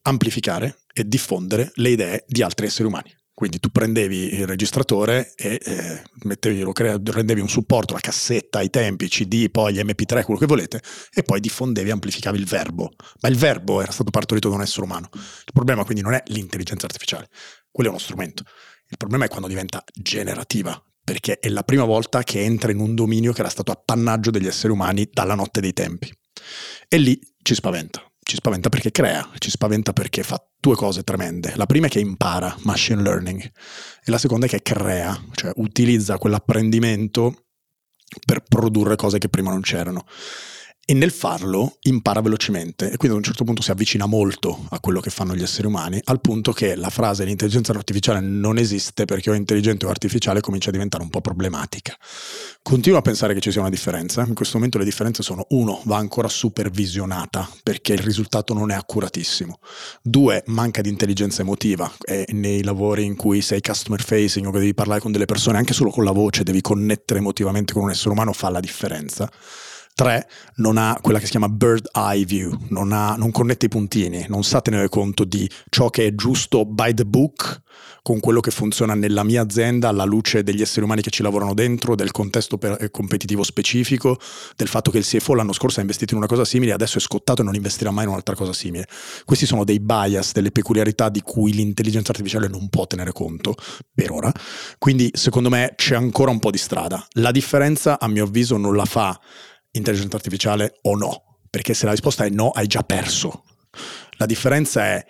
amplificare 0.02 0.82
e 0.92 1.06
diffondere 1.06 1.70
le 1.74 1.90
idee 1.90 2.24
di 2.26 2.42
altri 2.42 2.66
esseri 2.66 2.88
umani. 2.88 3.14
Quindi 3.40 3.58
tu 3.58 3.70
prendevi 3.70 4.34
il 4.34 4.46
registratore 4.46 5.32
e 5.34 5.58
eh, 5.64 6.02
mettevi, 6.24 6.60
lo 6.60 6.72
crea- 6.72 7.00
rendevi 7.02 7.40
un 7.40 7.48
supporto, 7.48 7.94
la 7.94 8.00
cassetta, 8.00 8.60
i 8.60 8.68
tempi, 8.68 9.08
CD, 9.08 9.50
poi 9.50 9.72
gli 9.72 9.78
MP3, 9.78 10.24
quello 10.24 10.38
che 10.38 10.44
volete, 10.44 10.82
e 11.10 11.22
poi 11.22 11.40
diffondevi, 11.40 11.90
amplificavi 11.90 12.38
il 12.38 12.44
verbo. 12.44 12.90
Ma 13.22 13.30
il 13.30 13.36
verbo 13.36 13.80
era 13.80 13.92
stato 13.92 14.10
partorito 14.10 14.50
da 14.50 14.56
un 14.56 14.60
essere 14.60 14.82
umano. 14.82 15.08
Il 15.14 15.52
problema 15.54 15.84
quindi 15.84 16.02
non 16.02 16.12
è 16.12 16.22
l'intelligenza 16.26 16.84
artificiale, 16.84 17.30
quello 17.70 17.88
è 17.88 17.92
uno 17.92 18.02
strumento. 18.02 18.42
Il 18.88 18.98
problema 18.98 19.24
è 19.24 19.28
quando 19.28 19.48
diventa 19.48 19.82
generativa, 19.90 20.78
perché 21.02 21.38
è 21.38 21.48
la 21.48 21.62
prima 21.62 21.84
volta 21.84 22.22
che 22.22 22.42
entra 22.42 22.72
in 22.72 22.78
un 22.78 22.94
dominio 22.94 23.32
che 23.32 23.40
era 23.40 23.48
stato 23.48 23.72
appannaggio 23.72 24.30
degli 24.30 24.48
esseri 24.48 24.70
umani 24.70 25.08
dalla 25.10 25.34
notte 25.34 25.62
dei 25.62 25.72
tempi. 25.72 26.12
E 26.88 26.98
lì 26.98 27.18
ci 27.40 27.54
spaventa. 27.54 28.04
Ci 28.22 28.36
spaventa 28.36 28.68
perché 28.68 28.90
crea, 28.90 29.28
ci 29.38 29.50
spaventa 29.50 29.92
perché 29.92 30.22
fa 30.22 30.42
due 30.58 30.76
cose 30.76 31.02
tremende. 31.02 31.54
La 31.56 31.66
prima 31.66 31.86
è 31.86 31.90
che 31.90 32.00
impara 32.00 32.54
machine 32.60 33.02
learning 33.02 33.42
e 33.42 34.10
la 34.10 34.18
seconda 34.18 34.46
è 34.46 34.48
che 34.48 34.62
crea, 34.62 35.18
cioè 35.32 35.52
utilizza 35.56 36.18
quell'apprendimento 36.18 37.46
per 38.24 38.42
produrre 38.46 38.96
cose 38.96 39.18
che 39.18 39.28
prima 39.28 39.50
non 39.50 39.62
c'erano. 39.62 40.04
E 40.90 40.92
nel 40.92 41.12
farlo 41.12 41.76
impara 41.82 42.20
velocemente 42.20 42.86
e 42.86 42.96
quindi 42.96 43.10
ad 43.10 43.18
un 43.18 43.22
certo 43.22 43.44
punto 43.44 43.62
si 43.62 43.70
avvicina 43.70 44.06
molto 44.06 44.66
a 44.70 44.80
quello 44.80 44.98
che 44.98 45.10
fanno 45.10 45.36
gli 45.36 45.42
esseri 45.44 45.68
umani, 45.68 46.00
al 46.06 46.20
punto 46.20 46.50
che 46.50 46.74
la 46.74 46.90
frase 46.90 47.24
l'intelligenza 47.24 47.70
artificiale 47.70 48.18
non 48.18 48.58
esiste 48.58 49.04
perché 49.04 49.30
o 49.30 49.34
è 49.34 49.36
intelligente 49.36 49.86
o 49.86 49.88
artificiale 49.88 50.40
comincia 50.40 50.70
a 50.70 50.72
diventare 50.72 51.04
un 51.04 51.08
po' 51.08 51.20
problematica. 51.20 51.96
Continuo 52.60 52.98
a 52.98 53.02
pensare 53.02 53.34
che 53.34 53.40
ci 53.40 53.52
sia 53.52 53.60
una 53.60 53.70
differenza. 53.70 54.24
In 54.26 54.34
questo 54.34 54.56
momento 54.56 54.78
le 54.78 54.84
differenze 54.84 55.22
sono: 55.22 55.46
uno, 55.50 55.80
va 55.84 55.96
ancora 55.96 56.26
supervisionata 56.26 57.48
perché 57.62 57.92
il 57.92 58.00
risultato 58.00 58.52
non 58.52 58.72
è 58.72 58.74
accuratissimo. 58.74 59.60
Due, 60.02 60.42
manca 60.46 60.80
di 60.80 60.88
intelligenza 60.88 61.42
emotiva. 61.42 61.88
E 62.04 62.26
nei 62.32 62.64
lavori 62.64 63.04
in 63.04 63.14
cui 63.14 63.42
sei 63.42 63.60
customer 63.60 64.02
facing 64.02 64.44
o 64.44 64.50
che 64.50 64.58
devi 64.58 64.74
parlare 64.74 64.98
con 64.98 65.12
delle 65.12 65.26
persone, 65.26 65.56
anche 65.56 65.72
solo 65.72 65.90
con 65.90 66.02
la 66.02 66.10
voce, 66.10 66.42
devi 66.42 66.60
connettere 66.60 67.20
emotivamente 67.20 67.74
con 67.74 67.84
un 67.84 67.90
essere 67.90 68.10
umano, 68.10 68.32
fa 68.32 68.50
la 68.50 68.58
differenza. 68.58 69.30
Tre, 69.94 70.26
non 70.56 70.78
ha 70.78 70.98
quella 71.00 71.18
che 71.18 71.26
si 71.26 71.32
chiama 71.32 71.48
bird 71.48 71.88
eye 71.92 72.24
view, 72.24 72.56
non, 72.68 72.92
ha, 72.92 73.16
non 73.16 73.30
connette 73.30 73.66
i 73.66 73.68
puntini, 73.68 74.24
non 74.28 74.42
sa 74.44 74.62
tenere 74.62 74.88
conto 74.88 75.24
di 75.24 75.50
ciò 75.68 75.90
che 75.90 76.06
è 76.06 76.14
giusto 76.14 76.64
by 76.64 76.94
the 76.94 77.04
book 77.04 77.60
con 78.02 78.18
quello 78.20 78.40
che 78.40 78.50
funziona 78.50 78.94
nella 78.94 79.22
mia 79.24 79.42
azienda 79.42 79.88
alla 79.88 80.04
luce 80.04 80.42
degli 80.42 80.62
esseri 80.62 80.84
umani 80.84 81.02
che 81.02 81.10
ci 81.10 81.22
lavorano 81.22 81.54
dentro, 81.54 81.94
del 81.94 82.10
contesto 82.10 82.56
per, 82.58 82.90
competitivo 82.90 83.42
specifico, 83.42 84.18
del 84.56 84.68
fatto 84.68 84.90
che 84.90 84.98
il 84.98 85.04
CFO 85.04 85.34
l'anno 85.34 85.52
scorso 85.52 85.78
ha 85.78 85.82
investito 85.82 86.14
in 86.14 86.18
una 86.18 86.28
cosa 86.28 86.44
simile, 86.44 86.72
adesso 86.72 86.98
è 86.98 87.00
scottato 87.00 87.42
e 87.42 87.44
non 87.44 87.54
investirà 87.54 87.90
mai 87.90 88.04
in 88.04 88.10
un'altra 88.10 88.34
cosa 88.34 88.52
simile. 88.52 88.88
Questi 89.24 89.46
sono 89.46 89.64
dei 89.64 89.80
bias, 89.80 90.32
delle 90.32 90.50
peculiarità 90.50 91.08
di 91.08 91.20
cui 91.20 91.52
l'intelligenza 91.52 92.10
artificiale 92.12 92.48
non 92.48 92.68
può 92.68 92.86
tenere 92.86 93.12
conto 93.12 93.54
per 93.92 94.10
ora. 94.10 94.32
Quindi 94.78 95.10
secondo 95.12 95.48
me 95.48 95.74
c'è 95.76 95.94
ancora 95.94 96.30
un 96.30 96.38
po' 96.38 96.50
di 96.50 96.58
strada. 96.58 97.06
La 97.12 97.30
differenza 97.30 97.98
a 97.98 98.08
mio 98.08 98.24
avviso 98.24 98.56
non 98.56 98.74
la 98.74 98.84
fa 98.84 99.18
intelligenza 99.72 100.16
artificiale 100.16 100.78
o 100.82 100.96
no? 100.96 101.38
Perché 101.48 101.74
se 101.74 101.84
la 101.84 101.92
risposta 101.92 102.24
è 102.24 102.30
no, 102.30 102.50
hai 102.50 102.66
già 102.66 102.82
perso. 102.82 103.44
La 104.18 104.26
differenza 104.26 104.84
è 104.84 105.04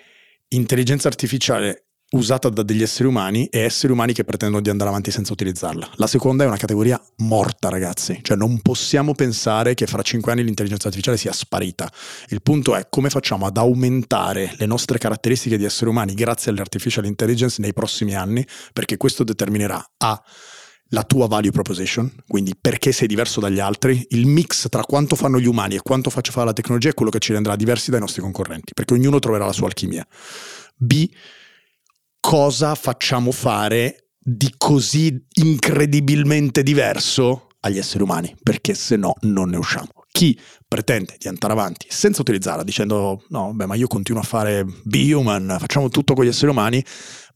intelligenza 0.48 1.08
artificiale 1.08 1.84
usata 2.12 2.48
da 2.48 2.62
degli 2.62 2.82
esseri 2.82 3.06
umani 3.06 3.46
e 3.46 3.60
esseri 3.60 3.92
umani 3.92 4.12
che 4.12 4.24
pretendono 4.24 4.62
di 4.62 4.70
andare 4.70 4.90
avanti 4.90 5.10
senza 5.10 5.32
utilizzarla. 5.32 5.90
La 5.94 6.06
seconda 6.06 6.42
è 6.42 6.46
una 6.46 6.56
categoria 6.56 7.00
morta, 7.18 7.68
ragazzi. 7.68 8.18
Cioè 8.22 8.36
non 8.36 8.60
possiamo 8.60 9.14
pensare 9.14 9.74
che 9.74 9.86
fra 9.86 10.02
cinque 10.02 10.32
anni 10.32 10.42
l'intelligenza 10.42 10.88
artificiale 10.88 11.16
sia 11.16 11.32
sparita. 11.32 11.90
Il 12.28 12.42
punto 12.42 12.74
è 12.74 12.88
come 12.88 13.10
facciamo 13.10 13.46
ad 13.46 13.56
aumentare 13.56 14.54
le 14.56 14.66
nostre 14.66 14.98
caratteristiche 14.98 15.56
di 15.56 15.64
esseri 15.64 15.90
umani 15.90 16.14
grazie 16.14 16.50
all'artificial 16.50 17.04
intelligence 17.04 17.60
nei 17.60 17.72
prossimi 17.72 18.14
anni, 18.14 18.44
perché 18.72 18.96
questo 18.96 19.22
determinerà 19.22 19.92
A 19.98 20.22
la 20.92 21.04
tua 21.04 21.26
value 21.26 21.50
proposition, 21.50 22.12
quindi 22.26 22.54
perché 22.60 22.92
sei 22.92 23.06
diverso 23.06 23.40
dagli 23.40 23.60
altri, 23.60 24.06
il 24.10 24.26
mix 24.26 24.68
tra 24.68 24.82
quanto 24.82 25.16
fanno 25.16 25.38
gli 25.38 25.46
umani 25.46 25.76
e 25.76 25.82
quanto 25.82 26.10
faccia 26.10 26.32
fare 26.32 26.46
la 26.46 26.52
tecnologia 26.52 26.90
è 26.90 26.94
quello 26.94 27.10
che 27.10 27.20
ci 27.20 27.32
renderà 27.32 27.56
diversi 27.56 27.90
dai 27.90 28.00
nostri 28.00 28.22
concorrenti, 28.22 28.74
perché 28.74 28.94
ognuno 28.94 29.18
troverà 29.18 29.46
la 29.46 29.52
sua 29.52 29.66
alchimia. 29.66 30.06
B, 30.76 31.08
cosa 32.18 32.74
facciamo 32.74 33.30
fare 33.32 34.10
di 34.18 34.52
così 34.56 35.26
incredibilmente 35.34 36.62
diverso 36.62 37.48
agli 37.60 37.78
esseri 37.78 38.02
umani, 38.02 38.34
perché 38.42 38.74
se 38.74 38.96
no 38.96 39.14
non 39.20 39.50
ne 39.50 39.56
usciamo. 39.56 39.88
Chi 40.12 40.38
pretende 40.66 41.14
di 41.18 41.28
andare 41.28 41.52
avanti 41.52 41.86
senza 41.88 42.20
utilizzarla, 42.20 42.64
dicendo 42.64 43.24
no, 43.28 43.52
beh, 43.54 43.66
ma 43.66 43.76
io 43.76 43.86
continuo 43.86 44.20
a 44.20 44.24
fare 44.24 44.64
B-Human, 44.64 45.56
facciamo 45.60 45.88
tutto 45.88 46.14
con 46.14 46.24
gli 46.24 46.28
esseri 46.28 46.50
umani, 46.50 46.84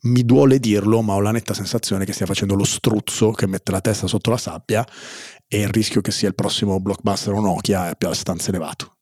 mi 0.04 0.24
duole 0.24 0.58
dirlo, 0.58 1.02
ma 1.02 1.14
ho 1.14 1.20
la 1.20 1.30
netta 1.30 1.54
sensazione 1.54 2.04
che 2.04 2.12
stia 2.12 2.26
facendo 2.26 2.54
lo 2.54 2.64
struzzo 2.64 3.30
che 3.30 3.46
mette 3.46 3.72
la 3.72 3.80
testa 3.80 4.06
sotto 4.06 4.30
la 4.30 4.36
sabbia 4.36 4.86
e 5.46 5.60
il 5.60 5.68
rischio 5.68 6.00
che 6.00 6.10
sia 6.10 6.28
il 6.28 6.34
prossimo 6.34 6.80
blockbuster 6.80 7.32
o 7.32 7.40
Nokia 7.40 7.86
è 7.86 7.90
abbastanza 7.90 8.48
elevato. 8.50 8.96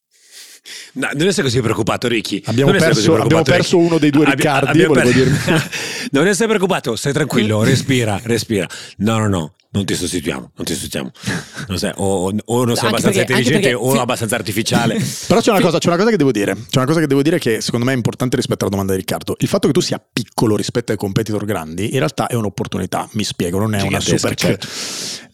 No, 0.95 1.09
non 1.15 1.27
essere 1.27 1.43
così 1.43 1.61
preoccupato, 1.61 2.07
Ricky. 2.07 2.41
Abbiamo, 2.45 2.71
perso, 2.71 3.17
abbiamo 3.17 3.43
perso, 3.43 3.79
uno 3.79 3.99
dei 3.99 4.11
due 4.11 4.27
Riccardi. 4.27 4.83
Abbiamo, 4.83 4.95
per... 4.95 5.71
non 6.13 6.27
essere 6.29 6.47
preoccupato, 6.47 6.95
stai 6.95 7.13
tranquillo, 7.13 7.65
respira, 7.65 8.21
respira. 8.23 8.69
No, 8.99 9.19
no, 9.19 9.29
no 9.29 9.53
non 9.73 9.87
ti 9.87 9.95
sostituiamo, 9.95 10.53
non 10.55 10.67
ti 10.67 10.73
sostituiamo. 10.75 11.11
Non 11.73 11.79
sei, 11.79 11.93
o, 11.95 12.31
o, 12.45 12.65
non 12.65 12.75
sei 12.75 12.87
anche 12.87 12.87
abbastanza 12.87 13.19
perché, 13.19 13.33
intelligente 13.33 13.69
perché, 13.69 13.75
o 13.75 13.93
sì. 13.93 13.99
abbastanza 13.99 14.35
artificiale. 14.35 14.95
Però 15.27 15.41
c'è 15.41 15.51
una, 15.53 15.61
cosa, 15.61 15.79
c'è 15.79 15.89
una, 15.89 15.97
cosa, 15.97 16.11
che 16.11 16.17
devo 16.17 16.33
dire. 16.33 16.55
C'è 16.55 16.77
una 16.77 16.87
cosa 16.87 17.01
che 17.01 17.07
devo 17.07 17.23
dire 17.23 17.39
che 17.39 17.61
secondo 17.61 17.87
me 17.87 17.93
è 17.93 17.97
importante 17.97 18.37
rispetto 18.37 18.65
alla 18.65 18.71
domanda 18.71 18.93
di 18.93 18.99
Riccardo. 18.99 19.37
Il 19.39 19.49
fatto 19.49 19.69
che 19.69 19.73
tu 19.73 19.81
sia 19.81 20.03
piccolo 20.13 20.57
rispetto 20.57 20.93
ai 20.93 20.99
competitor 20.99 21.45
grandi 21.45 21.93
in 21.93 21.99
realtà 21.99 22.27
è 22.27 22.35
un'opportunità, 22.35 23.09
mi 23.13 23.25
spiego, 23.25 23.59
non 23.59 23.75
è 23.75 23.83
una 23.83 24.01
super 24.01 24.35
certo. 24.35 24.67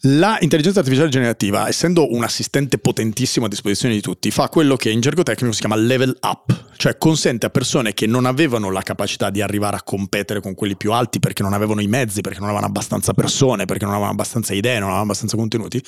La 0.03 0.37
intelligenza 0.39 0.79
artificiale 0.79 1.09
generativa, 1.09 1.67
essendo 1.67 2.13
un 2.13 2.23
assistente 2.23 2.77
potentissimo 2.77 3.47
a 3.47 3.49
disposizione 3.49 3.95
di 3.95 4.01
tutti, 4.01 4.31
fa 4.31 4.47
quello 4.47 4.77
che 4.77 4.89
in 4.89 5.01
gergo 5.01 5.23
tecnico 5.23 5.53
si 5.53 5.59
chiama 5.59 5.75
level 5.75 6.17
up, 6.21 6.67
cioè 6.77 6.97
consente 6.97 7.47
a 7.47 7.49
persone 7.49 7.93
che 7.93 8.07
non 8.07 8.25
avevano 8.25 8.71
la 8.71 8.81
capacità 8.81 9.29
di 9.29 9.41
arrivare 9.41 9.75
a 9.75 9.83
competere 9.83 10.39
con 10.39 10.55
quelli 10.55 10.77
più 10.77 10.93
alti 10.93 11.19
perché 11.19 11.43
non 11.43 11.51
avevano 11.51 11.81
i 11.81 11.87
mezzi, 11.87 12.21
perché 12.21 12.39
non 12.39 12.47
avevano 12.47 12.67
abbastanza 12.67 13.13
persone, 13.13 13.65
perché 13.65 13.83
non 13.83 13.91
avevano 13.91 14.13
abbastanza 14.13 14.28
idee, 14.53 14.73
non 14.73 14.83
avevano 14.83 15.03
abbastanza 15.03 15.35
contenuti, 15.35 15.83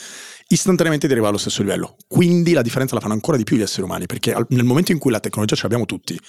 istantaneamente 0.48 1.08
di 1.08 1.14
arrivare 1.14 1.34
allo 1.34 1.42
stesso 1.42 1.62
livello. 1.62 1.96
Quindi 2.08 2.54
la 2.54 2.62
differenza 2.62 2.96
la 2.96 3.02
fanno 3.02 3.14
ancora 3.14 3.38
di 3.38 3.44
più 3.44 3.58
gli 3.58 3.62
esseri 3.62 3.84
umani, 3.84 4.06
perché 4.06 4.36
nel 4.50 4.64
momento 4.64 4.92
in 4.92 5.00
cui 5.00 5.12
la 5.12 5.20
tecnologia 5.20 5.56
ce 5.56 5.64
l'abbiamo 5.64 5.86
tutti 5.86 6.20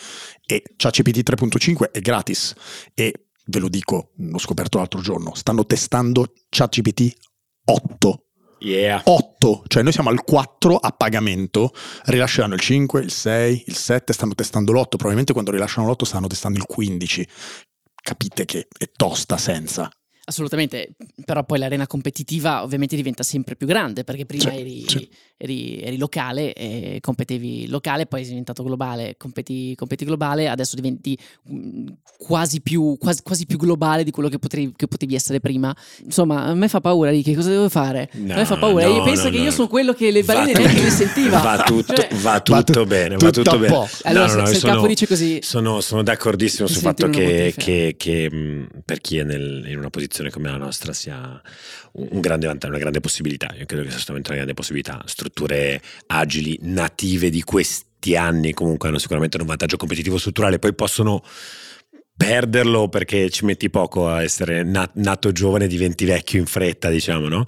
e 0.46 0.62
ChatGPT 0.76 1.28
3.5 1.28 1.90
è 1.90 2.00
gratis 2.00 2.54
e 2.94 3.26
ve 3.46 3.58
lo 3.58 3.68
dico, 3.68 4.10
l'ho 4.16 4.38
scoperto 4.38 4.78
l'altro 4.78 5.00
giorno, 5.00 5.34
stanno 5.34 5.66
testando 5.66 6.32
ChatGPT 6.48 7.12
8 7.64 8.26
Yeah. 8.62 9.02
8, 9.04 9.64
cioè 9.66 9.82
noi 9.82 9.90
siamo 9.90 10.08
al 10.08 10.22
4 10.22 10.76
a 10.76 10.92
pagamento, 10.92 11.72
rilasceranno 12.04 12.54
il 12.54 12.60
5, 12.60 13.00
il 13.00 13.10
6, 13.10 13.64
il 13.66 13.76
7, 13.76 14.12
stanno 14.12 14.34
testando 14.34 14.72
l'8, 14.72 14.86
probabilmente 14.90 15.32
quando 15.32 15.50
rilasciano 15.50 15.88
l'8 15.88 16.04
stanno 16.04 16.28
testando 16.28 16.58
il 16.58 16.64
15. 16.66 17.28
Capite 18.00 18.44
che 18.44 18.68
è 18.76 18.88
tosta 18.94 19.36
senza. 19.36 19.90
Assolutamente, 20.24 20.90
però 21.24 21.42
poi 21.42 21.58
l'arena 21.58 21.88
competitiva 21.88 22.62
ovviamente 22.62 22.94
diventa 22.94 23.24
sempre 23.24 23.56
più 23.56 23.66
grande 23.66 24.04
perché 24.04 24.24
prima 24.24 24.52
sì, 24.52 24.56
eri, 24.56 24.84
sì. 24.86 25.08
eri, 25.36 25.80
eri, 25.80 25.96
locale 25.96 26.52
e 26.52 26.98
competevi 27.00 27.66
locale, 27.66 28.06
poi 28.06 28.20
sei 28.20 28.28
diventato 28.28 28.62
globale, 28.62 29.16
competi, 29.18 29.74
competi 29.74 30.04
globale, 30.04 30.48
adesso 30.48 30.76
diventi 30.76 31.18
mm, 31.50 31.88
quasi 32.18 32.60
più, 32.60 32.96
quasi, 33.00 33.22
quasi 33.24 33.46
più, 33.46 33.58
globale 33.58 34.04
di 34.04 34.12
quello 34.12 34.28
che 34.28 34.38
potevi, 34.38 34.72
che 34.76 34.86
potevi, 34.86 35.16
essere 35.16 35.40
prima. 35.40 35.74
Insomma, 36.04 36.44
a 36.44 36.54
me 36.54 36.68
fa 36.68 36.80
paura 36.80 37.10
di 37.10 37.24
che 37.24 37.34
cosa 37.34 37.50
devo 37.50 37.68
fare? 37.68 38.08
No, 38.12 38.34
a 38.34 38.36
me 38.36 38.44
fa 38.44 38.56
paura. 38.56 38.86
No, 38.86 39.02
pensa 39.02 39.24
no, 39.24 39.30
che 39.30 39.38
io 39.38 39.50
sono 39.50 39.66
quello 39.66 39.92
che 39.92 40.12
le 40.12 40.22
balene 40.22 40.52
neanche 40.52 40.82
le 40.82 40.90
sentiva. 40.90 41.40
Va 41.40 41.64
tutto, 41.64 41.94
cioè, 41.94 42.08
va 42.20 42.40
tutto 42.40 42.86
bene, 42.86 43.16
va 43.16 43.30
tutto 43.30 43.58
bene. 43.58 43.88
Allora, 44.04 44.46
se, 44.46 44.46
se 44.46 44.56
il 44.58 44.72
capo 44.72 44.86
dice 44.86 45.08
così... 45.08 45.40
Sono, 45.42 45.80
sono 45.80 46.04
d'accordissimo 46.04 46.68
sul 46.68 46.80
fatto 46.80 47.08
che, 47.08 47.52
che, 47.56 47.96
che, 47.98 48.30
mm, 48.32 48.64
per 48.84 49.00
chi 49.00 49.18
è 49.18 49.24
nel, 49.24 49.64
in 49.66 49.78
una 49.78 49.90
posizione 49.90 50.10
posizione 50.12 50.30
come 50.30 50.50
la 50.50 50.58
nostra 50.58 50.92
sia 50.92 51.40
un 51.92 52.20
grande 52.20 52.46
vantaggio, 52.46 52.72
una 52.72 52.80
grande 52.80 53.00
possibilità. 53.00 53.46
Io 53.58 53.64
credo 53.64 53.82
che 53.82 53.88
sia 53.88 53.96
assolutamente 53.96 54.28
una 54.28 54.36
grande 54.36 54.54
possibilità. 54.54 55.02
Strutture 55.06 55.80
agili, 56.08 56.58
native 56.62 57.30
di 57.30 57.42
questi 57.42 58.14
anni, 58.14 58.52
comunque 58.52 58.88
hanno 58.88 58.98
sicuramente 58.98 59.38
un 59.40 59.46
vantaggio 59.46 59.78
competitivo 59.78 60.18
strutturale, 60.18 60.58
poi 60.58 60.74
possono 60.74 61.24
perderlo 62.22 62.88
perché 62.88 63.30
ci 63.30 63.44
metti 63.44 63.68
poco 63.68 64.08
a 64.08 64.22
essere 64.22 64.62
nat- 64.62 64.92
nato 64.94 65.32
giovane 65.32 65.64
e 65.64 65.68
diventi 65.68 66.04
vecchio 66.04 66.38
in 66.38 66.46
fretta, 66.46 66.88
diciamo, 66.88 67.26
no? 67.26 67.44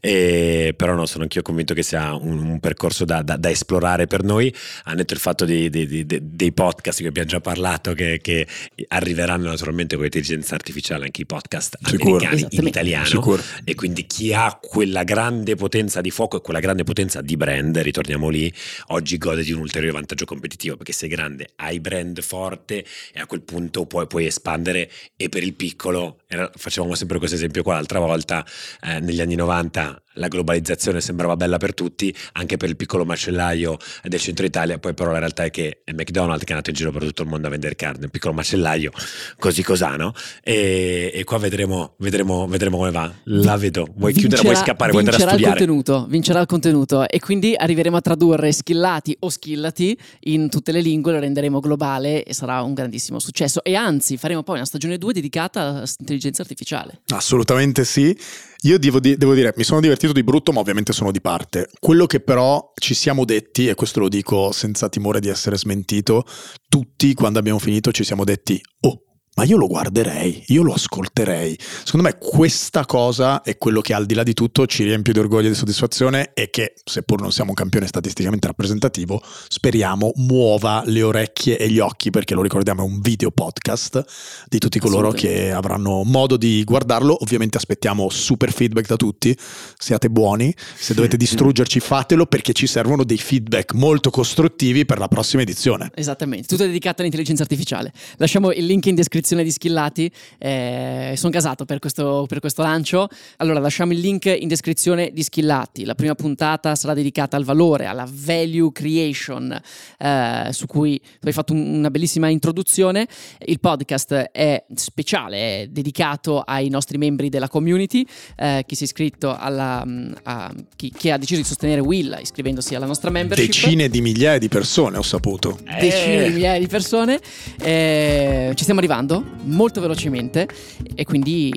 E, 0.00 0.74
però 0.76 0.94
no, 0.94 1.06
sono 1.06 1.22
anch'io 1.22 1.40
convinto 1.40 1.72
che 1.72 1.82
sia 1.82 2.14
un, 2.14 2.38
un 2.38 2.60
percorso 2.60 3.06
da, 3.06 3.22
da, 3.22 3.36
da, 3.36 3.48
esplorare 3.48 4.06
per 4.06 4.22
noi. 4.22 4.54
Ha 4.84 4.94
detto 4.94 5.14
il 5.14 5.20
fatto 5.20 5.46
di, 5.46 5.70
di, 5.70 5.86
di, 5.86 6.06
dei 6.06 6.52
podcast 6.52 7.00
che 7.00 7.06
abbiamo 7.08 7.28
già 7.28 7.40
parlato, 7.40 7.94
che, 7.94 8.18
che, 8.20 8.46
arriveranno 8.88 9.48
naturalmente 9.48 9.94
con 9.94 10.04
l'intelligenza 10.04 10.54
artificiale 10.54 11.04
anche 11.04 11.22
i 11.22 11.26
podcast 11.26 11.78
Sicuro. 11.82 12.16
americani 12.16 12.46
in 12.50 12.66
italiano. 12.66 13.06
Sicuro. 13.06 13.42
E 13.64 13.74
quindi 13.74 14.06
chi 14.06 14.34
ha 14.34 14.58
quella 14.60 15.04
grande 15.04 15.54
potenza 15.54 16.02
di 16.02 16.10
fuoco 16.10 16.36
e 16.36 16.40
quella 16.42 16.60
grande 16.60 16.84
potenza 16.84 17.22
di 17.22 17.36
brand, 17.36 17.78
ritorniamo 17.78 18.28
lì, 18.28 18.52
oggi 18.88 19.16
gode 19.16 19.42
di 19.42 19.52
un 19.52 19.60
ulteriore 19.60 19.94
vantaggio 19.94 20.26
competitivo 20.26 20.76
perché 20.76 20.92
sei 20.92 21.08
grande, 21.08 21.48
hai 21.56 21.80
brand 21.80 22.20
forte 22.20 22.84
e 23.12 23.20
a 23.20 23.26
quel 23.26 23.42
punto 23.42 23.86
puoi 23.86 24.06
puoi 24.06 24.17
espandere 24.26 24.90
e 25.16 25.28
per 25.28 25.42
il 25.42 25.54
piccolo, 25.54 26.20
era, 26.30 26.50
facevamo 26.54 26.94
sempre 26.94 27.16
questo 27.16 27.36
esempio 27.36 27.62
qua 27.62 27.74
l'altra 27.74 27.98
volta, 28.00 28.44
eh, 28.82 29.00
negli 29.00 29.20
anni 29.22 29.34
90 29.34 30.02
la 30.18 30.28
globalizzazione 30.28 31.00
sembrava 31.00 31.36
bella 31.36 31.56
per 31.56 31.74
tutti, 31.74 32.14
anche 32.32 32.56
per 32.56 32.68
il 32.68 32.76
piccolo 32.76 33.04
macellaio 33.04 33.78
del 34.02 34.20
centro 34.20 34.44
Italia, 34.44 34.78
poi 34.78 34.92
però 34.92 35.12
la 35.12 35.18
realtà 35.18 35.44
è 35.44 35.50
che 35.50 35.82
è 35.84 35.92
McDonald's 35.92 36.40
che 36.44 36.48
è 36.48 36.50
andato 36.50 36.70
in 36.70 36.76
giro 36.76 36.90
per 36.90 37.04
tutto 37.04 37.22
il 37.22 37.28
mondo 37.28 37.46
a 37.46 37.50
vendere 37.50 37.74
carne, 37.76 38.04
un 38.04 38.10
piccolo 38.10 38.34
macellaio, 38.34 38.90
così 39.38 39.62
cosà, 39.62 39.96
no? 39.96 40.12
E, 40.42 41.10
e 41.14 41.24
qua 41.24 41.38
vedremo, 41.38 41.94
vedremo, 41.98 42.46
vedremo, 42.46 42.76
come 42.76 42.90
va. 42.90 43.10
La 43.24 43.56
vedo. 43.56 43.86
Vuoi 43.96 44.12
vincerà, 44.12 44.36
chiudere, 44.36 44.42
vuoi 44.42 44.56
scappare, 44.56 44.90
vuoi 44.90 45.04
andare 45.04 45.22
a 45.22 45.28
studiare? 45.28 45.52
Il 45.52 45.58
contenuto, 45.58 46.06
vincerà 46.08 46.40
il 46.40 46.46
contenuto 46.46 47.08
e 47.08 47.20
quindi 47.20 47.54
arriveremo 47.56 47.96
a 47.96 48.00
tradurre 48.00 48.52
skillati 48.52 49.16
o 49.20 49.30
skillati 49.30 49.96
in 50.20 50.50
tutte 50.50 50.72
le 50.72 50.80
lingue, 50.80 51.12
lo 51.12 51.20
renderemo 51.20 51.60
globale 51.60 52.24
e 52.24 52.34
sarà 52.34 52.60
un 52.62 52.74
grandissimo 52.74 53.20
successo. 53.20 53.62
E 53.62 53.76
anzi, 53.76 54.16
faremo 54.16 54.42
poi 54.42 54.56
una 54.56 54.64
stagione 54.64 54.98
2 54.98 55.12
dedicata 55.12 55.86
all'intelligenza 56.18 56.42
artificiale. 56.42 57.00
Assolutamente 57.08 57.84
sì. 57.84 58.16
Io 58.62 58.78
devo, 58.78 58.98
di- 58.98 59.16
devo, 59.16 59.34
dire, 59.34 59.54
mi 59.56 59.62
sono 59.62 59.80
divertito 59.80 60.12
di 60.12 60.24
brutto, 60.24 60.52
ma 60.52 60.60
ovviamente 60.60 60.92
sono 60.92 61.12
di 61.12 61.20
parte. 61.20 61.68
Quello 61.78 62.06
che 62.06 62.20
però 62.20 62.72
ci 62.74 62.94
siamo 62.94 63.24
detti, 63.24 63.68
e 63.68 63.74
questo 63.74 64.00
lo 64.00 64.08
dico 64.08 64.52
senza 64.52 64.88
timore 64.88 65.20
di 65.20 65.28
essere 65.28 65.56
smentito, 65.56 66.24
tutti 66.68 67.14
quando 67.14 67.38
abbiamo 67.38 67.60
finito 67.60 67.92
ci 67.92 68.04
siamo 68.04 68.24
detti, 68.24 68.60
oh, 68.80 69.02
ma 69.38 69.44
io 69.44 69.56
lo 69.56 69.68
guarderei, 69.68 70.42
io 70.48 70.64
lo 70.64 70.72
ascolterei. 70.72 71.56
Secondo 71.84 72.08
me 72.08 72.18
questa 72.18 72.84
cosa 72.86 73.42
è 73.42 73.56
quello 73.56 73.80
che 73.80 73.94
al 73.94 74.04
di 74.04 74.14
là 74.14 74.24
di 74.24 74.34
tutto 74.34 74.66
ci 74.66 74.82
riempie 74.82 75.12
di 75.12 75.20
orgoglio 75.20 75.46
e 75.46 75.50
di 75.50 75.54
soddisfazione 75.54 76.32
e 76.34 76.50
che, 76.50 76.74
seppur 76.82 77.20
non 77.20 77.30
siamo 77.30 77.50
un 77.50 77.54
campione 77.54 77.86
statisticamente 77.86 78.48
rappresentativo, 78.48 79.22
speriamo 79.46 80.10
muova 80.16 80.82
le 80.86 81.02
orecchie 81.02 81.56
e 81.56 81.70
gli 81.70 81.78
occhi, 81.78 82.10
perché 82.10 82.34
lo 82.34 82.42
ricordiamo 82.42 82.82
è 82.82 82.84
un 82.84 82.98
video 83.00 83.30
podcast 83.30 84.04
di 84.48 84.58
tutti 84.58 84.80
coloro 84.80 85.12
che 85.12 85.52
avranno 85.52 86.02
modo 86.02 86.36
di 86.36 86.64
guardarlo. 86.64 87.22
Ovviamente 87.22 87.58
aspettiamo 87.58 88.08
super 88.10 88.52
feedback 88.52 88.88
da 88.88 88.96
tutti, 88.96 89.38
siate 89.78 90.10
buoni, 90.10 90.52
se 90.74 90.94
dovete 90.94 91.16
distruggerci 91.16 91.78
fatelo 91.78 92.26
perché 92.26 92.52
ci 92.52 92.66
servono 92.66 93.04
dei 93.04 93.18
feedback 93.18 93.74
molto 93.74 94.10
costruttivi 94.10 94.84
per 94.84 94.98
la 94.98 95.06
prossima 95.06 95.42
edizione. 95.42 95.92
Esattamente, 95.94 96.48
tutto 96.48 96.64
dedicato 96.64 97.02
all'intelligenza 97.02 97.44
artificiale. 97.44 97.92
Lasciamo 98.16 98.50
il 98.50 98.66
link 98.66 98.86
in 98.86 98.96
descrizione 98.96 99.26
di 99.36 99.50
Schillati, 99.50 100.10
eh, 100.38 101.14
sono 101.16 101.32
casato 101.32 101.64
per 101.64 101.78
questo, 101.78 102.24
per 102.28 102.40
questo 102.40 102.62
lancio. 102.62 103.08
Allora 103.36 103.60
lasciamo 103.60 103.92
il 103.92 104.00
link 104.00 104.26
in 104.26 104.48
descrizione 104.48 105.10
di 105.12 105.22
Schillati, 105.22 105.84
la 105.84 105.94
prima 105.94 106.14
puntata 106.14 106.74
sarà 106.74 106.94
dedicata 106.94 107.36
al 107.36 107.44
valore, 107.44 107.86
alla 107.86 108.08
value 108.10 108.70
creation, 108.72 109.58
eh, 109.98 110.48
su 110.50 110.66
cui 110.66 111.00
hai 111.22 111.32
fatto 111.32 111.52
una 111.52 111.90
bellissima 111.90 112.28
introduzione. 112.28 113.06
Il 113.44 113.60
podcast 113.60 114.12
è 114.32 114.64
speciale, 114.74 115.62
è 115.62 115.66
dedicato 115.68 116.40
ai 116.40 116.68
nostri 116.68 116.98
membri 116.98 117.28
della 117.28 117.48
community, 117.48 118.04
eh, 118.36 118.64
chi 118.66 118.74
si 118.74 118.82
è 118.82 118.86
iscritto 118.86 119.36
alla... 119.36 119.84
A, 120.22 120.52
chi, 120.76 120.92
chi, 120.96 121.10
ha 121.10 121.16
deciso 121.16 121.40
di 121.40 121.46
sostenere 121.46 121.80
Will 121.80 122.16
iscrivendosi 122.20 122.74
alla 122.74 122.86
nostra 122.86 123.10
membership. 123.10 123.46
Decine 123.46 123.88
di 123.88 124.00
migliaia 124.00 124.38
di 124.38 124.48
persone 124.48 124.96
ho 124.98 125.02
saputo. 125.02 125.58
Decine 125.78 126.24
di 126.24 126.34
migliaia 126.34 126.58
di 126.58 126.66
persone. 126.66 127.20
Eh, 127.60 128.52
ci 128.54 128.62
stiamo 128.62 128.80
arrivando 128.80 129.17
molto 129.44 129.80
velocemente 129.80 130.48
e 130.94 131.04
quindi 131.04 131.50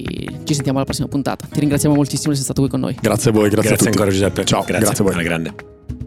ci 0.44 0.54
sentiamo 0.54 0.78
alla 0.78 0.86
prossima 0.86 1.08
puntata. 1.08 1.48
Ti 1.52 1.60
ringraziamo 1.60 1.96
moltissimo 1.96 2.34
di 2.34 2.40
essere 2.40 2.54
stato 2.54 2.62
qui 2.62 2.70
con 2.70 2.80
noi. 2.80 2.98
Grazie 3.00 3.30
a 3.32 3.34
voi, 3.34 3.50
grazie, 3.50 3.70
grazie 3.70 3.74
a 3.74 3.78
tutti. 3.78 3.88
ancora 3.90 4.10
Giuseppe. 4.12 4.46
Ciao, 4.46 4.64
grazie, 4.64 4.86
grazie 4.86 5.04
a 5.04 5.08
voi. 5.08 5.14
Alla 5.14 5.24
grande. 5.24 6.01